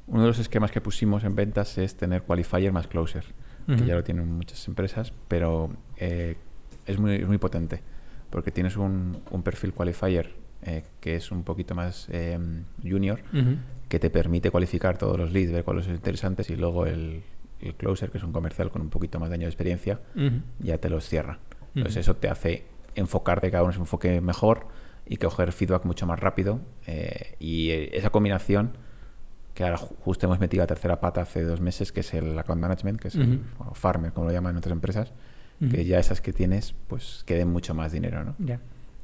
uno 0.07 0.21
de 0.21 0.27
los 0.27 0.39
esquemas 0.39 0.71
que 0.71 0.81
pusimos 0.81 1.23
en 1.23 1.35
ventas 1.35 1.77
es 1.77 1.95
tener 1.95 2.23
qualifier 2.23 2.71
más 2.71 2.87
closer, 2.87 3.25
que 3.67 3.85
ya 3.85 3.95
lo 3.95 4.03
tienen 4.03 4.31
muchas 4.31 4.65
empresas, 4.69 5.11
pero 5.27 5.69
eh, 5.97 6.37
es, 6.85 6.97
muy, 6.97 7.25
muy 7.25 7.37
potente, 7.37 7.81
porque 8.29 8.49
tienes 8.49 8.77
un, 8.77 9.19
un 9.29 9.43
perfil 9.43 9.73
qualifier 9.73 10.35
eh, 10.63 10.83
que 11.01 11.15
es 11.15 11.31
un 11.31 11.43
poquito 11.43 11.75
más 11.75 12.07
em, 12.09 12.63
junior, 12.81 13.19
que 13.89 13.99
te 13.99 14.09
permite 14.09 14.49
cualificar 14.49 14.97
todos 14.97 15.17
los 15.17 15.31
leads, 15.31 15.51
ver 15.51 15.63
cuáles 15.63 15.85
son 15.85 15.95
interesantes, 15.95 16.49
y 16.49 16.55
luego 16.55 16.85
el, 16.85 17.23
el, 17.59 17.75
closer, 17.75 18.09
que 18.09 18.17
es 18.17 18.23
un 18.23 18.31
comercial 18.31 18.71
con 18.71 18.81
un 18.81 18.89
poquito 18.89 19.19
más 19.19 19.29
de 19.29 19.35
año 19.35 19.45
de 19.45 19.49
experiencia, 19.49 19.99
ya 20.59 20.77
te 20.77 20.89
los 20.89 21.07
cierra. 21.07 21.39
Entonces 21.75 21.97
eso 21.97 22.15
te 22.15 22.29
hace 22.29 22.65
enfocarte, 22.95 23.51
cada 23.51 23.63
uno 23.63 23.73
se 23.73 23.79
enfoque 23.79 24.19
mejor 24.21 24.67
y 25.05 25.17
coger 25.17 25.51
feedback 25.51 25.85
mucho 25.85 26.05
más 26.07 26.19
rápido. 26.19 26.59
Eh, 26.87 27.35
y 27.39 27.69
esa 27.69 28.09
combinación 28.09 28.71
que 29.57 29.63
ahora 29.63 29.77
justo 29.77 30.27
hemos 30.27 30.39
metido 30.39 30.61
la 30.61 30.67
tercera 30.67 30.99
pata 30.99 31.21
hace 31.21 31.43
dos 31.43 31.61
meses, 31.61 31.91
que 31.91 32.01
es 32.01 32.13
el 32.13 32.37
account 32.37 32.61
management, 32.61 33.01
que 33.01 33.07
es 33.07 33.15
el 33.15 33.41
farmer, 33.73 34.13
como 34.13 34.27
lo 34.27 34.31
llaman 34.31 34.51
en 34.51 34.57
otras 34.57 34.71
empresas, 34.71 35.13
que 35.71 35.83
ya 35.83 35.97
esas 35.97 36.21
que 36.21 36.31
tienes, 36.31 36.75
pues 36.87 37.23
que 37.25 37.33
den 37.33 37.51
mucho 37.51 37.73
más 37.73 37.91
dinero, 37.91 38.23
¿no? 38.23 38.35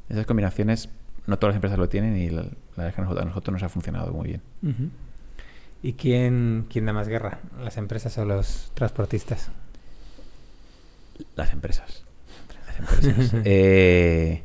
Esas 0.10 0.28
combinaciones, 0.28 0.90
no 1.26 1.40
todas 1.40 1.54
las 1.54 1.56
empresas 1.56 1.80
lo 1.80 1.90
tienen 1.90 2.16
y 2.18 2.30
la, 2.30 2.44
verdad 2.78 2.94
que 2.94 3.02
a 3.02 3.26
nosotros, 3.26 3.52
nos 3.52 3.64
ha 3.64 3.70
funcionado 3.70 4.14
muy 4.14 4.28
bien. 4.28 4.92
¿Y 5.82 5.94
quién, 5.94 6.68
quién 6.70 6.86
da 6.86 6.94
más 6.94 7.08
guerra? 7.08 7.40
¿Las 7.60 7.78
empresas 7.78 8.16
o 8.20 8.26
los 8.26 8.70
transportistas? 8.76 9.50
Las 11.36 11.52
empresas. 11.52 12.06
Las 12.68 12.80
empresas. 12.80 13.42
eh, 13.44 14.44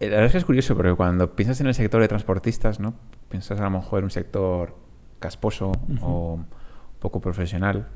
la 0.00 0.08
verdad 0.08 0.26
es 0.26 0.32
que 0.32 0.38
es 0.38 0.44
curioso, 0.44 0.76
porque 0.76 0.94
cuando 0.94 1.34
piensas 1.34 1.60
en 1.60 1.66
el 1.66 1.74
sector 1.74 2.00
de 2.00 2.08
transportistas, 2.08 2.78
¿no? 2.78 2.94
piensas 3.28 3.60
a 3.60 3.64
lo 3.64 3.70
mejor 3.70 4.00
en 4.00 4.04
un 4.04 4.10
sector 4.10 4.76
casposo 5.18 5.72
o 6.00 6.40
poco 7.00 7.20
profesional, 7.20 7.88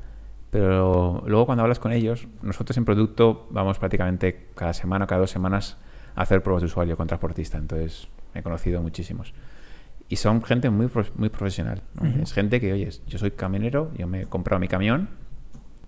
pero 0.49 1.23
luego 1.25 1.45
cuando 1.45 1.63
hablas 1.63 1.79
con 1.79 1.91
ellos, 1.91 2.27
nosotros 2.41 2.77
en 2.77 2.85
producto 2.85 3.47
vamos 3.49 3.79
prácticamente 3.79 4.49
cada 4.55 4.73
semana 4.73 5.05
o 5.05 5.07
cada 5.07 5.21
dos 5.21 5.31
semanas 5.31 5.77
a 6.15 6.21
hacer 6.21 6.43
pruebas 6.43 6.61
de 6.61 6.67
usuario 6.67 6.97
con 6.97 7.07
transportista, 7.07 7.57
entonces 7.57 8.07
he 8.35 8.43
conocido 8.43 8.81
muchísimos. 8.81 9.33
Y 10.09 10.17
son 10.17 10.43
gente 10.43 10.69
muy, 10.69 10.89
muy 11.15 11.29
profesional. 11.29 11.81
Es 12.21 12.33
gente 12.33 12.59
que, 12.59 12.73
oye, 12.73 12.89
yo 13.07 13.17
soy 13.17 13.31
camionero, 13.31 13.91
yo 13.97 14.05
me 14.05 14.23
he 14.23 14.25
comprado 14.25 14.59
mi 14.59 14.67
camión 14.67 15.09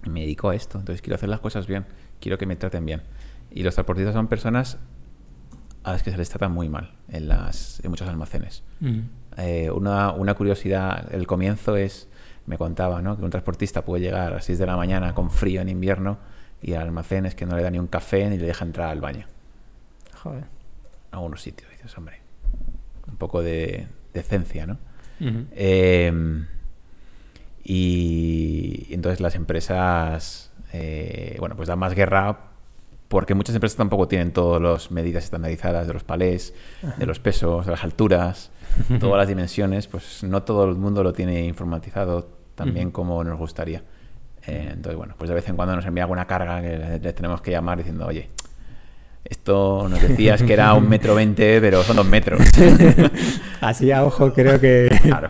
y 0.04 0.10
me 0.10 0.21
dedico 0.21 0.49
a 0.49 0.56
esto, 0.56 0.80
entonces 0.80 1.01
quiero 1.01 1.15
hacer 1.15 1.30
las 1.30 1.41
cosas 1.41 1.67
bien, 1.67 1.86
quiero 2.19 2.38
que 2.38 2.45
me 2.45 2.56
traten 2.56 2.86
bien. 2.86 3.04
Y 3.51 3.63
los 3.63 3.75
transportistas 3.75 4.15
son 4.15 4.28
personas 4.28 4.80
a 5.85 5.91
las 5.91 6.01
que 6.01 6.09
se 6.09 6.17
les 6.17 6.27
trata 6.29 6.49
muy 6.49 6.67
mal 6.67 6.91
en, 7.09 7.27
las, 7.27 7.79
en 7.83 7.91
muchos 7.91 8.09
almacenes. 8.09 8.63
Eh, 9.37 9.69
una, 9.69 10.11
una, 10.13 10.33
curiosidad, 10.33 11.13
el 11.13 11.27
comienzo 11.27 11.77
es, 11.77 12.09
me 12.47 12.57
contaba, 12.57 13.03
¿no? 13.03 13.15
que 13.15 13.23
un 13.23 13.29
transportista 13.29 13.85
puede 13.85 14.01
llegar 14.01 14.31
a 14.31 14.35
las 14.37 14.45
6 14.45 14.57
de 14.57 14.65
la 14.65 14.75
mañana 14.77 15.13
con 15.13 15.29
frío 15.29 15.61
en 15.61 15.69
invierno 15.69 16.17
y 16.59 16.73
al 16.73 16.81
almacén 16.81 17.27
es 17.27 17.35
que 17.35 17.45
no 17.45 17.55
le 17.55 17.61
da 17.61 17.69
ni 17.69 17.77
un 17.77 17.85
café 17.85 18.27
ni 18.31 18.39
le 18.39 18.47
deja 18.47 18.65
entrar 18.65 18.89
al 18.89 18.99
baño. 18.99 19.27
Joder. 20.23 20.45
A 21.11 21.17
algunos 21.17 21.43
sitios, 21.43 21.69
dices, 21.69 21.95
hombre, 21.99 22.19
un 23.07 23.17
poco 23.17 23.43
de 23.43 23.87
decencia, 24.11 24.65
¿no? 24.65 24.79
Em, 25.19 26.47
y 27.63 28.87
entonces 28.89 29.21
las 29.21 29.35
empresas, 29.35 30.51
eh, 30.73 31.35
bueno, 31.39 31.55
pues 31.55 31.67
dan 31.67 31.77
más 31.77 31.93
guerra 31.93 32.54
porque 33.07 33.35
muchas 33.35 33.55
empresas 33.55 33.77
tampoco 33.77 34.07
tienen 34.07 34.31
todas 34.31 34.61
las 34.61 34.91
medidas 34.91 35.23
estandarizadas 35.23 35.87
de 35.87 35.93
los 35.93 36.03
palés, 36.03 36.53
de 36.97 37.05
los 37.05 37.19
pesos, 37.19 37.65
de 37.65 37.71
las 37.71 37.83
alturas, 37.83 38.51
todas 38.99 39.17
las 39.17 39.27
dimensiones, 39.27 39.87
pues 39.87 40.23
no 40.23 40.43
todo 40.43 40.65
el 40.65 40.75
mundo 40.75 41.03
lo 41.03 41.13
tiene 41.13 41.45
informatizado 41.45 42.27
tan 42.55 42.73
bien 42.73 42.91
como 42.91 43.23
nos 43.23 43.37
gustaría. 43.37 43.83
Eh, 44.47 44.69
entonces, 44.73 44.95
bueno, 44.95 45.15
pues 45.17 45.29
de 45.29 45.35
vez 45.35 45.47
en 45.49 45.55
cuando 45.55 45.75
nos 45.75 45.85
envía 45.85 46.03
alguna 46.03 46.25
carga 46.25 46.61
que 46.61 46.99
le, 47.01 47.13
tenemos 47.13 47.41
que 47.41 47.51
llamar 47.51 47.77
diciendo, 47.77 48.05
oye, 48.05 48.29
esto 49.23 49.87
nos 49.89 50.01
decías 50.01 50.43
que 50.43 50.53
era 50.53 50.73
un 50.73 50.87
metro 50.87 51.15
veinte, 51.15 51.59
pero 51.59 51.83
son 51.83 51.95
dos 51.95 52.05
metros. 52.05 52.41
Así 53.61 53.91
a 53.91 54.03
ojo 54.03 54.33
creo 54.33 54.59
que... 54.59 54.89
Claro. 55.03 55.29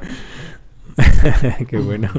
Qué 1.67 1.77
bueno. 1.77 2.09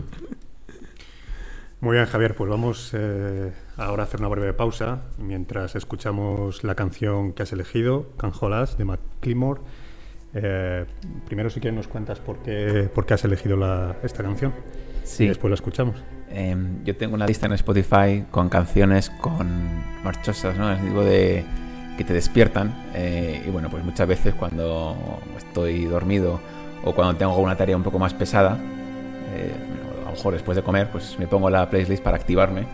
Muy 1.81 1.97
bien, 1.97 2.07
Javier, 2.07 2.35
pues 2.35 2.51
vamos 2.51 2.90
eh, 2.95 3.53
ahora 3.77 4.03
a 4.03 4.07
hacer 4.07 4.21
una 4.21 4.29
breve 4.29 4.53
pausa 4.53 5.03
mientras 5.19 5.75
escuchamos 5.77 6.65
la 6.65 6.75
canción 6.75 7.33
que 7.33 7.43
has 7.43 7.53
elegido, 7.53 8.07
Canjolas, 8.17 8.79
de 8.79 8.85
Matt 8.85 9.01
Eh, 10.35 10.85
primero, 11.27 11.51
si 11.51 11.61
quieres, 11.61 11.77
nos 11.77 11.89
cuentas 11.89 12.21
por 12.21 12.39
qué, 12.39 12.91
por 12.95 13.07
qué 13.07 13.15
has 13.15 13.25
elegido 13.25 13.59
esta 14.03 14.23
canción. 14.23 14.53
Sí. 15.05 15.25
Y 15.25 15.29
después 15.29 15.51
la 15.51 15.55
escuchamos. 15.55 16.03
Em, 16.31 16.83
yo 16.85 16.97
tengo 16.97 17.15
una 17.15 17.27
lista 17.27 17.47
en 17.47 17.53
Spotify 17.53 18.25
con 18.31 18.49
canciones 18.49 19.11
con 19.11 19.49
marchosas, 20.03 20.57
¿no? 20.59 20.72
Es 20.72 20.83
digo 20.83 21.05
de 21.05 21.45
que 21.97 22.05
te 22.05 22.12
despiertan. 22.12 22.74
Eh, 22.95 23.43
y 23.47 23.51
bueno, 23.51 23.70
pues 23.70 23.85
muchas 23.85 24.09
veces 24.09 24.35
cuando 24.35 24.97
estoy 25.37 25.85
dormido 25.85 26.41
o 26.85 26.93
cuando 26.93 27.16
tengo 27.16 27.33
alguna 27.33 27.57
tarea 27.57 27.77
un 27.77 27.83
poco 27.83 27.99
más 27.99 28.12
pesada, 28.14 28.59
eh, 29.35 29.55
mejor 30.16 30.33
después 30.33 30.57
de 30.57 30.62
comer, 30.62 30.89
pues 30.91 31.18
me 31.18 31.27
pongo 31.27 31.51
la 31.51 31.68
playlist 31.68 32.03
para 32.03 32.16
activarme. 32.16 32.66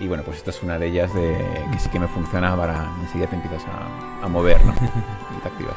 Y 0.00 0.08
bueno, 0.08 0.22
pues 0.24 0.38
esta 0.38 0.50
es 0.50 0.62
una 0.62 0.78
de 0.78 0.86
ellas 0.86 1.14
de 1.14 1.36
que 1.70 1.78
sí 1.78 1.90
que 1.90 2.00
me 2.00 2.08
funciona 2.08 2.56
para 2.56 2.90
enseguida 3.02 3.28
te 3.28 3.36
empiezas 3.36 3.64
a, 3.66 4.24
a 4.24 4.28
mover, 4.28 4.64
¿no? 4.64 4.72
y 5.36 5.40
te 5.42 5.48
activas. 5.48 5.76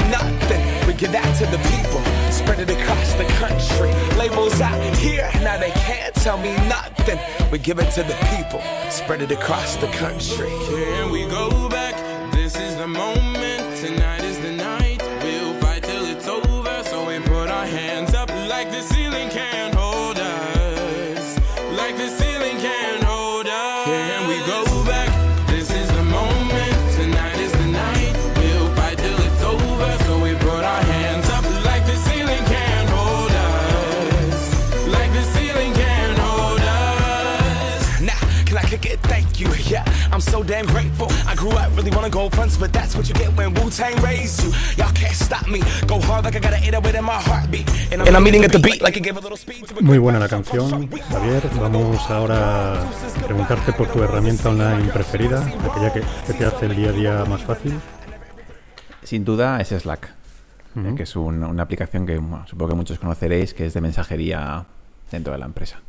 We 0.91 0.97
give 0.97 1.13
that 1.13 1.37
to 1.37 1.45
the 1.45 1.57
people, 1.71 2.03
spread 2.33 2.59
it 2.59 2.69
across 2.69 3.13
the 3.13 3.23
country. 3.39 3.93
Labels 4.17 4.59
out 4.59 4.97
here, 4.97 5.31
now 5.35 5.57
they 5.57 5.71
can't 5.71 6.13
tell 6.15 6.37
me 6.37 6.53
nothing. 6.67 7.17
We 7.49 7.59
give 7.59 7.79
it 7.79 7.91
to 7.91 8.03
the 8.03 8.13
people, 8.35 8.61
spread 8.91 9.21
it 9.21 9.31
across 9.31 9.77
the 9.77 9.87
country. 9.87 10.49
Can 10.49 11.09
we 11.09 11.25
go 11.27 11.69
back? 11.69 11.95
This 12.33 12.57
is 12.57 12.75
the 12.75 12.87
moment. 12.87 13.30
I'm 40.21 40.29
so 40.33 40.43
damn 40.43 40.67
grateful. 40.67 41.07
I 41.27 41.33
grew 41.35 41.49
up 41.49 41.75
really 41.75 41.89
wanna 41.89 42.07
go 42.09 42.29
fronts, 42.29 42.55
but 42.55 42.71
that's 42.71 42.95
what 42.95 43.07
you 43.09 43.15
get 43.15 43.35
when 43.35 43.55
Wu 43.55 43.71
Tang 43.71 43.95
raised 44.03 44.43
you. 44.43 44.51
Y'all 44.77 44.93
can't 44.93 45.15
stop 45.15 45.47
me. 45.47 45.61
Go 45.87 45.99
hard 45.99 46.25
like 46.25 46.35
I 46.35 46.39
got 46.39 46.53
an 46.53 46.63
808 46.63 46.95
in 46.99 47.03
my 47.05 47.13
heartbeat. 47.27 47.67
And 47.91 48.03
I'm, 48.15 48.27
eating 48.27 48.43
at 48.43 48.51
the 48.51 48.59
beat 48.59 48.83
like 48.83 48.95
it 48.97 49.01
gave 49.03 49.17
a 49.17 49.19
little 49.19 49.35
speed 49.35 49.65
to 49.67 49.79
a 49.79 49.81
Muy 49.81 49.97
buena 49.97 50.19
la 50.19 50.27
canción, 50.27 50.87
Javier. 51.09 51.41
Vamos 51.59 52.07
ahora 52.11 52.73
a 52.83 53.25
preguntarte 53.25 53.73
por 53.73 53.87
tu 53.87 54.03
herramienta 54.03 54.49
online 54.49 54.91
preferida, 54.93 55.41
aquella 55.43 55.91
que, 55.91 56.01
que 56.27 56.33
te 56.33 56.45
hace 56.45 56.67
el 56.67 56.75
día 56.75 56.89
a 56.89 56.93
día 56.93 57.25
más 57.25 57.41
fácil. 57.41 57.79
Sin 59.03 59.25
duda 59.25 59.59
es 59.59 59.69
Slack, 59.69 60.07
eh, 60.75 60.93
que 60.95 61.01
es 61.03 61.15
un- 61.15 61.43
una 61.43 61.63
aplicación 61.63 62.05
que 62.05 62.19
bueno, 62.19 62.45
supongo 62.47 62.69
que 62.69 62.75
muchos 62.75 62.99
conoceréis, 62.99 63.55
que 63.55 63.65
es 63.65 63.73
de 63.73 63.81
mensajería 63.81 64.65
dentro 65.11 65.33
de 65.33 65.39
la 65.39 65.45
empresa. 65.47 65.79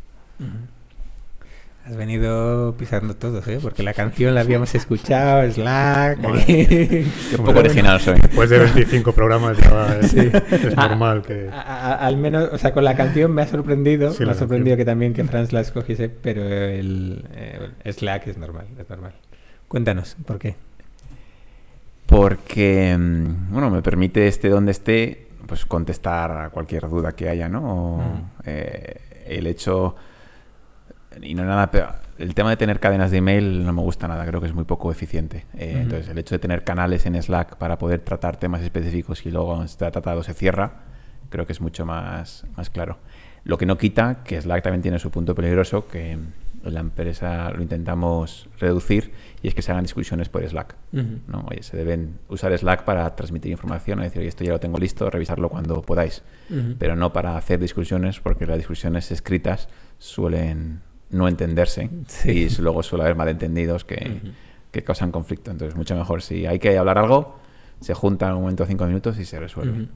Has 1.84 1.96
venido 1.96 2.76
pisando 2.78 3.14
todos, 3.16 3.46
¿eh? 3.48 3.58
Porque 3.60 3.82
la 3.82 3.92
canción 3.92 4.34
la 4.36 4.42
habíamos 4.42 4.72
escuchado, 4.76 5.50
Slack. 5.50 6.20
Qué 6.46 7.06
poco 7.38 7.58
original 7.58 8.00
soy. 8.00 8.20
Después 8.20 8.50
de 8.50 8.58
25 8.60 9.12
programas 9.12 9.58
ya 9.58 9.96
es, 9.98 10.12
Sí. 10.12 10.30
es 10.52 10.76
normal 10.76 11.22
que... 11.22 11.48
a- 11.52 11.60
a- 11.60 12.06
al 12.06 12.16
menos, 12.18 12.50
o 12.52 12.58
sea, 12.58 12.72
con 12.72 12.84
la 12.84 12.94
canción 12.94 13.32
me 13.32 13.42
ha 13.42 13.46
sorprendido, 13.48 14.12
Sí, 14.12 14.24
me 14.24 14.30
ha 14.30 14.34
sorprendido 14.34 14.76
canción. 14.76 14.78
que 14.78 14.84
también 14.84 15.12
que 15.12 15.24
Franz 15.24 15.52
la 15.52 15.60
escogiese, 15.60 16.08
pero 16.08 16.44
el 16.44 17.24
eh, 17.34 17.92
Slack 17.92 18.28
es 18.28 18.38
normal, 18.38 18.66
es 18.78 18.88
normal. 18.88 19.12
Cuéntanos, 19.66 20.16
¿por 20.24 20.38
qué? 20.38 20.54
Porque, 22.06 22.96
mm, 22.96 23.50
bueno, 23.52 23.70
me 23.70 23.82
permite 23.82 24.28
esté 24.28 24.48
donde 24.50 24.70
esté, 24.70 25.26
pues 25.46 25.66
contestar 25.66 26.30
a 26.30 26.50
cualquier 26.50 26.88
duda 26.88 27.12
que 27.12 27.28
haya, 27.28 27.48
¿no? 27.48 27.60
O, 27.64 27.98
Mm. 27.98 28.30
eh, 28.46 29.00
el 29.26 29.46
hecho, 29.48 29.96
y 31.20 31.34
no 31.34 31.44
nada, 31.44 31.70
peor, 31.70 31.94
el 32.18 32.34
tema 32.34 32.50
de 32.50 32.56
tener 32.56 32.80
cadenas 32.80 33.10
de 33.10 33.18
email 33.18 33.64
no 33.64 33.72
me 33.72 33.82
gusta 33.82 34.06
nada, 34.08 34.24
creo 34.26 34.40
que 34.40 34.46
es 34.46 34.54
muy 34.54 34.64
poco 34.64 34.90
eficiente. 34.90 35.44
Eh. 35.56 35.78
Entonces, 35.82 36.08
el 36.08 36.18
hecho 36.18 36.34
de 36.34 36.38
tener 36.38 36.64
canales 36.64 37.04
en 37.06 37.20
Slack 37.20 37.56
para 37.56 37.78
poder 37.78 38.00
tratar 38.00 38.36
temas 38.36 38.62
específicos 38.62 39.26
y 39.26 39.30
luego 39.30 39.62
está 39.64 39.90
tratado 39.90 40.22
se 40.22 40.34
cierra, 40.34 40.82
creo 41.30 41.46
que 41.46 41.52
es 41.52 41.60
mucho 41.60 41.84
más, 41.84 42.44
más 42.56 42.70
claro. 42.70 42.98
Lo 43.44 43.58
que 43.58 43.66
no 43.66 43.76
quita 43.76 44.22
que 44.24 44.40
Slack 44.40 44.62
también 44.62 44.82
tiene 44.82 44.98
su 44.98 45.10
punto 45.10 45.34
peligroso, 45.34 45.88
que 45.88 46.12
en 46.12 46.74
la 46.74 46.80
empresa 46.80 47.50
lo 47.50 47.60
intentamos 47.60 48.48
reducir, 48.60 49.12
y 49.42 49.48
es 49.48 49.54
que 49.54 49.62
se 49.62 49.72
hagan 49.72 49.82
discusiones 49.82 50.28
por 50.28 50.46
Slack. 50.46 50.76
¿no? 50.92 51.44
Oye, 51.50 51.64
se 51.64 51.76
deben 51.76 52.20
usar 52.28 52.56
Slack 52.56 52.84
para 52.84 53.16
transmitir 53.16 53.50
información, 53.50 53.98
es 53.98 54.04
decir, 54.06 54.20
oye, 54.20 54.28
esto 54.28 54.44
ya 54.44 54.52
lo 54.52 54.60
tengo 54.60 54.78
listo, 54.78 55.10
revisarlo 55.10 55.48
cuando 55.48 55.82
podáis, 55.82 56.22
pero 56.78 56.94
no 56.94 57.12
para 57.12 57.36
hacer 57.36 57.58
discusiones, 57.58 58.20
porque 58.20 58.46
las 58.46 58.58
discusiones 58.58 59.10
escritas 59.10 59.68
suelen 59.98 60.82
no 61.12 61.28
entenderse 61.28 61.88
Sí. 62.08 62.30
y 62.30 62.62
luego 62.62 62.82
suele 62.82 63.04
haber 63.04 63.16
malentendidos 63.16 63.84
que, 63.84 64.20
que 64.70 64.82
causan 64.82 65.12
conflicto. 65.12 65.50
Entonces, 65.50 65.76
mucho 65.76 65.94
mejor 65.96 66.22
si 66.22 66.46
hay 66.46 66.58
que 66.58 66.76
hablar 66.76 66.98
algo, 66.98 67.38
se 67.80 67.94
junta 67.94 68.28
en 68.28 68.34
un 68.34 68.42
momento 68.42 68.64
cinco 68.64 68.86
minutos 68.86 69.18
y 69.18 69.24
se 69.24 69.40
resuelve. 69.40 69.88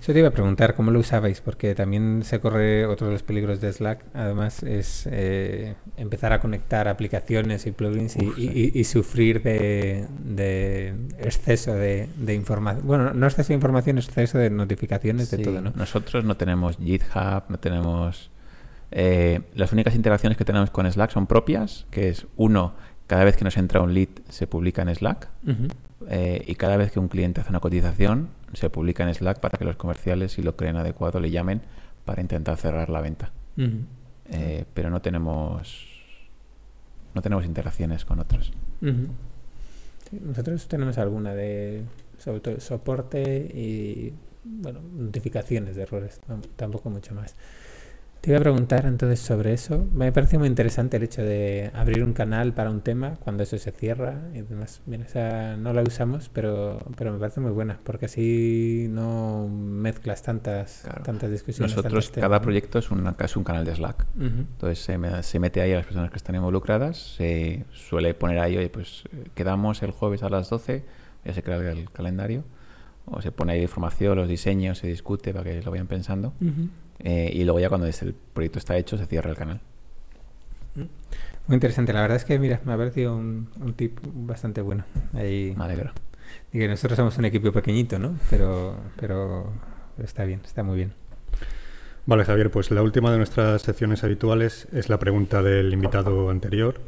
Eso 0.00 0.12
te 0.12 0.18
iba 0.18 0.28
a 0.28 0.32
preguntar, 0.32 0.74
¿cómo 0.74 0.90
lo 0.90 0.98
usabais? 0.98 1.40
Porque 1.40 1.74
también 1.74 2.22
se 2.24 2.40
corre 2.40 2.84
otro 2.84 3.06
de 3.06 3.14
los 3.14 3.22
peligros 3.22 3.58
de 3.60 3.72
Slack, 3.72 4.04
además, 4.12 4.62
es 4.64 5.08
eh, 5.10 5.76
empezar 5.96 6.34
a 6.34 6.40
conectar 6.40 6.88
aplicaciones 6.88 7.66
y 7.66 7.70
plugins 7.72 8.16
y, 8.16 8.26
Uf, 8.26 8.38
y- 8.38 8.48
sí. 8.48 8.72
y- 8.74 8.78
y 8.80 8.84
sufrir 8.84 9.42
de, 9.42 10.06
de 10.24 10.88
exceso 11.20 11.72
de, 11.72 12.06
de 12.18 12.34
información. 12.34 12.86
Bueno, 12.86 13.14
no 13.14 13.26
exceso 13.26 13.48
de 13.48 13.54
información, 13.54 13.96
exceso 13.96 14.36
de 14.36 14.50
notificaciones, 14.50 15.30
de 15.30 15.38
todo, 15.38 15.60
¿no? 15.62 15.72
Nosotros 15.74 16.24
no 16.24 16.36
tenemos 16.36 16.76
GitHub, 16.76 17.44
no 17.48 17.58
tenemos... 17.58 18.30
eh, 18.92 19.40
las 19.54 19.72
únicas 19.72 19.94
interacciones 19.94 20.36
que 20.38 20.44
tenemos 20.44 20.70
con 20.70 20.90
Slack 20.90 21.10
son 21.10 21.26
propias, 21.26 21.86
que 21.90 22.08
es 22.08 22.26
uno, 22.36 22.74
cada 23.06 23.24
vez 23.24 23.36
que 23.36 23.44
nos 23.44 23.56
entra 23.56 23.80
un 23.82 23.92
lead 23.94 24.08
se 24.28 24.46
publica 24.46 24.82
en 24.82 24.94
Slack 24.94 25.28
eh, 26.08 26.44
y 26.46 26.54
cada 26.54 26.76
vez 26.76 26.92
que 26.92 26.98
un 27.00 27.08
cliente 27.08 27.40
hace 27.40 27.50
una 27.50 27.60
cotización 27.60 28.28
se 28.54 28.70
publica 28.70 29.02
en 29.02 29.14
Slack 29.14 29.40
para 29.40 29.58
que 29.58 29.64
los 29.64 29.76
comerciales, 29.76 30.32
si 30.32 30.42
lo 30.42 30.56
creen 30.56 30.76
adecuado, 30.76 31.20
le 31.20 31.30
llamen 31.30 31.60
para 32.04 32.20
intentar 32.20 32.56
cerrar 32.56 32.88
la 32.90 33.00
venta. 33.00 33.30
Eh, 34.30 34.64
pero 34.74 34.88
no 34.90 35.00
tenemos 35.02 35.88
no 37.14 37.20
tenemos 37.22 37.44
interacciones 37.44 38.04
con 38.04 38.18
otros. 38.20 38.52
Sí, 40.10 40.18
nosotros 40.22 40.66
tenemos 40.68 40.98
alguna 40.98 41.34
de 41.34 41.82
sobre 42.18 42.40
todo 42.40 42.60
soporte 42.60 43.22
y 43.54 44.12
bueno, 44.44 44.80
notificaciones 44.96 45.76
de 45.76 45.82
errores, 45.82 46.20
tam- 46.28 46.46
tampoco 46.56 46.88
mucho 46.90 47.14
más. 47.14 47.34
Te 48.22 48.30
iba 48.30 48.38
a 48.38 48.40
preguntar 48.42 48.86
entonces 48.86 49.18
sobre 49.18 49.52
eso. 49.52 49.84
Me 49.92 50.12
parece 50.12 50.38
muy 50.38 50.46
interesante 50.46 50.96
el 50.96 51.02
hecho 51.02 51.22
de 51.24 51.72
abrir 51.74 52.04
un 52.04 52.12
canal 52.12 52.52
para 52.54 52.70
un 52.70 52.80
tema 52.80 53.16
cuando 53.16 53.42
eso 53.42 53.58
se 53.58 53.72
cierra 53.72 54.28
y 54.32 54.42
demás. 54.42 54.80
Bien, 54.86 55.02
esa 55.02 55.56
no 55.56 55.72
la 55.72 55.82
usamos, 55.82 56.28
pero, 56.32 56.78
pero 56.96 57.12
me 57.12 57.18
parece 57.18 57.40
muy 57.40 57.50
buena 57.50 57.80
porque 57.82 58.06
así 58.06 58.86
no 58.88 59.48
mezclas 59.48 60.22
tantas, 60.22 60.82
Claro. 60.84 61.02
tantas 61.02 61.32
discusiones. 61.32 61.74
Nosotros, 61.74 62.10
cada 62.10 62.40
proyecto 62.40 62.78
es, 62.78 62.92
una, 62.92 63.16
es 63.18 63.36
un 63.36 63.42
canal 63.42 63.64
de 63.64 63.74
Slack. 63.74 64.06
Entonces 64.16 64.78
se, 64.78 64.98
me- 64.98 65.24
se 65.24 65.40
mete 65.40 65.60
ahí 65.60 65.72
a 65.72 65.78
las 65.78 65.86
personas 65.86 66.10
que 66.12 66.16
están 66.16 66.36
involucradas, 66.36 66.96
se 67.16 67.64
suele 67.72 68.14
poner 68.14 68.38
ahí, 68.38 68.56
oye, 68.56 68.68
pues 68.68 69.02
quedamos 69.34 69.82
el 69.82 69.90
jueves 69.90 70.22
a 70.22 70.28
las 70.28 70.48
12, 70.48 70.84
ya 71.24 71.34
se 71.34 71.42
crea 71.42 71.56
el 71.72 71.90
calendario, 71.90 72.44
o 73.04 73.20
se 73.20 73.32
pone 73.32 73.54
ahí 73.54 73.62
información, 73.62 74.16
los 74.16 74.28
diseños, 74.28 74.78
se 74.78 74.86
discute 74.86 75.32
para 75.32 75.42
que 75.42 75.60
lo 75.60 75.72
vayan 75.72 75.88
pensando. 75.88 76.34
Eh, 77.02 77.30
y 77.32 77.44
luego 77.44 77.60
ya 77.60 77.68
cuando 77.68 77.86
el 77.86 78.14
proyecto 78.32 78.58
está 78.58 78.76
hecho, 78.76 78.96
se 78.96 79.06
cierra 79.06 79.30
el 79.30 79.36
canal. 79.36 79.60
Muy 80.74 81.54
interesante. 81.56 81.92
La 81.92 82.02
verdad 82.02 82.16
es 82.16 82.24
que, 82.24 82.38
mira, 82.38 82.60
me 82.64 82.72
ha 82.72 82.76
parecido 82.76 83.16
un, 83.16 83.48
un 83.60 83.74
tip 83.74 83.98
bastante 84.02 84.60
bueno. 84.62 84.84
Ahí, 85.12 85.54
Me 85.56 85.64
alegro. 85.64 85.92
y 86.52 86.58
que 86.58 86.68
nosotros 86.68 86.96
somos 86.96 87.18
un 87.18 87.24
equipo 87.24 87.50
pequeñito, 87.52 87.98
¿no? 87.98 88.16
Pero, 88.30 88.76
pero 88.98 89.52
está 90.02 90.24
bien, 90.24 90.40
está 90.44 90.62
muy 90.62 90.76
bien. 90.76 90.92
Vale, 92.06 92.24
Javier, 92.24 92.50
pues 92.50 92.70
la 92.70 92.82
última 92.82 93.10
de 93.12 93.18
nuestras 93.18 93.62
secciones 93.62 94.02
habituales 94.04 94.66
es 94.72 94.88
la 94.88 94.98
pregunta 94.98 95.42
del 95.42 95.72
invitado 95.72 96.30
anterior. 96.30 96.80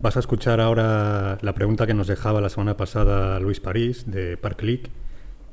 Vas 0.00 0.16
a 0.16 0.20
escuchar 0.20 0.60
ahora 0.60 1.38
la 1.40 1.54
pregunta 1.54 1.86
que 1.86 1.94
nos 1.94 2.06
dejaba 2.06 2.40
la 2.40 2.48
semana 2.48 2.76
pasada 2.76 3.40
Luis 3.40 3.60
París 3.60 4.04
de 4.10 4.36
Parclick 4.36 4.90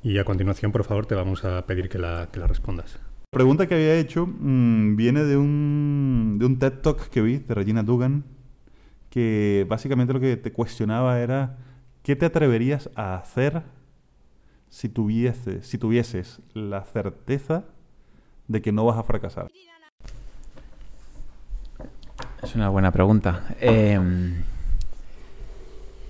y 0.04 0.18
a 0.18 0.24
continuación, 0.26 0.72
por 0.72 0.84
favor, 0.84 1.06
te 1.06 1.16
vamos 1.16 1.44
a 1.46 1.66
pedir 1.66 1.90
que 1.90 1.98
la, 1.98 2.28
que 2.32 2.40
la 2.40 2.48
respondas. 2.48 3.00
Pregunta 3.34 3.68
que 3.68 3.76
había 3.76 3.96
hecho 3.98 4.26
mm, 4.28 4.96
viene 4.96 5.24
de 5.24 5.36
un, 5.38 6.38
de 6.40 6.46
un 6.46 6.58
TED 6.60 6.74
Talk 6.82 7.10
que 7.10 7.22
vi 7.22 7.38
de 7.40 7.54
Regina 7.54 7.84
Dugan, 7.84 8.24
que 9.10 9.66
básicamente 9.68 10.14
lo 10.14 10.20
que 10.20 10.38
te 10.38 10.52
cuestionaba 10.54 11.20
era 11.20 11.58
qué 12.04 12.16
te 12.16 12.26
atreverías 12.26 12.90
a 12.96 13.16
hacer 13.16 13.64
si 14.70 14.90
tuvieses, 14.90 15.68
si 15.68 15.78
tuvieses 15.78 16.40
la 16.54 16.84
certeza 16.84 17.66
de 18.48 18.62
que 18.62 18.72
no 18.72 18.86
vas 18.86 18.98
a 18.98 19.04
fracasar. 19.04 19.48
Es 22.42 22.56
una 22.56 22.70
buena 22.70 22.92
pregunta. 22.92 23.44
Eh, 23.62 24.00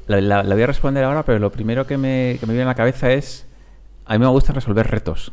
la, 0.08 0.20
la- 0.22 0.44
la 0.44 0.56
voy 0.56 0.64
a 0.64 0.68
responder 0.68 1.04
ahora, 1.04 1.24
pero 1.24 1.40
lo 1.40 1.52
primero 1.52 1.86
que 1.88 1.98
me, 1.98 2.38
que 2.40 2.46
me 2.46 2.54
viene 2.54 2.64
a 2.64 2.68
la 2.68 2.76
cabeza 2.76 3.12
es, 3.12 3.46
a 4.06 4.14
mí 4.14 4.20
me 4.20 4.28
gusta 4.28 4.52
resolver 4.54 4.88
retos. 4.90 5.32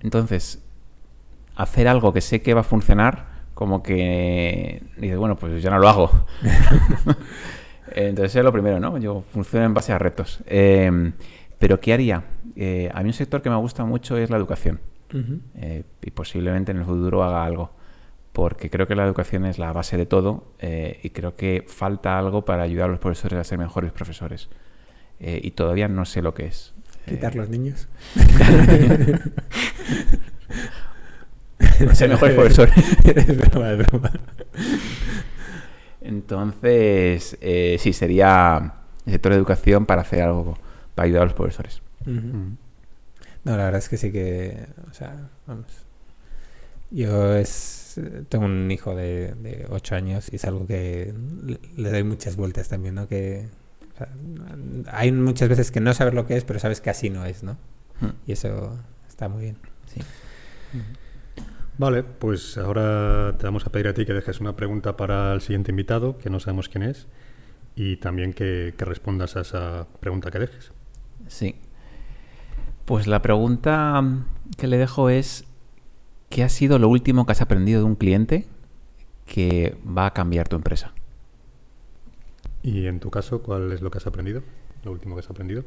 Entonces, 0.00 0.62
hacer 1.62 1.88
algo 1.88 2.12
que 2.12 2.20
sé 2.20 2.42
que 2.42 2.54
va 2.54 2.60
a 2.60 2.64
funcionar, 2.64 3.26
como 3.54 3.82
que 3.82 4.82
dices, 4.96 5.18
bueno, 5.18 5.36
pues 5.36 5.62
yo 5.62 5.70
no 5.70 5.78
lo 5.78 5.88
hago. 5.88 6.26
Entonces, 7.94 8.36
es 8.36 8.44
lo 8.44 8.52
primero, 8.52 8.80
¿no? 8.80 8.96
Yo 8.98 9.24
funciono 9.32 9.66
en 9.66 9.74
base 9.74 9.92
a 9.92 9.98
retos. 9.98 10.40
Eh, 10.46 11.12
pero, 11.58 11.80
¿qué 11.80 11.92
haría? 11.92 12.24
Eh, 12.56 12.90
a 12.94 13.02
mí 13.02 13.08
un 13.08 13.12
sector 13.12 13.42
que 13.42 13.50
me 13.50 13.56
gusta 13.56 13.84
mucho 13.84 14.16
es 14.16 14.30
la 14.30 14.36
educación. 14.36 14.80
Eh, 15.56 15.82
y 16.02 16.10
posiblemente 16.12 16.70
en 16.70 16.78
el 16.78 16.84
futuro 16.84 17.22
haga 17.22 17.44
algo. 17.44 17.72
Porque 18.32 18.70
creo 18.70 18.86
que 18.86 18.94
la 18.94 19.04
educación 19.04 19.44
es 19.44 19.58
la 19.58 19.72
base 19.72 19.96
de 19.96 20.06
todo 20.06 20.54
eh, 20.60 21.00
y 21.02 21.10
creo 21.10 21.34
que 21.34 21.64
falta 21.66 22.16
algo 22.16 22.44
para 22.44 22.62
ayudar 22.62 22.88
a 22.88 22.92
los 22.92 23.00
profesores 23.00 23.38
a 23.38 23.44
ser 23.44 23.58
mejores 23.58 23.90
profesores. 23.92 24.48
Eh, 25.18 25.40
y 25.42 25.50
todavía 25.50 25.88
no 25.88 26.04
sé 26.04 26.22
lo 26.22 26.32
que 26.32 26.46
es. 26.46 26.72
Quitar 27.06 27.34
los 27.34 27.48
niños. 27.48 27.88
ser 31.94 32.08
mejores 32.08 32.34
profesores. 32.34 32.74
es 33.04 33.36
broma, 33.36 33.72
es 33.72 33.78
broma. 33.78 34.12
Entonces, 36.00 37.36
eh, 37.40 37.76
sí, 37.78 37.92
sería 37.92 38.74
el 39.06 39.12
sector 39.12 39.32
de 39.32 39.38
educación 39.38 39.86
para 39.86 40.02
hacer 40.02 40.22
algo, 40.22 40.58
para 40.94 41.06
ayudar 41.06 41.22
a 41.22 41.24
los 41.26 41.34
profesores. 41.34 41.82
Ujú. 42.02 42.12
Mm. 42.12 42.58
No, 43.44 43.56
la 43.56 43.64
verdad 43.64 43.78
es 43.78 43.88
que 43.88 43.96
sí 43.96 44.12
que, 44.12 44.66
o 44.90 44.94
sea, 44.94 45.28
vamos. 45.46 45.66
Yo 46.90 47.34
es, 47.36 47.98
tengo 48.28 48.44
un 48.46 48.70
hijo 48.70 48.94
de, 48.94 49.34
de 49.34 49.66
8 49.70 49.94
años 49.94 50.28
y 50.32 50.36
es 50.36 50.44
algo 50.44 50.66
que 50.66 51.14
le, 51.76 51.90
doy 51.90 52.02
muchas 52.02 52.36
vueltas 52.36 52.68
también, 52.68 52.96
¿no? 52.96 53.06
Que 53.08 53.48
o 53.94 53.96
sea, 53.96 54.08
hay 54.92 55.12
muchas 55.12 55.48
veces 55.48 55.70
que 55.70 55.80
no 55.80 55.94
sabes 55.94 56.14
lo 56.14 56.26
que 56.26 56.36
es, 56.36 56.44
pero 56.44 56.58
sabes 56.58 56.80
que 56.80 56.90
así 56.90 57.08
no 57.08 57.24
es, 57.24 57.42
¿no? 57.42 57.52
Mm, 58.00 58.08
Y 58.26 58.32
eso 58.32 58.76
está 59.08 59.28
muy 59.28 59.42
bien. 59.44 59.56
Sí. 59.86 60.00
Vale, 61.80 62.02
pues 62.02 62.58
ahora 62.58 63.38
te 63.38 63.46
vamos 63.46 63.66
a 63.66 63.72
pedir 63.72 63.88
a 63.88 63.94
ti 63.94 64.04
que 64.04 64.12
dejes 64.12 64.38
una 64.38 64.54
pregunta 64.54 64.98
para 64.98 65.32
el 65.32 65.40
siguiente 65.40 65.70
invitado, 65.70 66.18
que 66.18 66.28
no 66.28 66.38
sabemos 66.38 66.68
quién 66.68 66.82
es, 66.82 67.06
y 67.74 67.96
también 67.96 68.34
que, 68.34 68.74
que 68.76 68.84
respondas 68.84 69.34
a 69.36 69.40
esa 69.40 69.86
pregunta 69.98 70.30
que 70.30 70.40
dejes. 70.40 70.72
Sí. 71.26 71.54
Pues 72.84 73.06
la 73.06 73.22
pregunta 73.22 74.04
que 74.58 74.66
le 74.66 74.76
dejo 74.76 75.08
es, 75.08 75.46
¿qué 76.28 76.44
ha 76.44 76.50
sido 76.50 76.78
lo 76.78 76.90
último 76.90 77.24
que 77.24 77.32
has 77.32 77.40
aprendido 77.40 77.80
de 77.80 77.86
un 77.86 77.96
cliente 77.96 78.46
que 79.24 79.74
va 79.86 80.04
a 80.04 80.12
cambiar 80.12 80.48
tu 80.48 80.56
empresa? 80.56 80.92
Y 82.62 82.88
en 82.88 83.00
tu 83.00 83.10
caso, 83.10 83.40
¿cuál 83.40 83.72
es 83.72 83.80
lo 83.80 83.90
que 83.90 83.96
has 83.96 84.06
aprendido? 84.06 84.42
Lo 84.84 84.92
último 84.92 85.14
que 85.14 85.20
has 85.20 85.30
aprendido. 85.30 85.64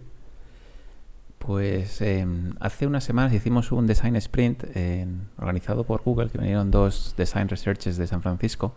Pues 1.45 2.01
eh, 2.01 2.25
hace 2.61 2.87
unas 2.87 3.03
semanas 3.03 3.33
hicimos 3.33 3.73
un 3.73 3.85
design 3.85 4.15
sprint 4.15 4.63
eh, 4.75 5.05
organizado 5.37 5.83
por 5.83 6.01
Google, 6.01 6.29
que 6.29 6.37
vinieron 6.37 6.71
dos 6.71 7.15
design 7.17 7.49
researchers 7.49 7.97
de 7.97 8.07
San 8.07 8.21
Francisco 8.21 8.73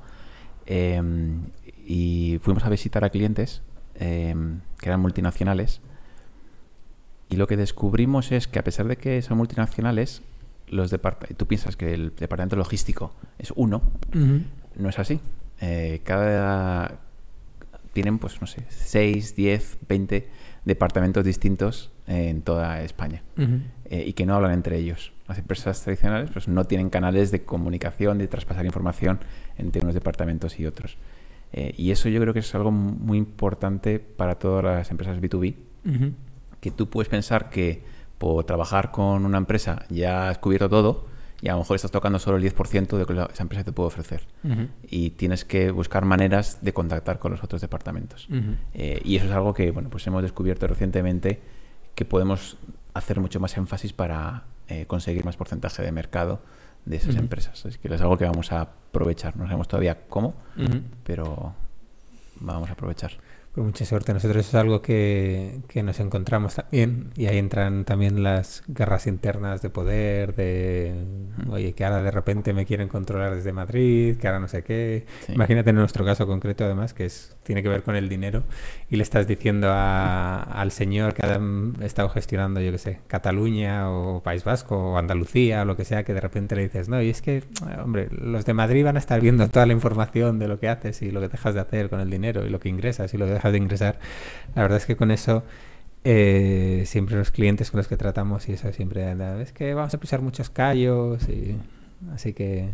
eh, 0.66 1.00
y 1.86 2.40
fuimos 2.42 2.64
a 2.64 2.68
visitar 2.68 3.04
a 3.04 3.10
clientes 3.10 3.62
que 3.98 4.34
eran 4.82 5.00
multinacionales. 5.00 5.80
Y 7.30 7.36
lo 7.36 7.46
que 7.46 7.56
descubrimos 7.56 8.32
es 8.32 8.48
que 8.48 8.58
a 8.58 8.64
pesar 8.64 8.88
de 8.88 8.96
que 8.96 9.22
son 9.22 9.38
multinacionales, 9.38 10.22
los 10.68 10.94
tú 11.36 11.46
piensas 11.46 11.76
que 11.76 11.94
el 11.94 12.14
departamento 12.16 12.56
logístico 12.56 13.14
es 13.38 13.52
uno, 13.56 13.80
no 14.76 14.88
es 14.88 14.98
así. 14.98 15.20
Eh, 15.60 16.00
cada 16.04 16.98
tienen, 17.92 18.18
pues 18.18 18.40
no 18.40 18.46
sé, 18.46 18.64
6, 18.68 19.36
10, 19.36 19.78
20 19.88 20.28
departamentos 20.64 21.24
distintos 21.24 21.92
en 22.06 22.42
toda 22.42 22.82
España 22.82 23.22
Ujú. 23.36 23.58
eh, 23.86 24.04
y 24.06 24.12
que 24.12 24.26
no 24.26 24.34
hablan 24.36 24.52
entre 24.52 24.76
ellos. 24.78 25.12
Las 25.28 25.38
empresas 25.38 25.82
tradicionales 25.82 26.30
pues, 26.32 26.46
no 26.48 26.64
tienen 26.64 26.88
canales 26.90 27.30
de 27.32 27.42
comunicación, 27.44 28.18
de 28.18 28.28
traspasar 28.28 28.64
información 28.64 29.18
entre 29.58 29.82
unos 29.82 29.94
departamentos 29.94 30.58
y 30.60 30.66
otros. 30.66 30.96
Eh, 31.52 31.74
y 31.76 31.90
eso 31.90 32.08
yo 32.08 32.20
creo 32.20 32.32
que 32.32 32.40
es 32.40 32.54
algo 32.54 32.70
muy 32.70 33.18
importante 33.18 33.98
para 33.98 34.36
todas 34.36 34.64
las 34.64 34.90
empresas 34.90 35.20
B2B, 35.20 35.54
Ujú. 35.84 36.12
que 36.60 36.70
tú 36.70 36.88
puedes 36.88 37.08
pensar 37.08 37.50
que 37.50 37.82
por 38.18 38.44
trabajar 38.44 38.90
con 38.92 39.24
una 39.24 39.38
empresa 39.38 39.84
ya 39.90 40.28
has 40.28 40.38
cubierto 40.38 40.68
todo 40.68 41.06
y 41.42 41.48
a 41.48 41.52
lo 41.52 41.58
mejor 41.58 41.76
estás 41.76 41.90
tocando 41.90 42.18
solo 42.18 42.38
el 42.38 42.42
10% 42.42 42.96
de 42.96 42.98
lo 43.00 43.06
que 43.28 43.32
esa 43.32 43.42
empresa 43.42 43.62
te 43.64 43.72
puede 43.72 43.88
ofrecer. 43.88 44.22
Ujú. 44.42 44.68
Y 44.88 45.10
tienes 45.10 45.44
que 45.44 45.70
buscar 45.70 46.04
maneras 46.04 46.58
de 46.62 46.72
contactar 46.72 47.18
con 47.18 47.32
los 47.32 47.42
otros 47.44 47.60
departamentos. 47.60 48.26
Ujú. 48.30 48.54
Eh, 48.74 49.00
y 49.04 49.16
eso 49.16 49.26
es 49.26 49.32
algo 49.32 49.52
que 49.52 49.70
bueno, 49.70 49.90
pues 49.90 50.06
hemos 50.06 50.22
descubierto 50.22 50.66
recientemente 50.66 51.40
que 51.96 52.04
podemos 52.04 52.56
hacer 52.94 53.18
mucho 53.18 53.40
más 53.40 53.56
énfasis 53.56 53.92
para 53.92 54.44
eh, 54.68 54.86
conseguir 54.86 55.24
más 55.24 55.36
porcentaje 55.36 55.82
de 55.82 55.90
mercado 55.90 56.40
de 56.84 56.96
esas 56.96 57.14
Ujú. 57.14 57.22
empresas. 57.24 57.64
Es 57.66 57.78
que 57.78 57.92
es 57.92 58.00
algo 58.00 58.16
que 58.16 58.24
vamos 58.24 58.52
a 58.52 58.60
aprovechar. 58.60 59.36
No 59.36 59.44
sabemos 59.46 59.66
todavía 59.66 60.06
cómo, 60.08 60.34
Ujú. 60.56 60.80
pero 61.02 61.54
vamos 62.38 62.68
a 62.68 62.72
aprovechar. 62.74 63.12
Pues 63.52 63.64
mucha 63.66 63.84
suerte. 63.86 64.12
Nosotros 64.12 64.46
es 64.46 64.54
algo 64.54 64.82
que, 64.82 65.60
que 65.68 65.82
nos 65.82 65.98
encontramos 65.98 66.56
también 66.56 67.10
y 67.16 67.26
ahí 67.26 67.38
entran 67.38 67.86
también 67.86 68.22
las 68.22 68.62
guerras 68.68 69.06
internas 69.06 69.62
de 69.62 69.70
poder, 69.70 70.34
de, 70.34 70.94
Ujú. 71.42 71.52
oye, 71.54 71.72
que 71.72 71.84
ahora 71.84 72.02
de 72.02 72.10
repente 72.10 72.52
me 72.52 72.66
quieren 72.66 72.88
controlar 72.88 73.34
desde 73.34 73.52
Madrid, 73.52 74.18
que 74.18 74.26
ahora 74.28 74.40
no 74.40 74.48
sé 74.48 74.62
qué. 74.62 75.06
Sí. 75.26 75.32
Imagínate 75.32 75.70
en 75.70 75.76
nuestro 75.76 76.04
caso 76.04 76.26
concreto 76.26 76.64
además, 76.64 76.92
que 76.92 77.06
es 77.06 77.35
tiene 77.46 77.62
que 77.62 77.68
ver 77.68 77.82
con 77.82 77.96
el 77.96 78.08
dinero 78.08 78.42
y 78.90 78.96
le 78.96 79.02
estás 79.02 79.26
diciendo 79.26 79.68
a- 79.70 80.42
al 80.42 80.70
señor 80.72 81.14
que 81.14 81.24
ha 81.24 81.40
estado 81.84 82.08
gestionando, 82.10 82.60
yo 82.60 82.72
qué 82.72 82.78
sé, 82.78 82.98
Cataluña 83.06 83.90
o 83.90 84.22
País 84.22 84.44
Vasco 84.44 84.76
o 84.92 84.98
Andalucía 84.98 85.62
o 85.62 85.64
lo 85.64 85.76
que 85.76 85.84
sea, 85.84 86.04
que 86.04 86.12
de 86.12 86.20
repente 86.20 86.56
le 86.56 86.62
dices, 86.64 86.88
no, 86.88 87.00
y 87.00 87.08
es 87.10 87.22
que, 87.22 87.42
hombre, 87.82 88.08
los 88.10 88.44
de 88.44 88.52
Madrid 88.52 88.84
van 88.84 88.96
a 88.96 88.98
estar 88.98 89.20
viendo 89.20 89.48
toda 89.48 89.64
la 89.66 89.72
información 89.72 90.38
de 90.38 90.48
lo 90.48 90.58
que 90.60 90.68
haces 90.68 91.00
y 91.02 91.10
lo 91.10 91.20
que 91.20 91.28
dejas 91.28 91.54
de 91.54 91.60
hacer 91.60 91.88
con 91.88 92.00
el 92.00 92.10
dinero 92.10 92.44
y 92.46 92.50
lo 92.50 92.60
que 92.60 92.68
ingresas 92.68 93.14
y 93.14 93.18
lo 93.18 93.26
que 93.26 93.32
dejas 93.32 93.52
de 93.52 93.58
ingresar. 93.58 93.98
La 94.54 94.62
verdad 94.62 94.78
es 94.78 94.86
que 94.86 94.96
con 94.96 95.10
eso 95.10 95.44
eh, 96.04 96.84
siempre 96.86 97.16
los 97.16 97.30
clientes 97.30 97.70
con 97.70 97.78
los 97.78 97.88
que 97.88 97.96
tratamos 97.96 98.48
y 98.48 98.52
eso 98.52 98.72
siempre 98.72 99.12
es 99.42 99.52
que 99.52 99.74
vamos 99.74 99.92
a 99.94 99.98
pisar 99.98 100.20
muchos 100.20 100.50
callos 100.50 101.28
y 101.28 101.56
así 102.14 102.32
que 102.32 102.70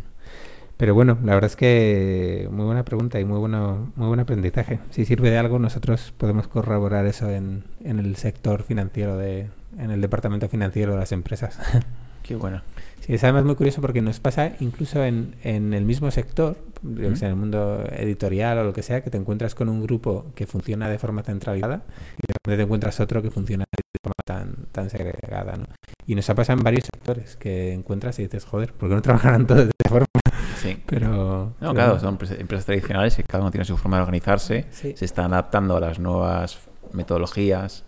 pero 0.83 0.95
bueno, 0.95 1.17
la 1.23 1.33
verdad 1.33 1.49
es 1.49 1.55
que 1.55 2.49
muy 2.51 2.65
buena 2.65 2.83
pregunta 2.83 3.17
y 3.17 3.23
muy 3.23 3.39
bueno, 3.39 3.93
muy 3.95 4.07
buen 4.07 4.19
aprendizaje. 4.19 4.81
Si 4.89 5.05
sirve 5.05 5.29
de 5.29 5.37
algo, 5.37 5.57
nosotros 5.57 6.13
podemos 6.17 6.49
corroborar 6.49 7.05
eso 7.05 7.29
en, 7.29 7.63
en 7.85 7.99
el 7.99 8.17
sector 8.17 8.63
financiero 8.63 9.15
de, 9.15 9.47
en 9.79 9.91
el 9.91 10.01
departamento 10.01 10.49
financiero 10.49 10.91
de 10.91 10.99
las 10.99 11.13
empresas. 11.13 11.57
Qué 12.23 12.35
bueno. 12.35 12.63
Sí, 12.99 13.13
es 13.13 13.23
además 13.23 13.45
muy 13.45 13.55
curioso 13.55 13.79
porque 13.79 14.01
nos 14.01 14.19
pasa 14.19 14.57
incluso 14.59 15.01
en, 15.05 15.37
en 15.43 15.73
el 15.73 15.85
mismo 15.85 16.11
sector, 16.11 16.57
que 16.97 17.15
sé, 17.15 17.27
en 17.27 17.31
el 17.31 17.37
mundo 17.37 17.85
editorial 17.89 18.57
o 18.57 18.65
lo 18.65 18.73
que 18.73 18.83
sea, 18.83 19.01
que 19.01 19.09
te 19.09 19.17
encuentras 19.17 19.55
con 19.55 19.69
un 19.69 19.81
grupo 19.81 20.25
que 20.35 20.47
funciona 20.47 20.89
de 20.89 20.99
forma 20.99 21.23
centralizada 21.23 21.83
y 22.17 22.27
de 22.27 22.33
repente 22.33 22.57
te 22.57 22.63
encuentras 22.63 22.99
otro 22.99 23.21
que 23.21 23.31
funciona 23.31 23.63
de 23.71 23.99
forma 24.03 24.15
tan, 24.25 24.65
tan 24.73 24.89
segregada, 24.89 25.55
¿no? 25.55 25.65
Y 26.05 26.15
nos 26.15 26.29
ha 26.29 26.35
pasado 26.35 26.59
en 26.59 26.63
varios 26.65 26.89
sectores 26.93 27.37
que 27.37 27.71
encuentras 27.71 28.19
y 28.19 28.23
dices, 28.23 28.43
joder, 28.43 28.73
¿por 28.73 28.89
qué 28.89 28.95
no 28.95 29.01
trabajarán 29.01 29.47
todos 29.47 29.67
de 29.67 29.71
esa 29.81 29.89
forma? 29.89 30.22
Sí. 30.63 30.81
Pero... 30.85 31.07
No, 31.09 31.53
pero 31.59 31.73
claro, 31.73 31.99
son 31.99 32.17
empresas 32.39 32.65
tradicionales 32.65 33.15
que 33.15 33.23
cada 33.23 33.43
uno 33.43 33.51
tiene 33.51 33.65
su 33.65 33.77
forma 33.77 33.97
de 33.97 34.03
organizarse, 34.03 34.65
Sí. 34.71 34.93
se 34.95 35.05
están 35.05 35.33
adaptando 35.33 35.77
a 35.77 35.79
las 35.79 35.99
nuevas 35.99 36.59
metodologías, 36.93 37.85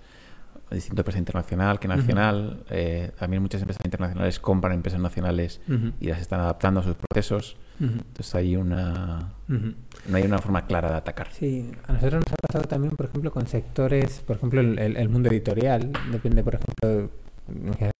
distinto 0.71 1.01
empresa 1.01 1.19
internacional 1.19 1.79
que 1.79 1.87
nacional. 1.87 2.63
eh, 2.69 3.11
también 3.19 3.41
muchas 3.41 3.61
empresas 3.61 3.81
internacionales 3.85 4.39
compran 4.39 4.73
empresas 4.73 4.99
nacionales 4.99 5.61
y 5.99 6.07
las 6.07 6.19
están 6.19 6.39
adaptando 6.41 6.79
a 6.81 6.83
sus 6.83 6.95
procesos. 6.95 7.57
Entonces 7.79 8.33
hay 8.35 8.55
una, 8.55 9.33
no 9.47 10.17
hay 10.17 10.23
una 10.23 10.39
forma 10.39 10.65
clara 10.65 10.89
de 10.89 10.95
atacar. 10.95 11.27
Sí, 11.31 11.71
a 11.87 11.93
nosotros 11.93 12.23
nos 12.25 12.33
ha 12.33 12.47
pasado 12.47 12.65
también, 12.65 12.95
por 12.95 13.07
ejemplo, 13.07 13.31
con 13.31 13.47
sectores, 13.47 14.21
por 14.25 14.37
ejemplo, 14.37 14.61
el, 14.61 15.09
mundo 15.09 15.29
editorial, 15.29 15.91
depende, 16.11 16.43
por 16.43 16.55
ejemplo, 16.55 17.11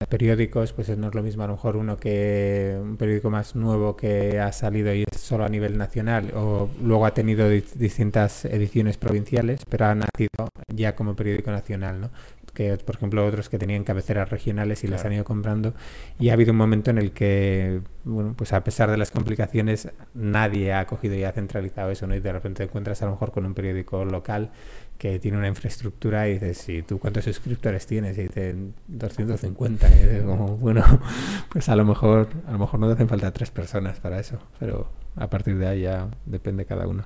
periódicos, 0.08 0.72
pues 0.72 0.88
no 0.96 1.08
es 1.08 1.14
lo 1.14 1.22
mismo 1.22 1.42
a 1.44 1.46
lo 1.46 1.54
mejor 1.54 1.76
uno 1.76 1.96
que 1.96 2.76
un 2.80 2.96
periódico 2.96 3.30
más 3.30 3.54
nuevo 3.56 3.96
que 3.96 4.40
ha 4.40 4.52
salido 4.52 4.94
y 4.94 5.04
es 5.10 5.20
solo 5.20 5.44
a 5.44 5.48
nivel 5.48 5.78
nacional, 5.78 6.32
o 6.34 6.68
luego 6.82 7.06
ha 7.06 7.14
tenido 7.14 7.48
di- 7.48 7.64
distintas 7.74 8.44
ediciones 8.44 8.96
provinciales, 8.96 9.62
pero 9.68 9.86
ha 9.86 9.94
nacido 9.94 10.48
ya 10.72 10.94
como 10.96 11.14
periódico 11.16 11.50
nacional, 11.50 12.00
¿no? 12.00 12.10
que, 12.54 12.76
por 12.78 12.96
ejemplo, 12.96 13.24
otros 13.26 13.50
que 13.50 13.58
tenían 13.58 13.84
cabeceras 13.84 14.30
regionales 14.30 14.82
y 14.82 14.88
las 14.88 15.04
han 15.04 15.12
ido 15.12 15.24
comprando. 15.24 15.74
Y 16.18 16.30
ha 16.30 16.32
habido 16.32 16.52
un 16.52 16.56
momento 16.58 16.90
en 16.90 16.96
el 16.96 17.12
que, 17.12 17.82
bueno, 18.04 18.32
pues 18.34 18.54
a 18.54 18.64
pesar 18.64 18.90
de 18.90 18.96
las 18.96 19.10
complicaciones, 19.10 19.90
nadie 20.14 20.72
ha 20.72 20.86
cogido 20.86 21.14
y 21.16 21.24
ha 21.24 21.32
centralizado 21.32 21.90
eso, 21.90 22.06
¿no? 22.06 22.14
Y 22.16 22.20
de 22.20 22.32
repente 22.32 22.58
te 22.58 22.64
encuentras 22.64 23.02
a 23.02 23.04
lo 23.04 23.10
mejor 23.12 23.30
con 23.30 23.44
un 23.44 23.52
periódico 23.52 24.06
local 24.06 24.52
que 24.98 25.18
tiene 25.18 25.36
una 25.38 25.48
infraestructura 25.48 26.28
y 26.28 26.34
dices, 26.34 26.58
sí, 26.58 26.82
¿tú 26.82 26.98
cuántos 26.98 27.24
suscriptores 27.24 27.86
tienes? 27.86 28.16
Y 28.18 28.22
dicen 28.22 28.74
250. 28.88 29.88
Y 29.88 29.90
dices, 29.92 30.22
como, 30.22 30.56
bueno, 30.56 30.82
pues 31.50 31.68
a 31.68 31.76
lo 31.76 31.84
mejor 31.84 32.28
a 32.46 32.52
lo 32.52 32.58
mejor 32.58 32.80
no 32.80 32.86
te 32.86 32.94
hacen 32.94 33.08
falta 33.08 33.32
tres 33.32 33.50
personas 33.50 34.00
para 34.00 34.18
eso, 34.18 34.38
pero 34.58 34.88
a 35.16 35.28
partir 35.28 35.58
de 35.58 35.66
ahí 35.66 35.82
ya 35.82 36.08
depende 36.24 36.64
cada 36.64 36.86
uno. 36.86 37.04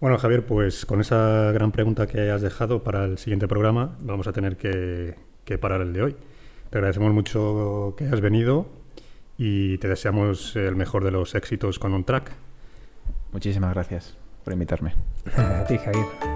Bueno, 0.00 0.18
Javier, 0.18 0.44
pues 0.44 0.84
con 0.84 1.00
esa 1.00 1.52
gran 1.52 1.72
pregunta 1.72 2.06
que 2.06 2.30
has 2.30 2.42
dejado 2.42 2.82
para 2.82 3.04
el 3.04 3.18
siguiente 3.18 3.48
programa, 3.48 3.96
vamos 4.00 4.26
a 4.26 4.32
tener 4.32 4.56
que, 4.56 5.14
que 5.44 5.56
parar 5.56 5.80
el 5.80 5.92
de 5.92 6.02
hoy. 6.02 6.16
Te 6.70 6.78
agradecemos 6.78 7.12
mucho 7.14 7.94
que 7.96 8.04
has 8.04 8.20
venido 8.20 8.66
y 9.38 9.78
te 9.78 9.88
deseamos 9.88 10.54
el 10.56 10.76
mejor 10.76 11.04
de 11.04 11.12
los 11.12 11.34
éxitos 11.34 11.78
con 11.78 11.94
un 11.94 12.04
track. 12.04 12.30
Muchísimas 13.32 13.72
gracias 13.72 14.25
por 14.46 14.52
invitarme. 14.52 14.94
A 15.36 15.64
ti, 15.64 15.76
Javier. 15.76 16.35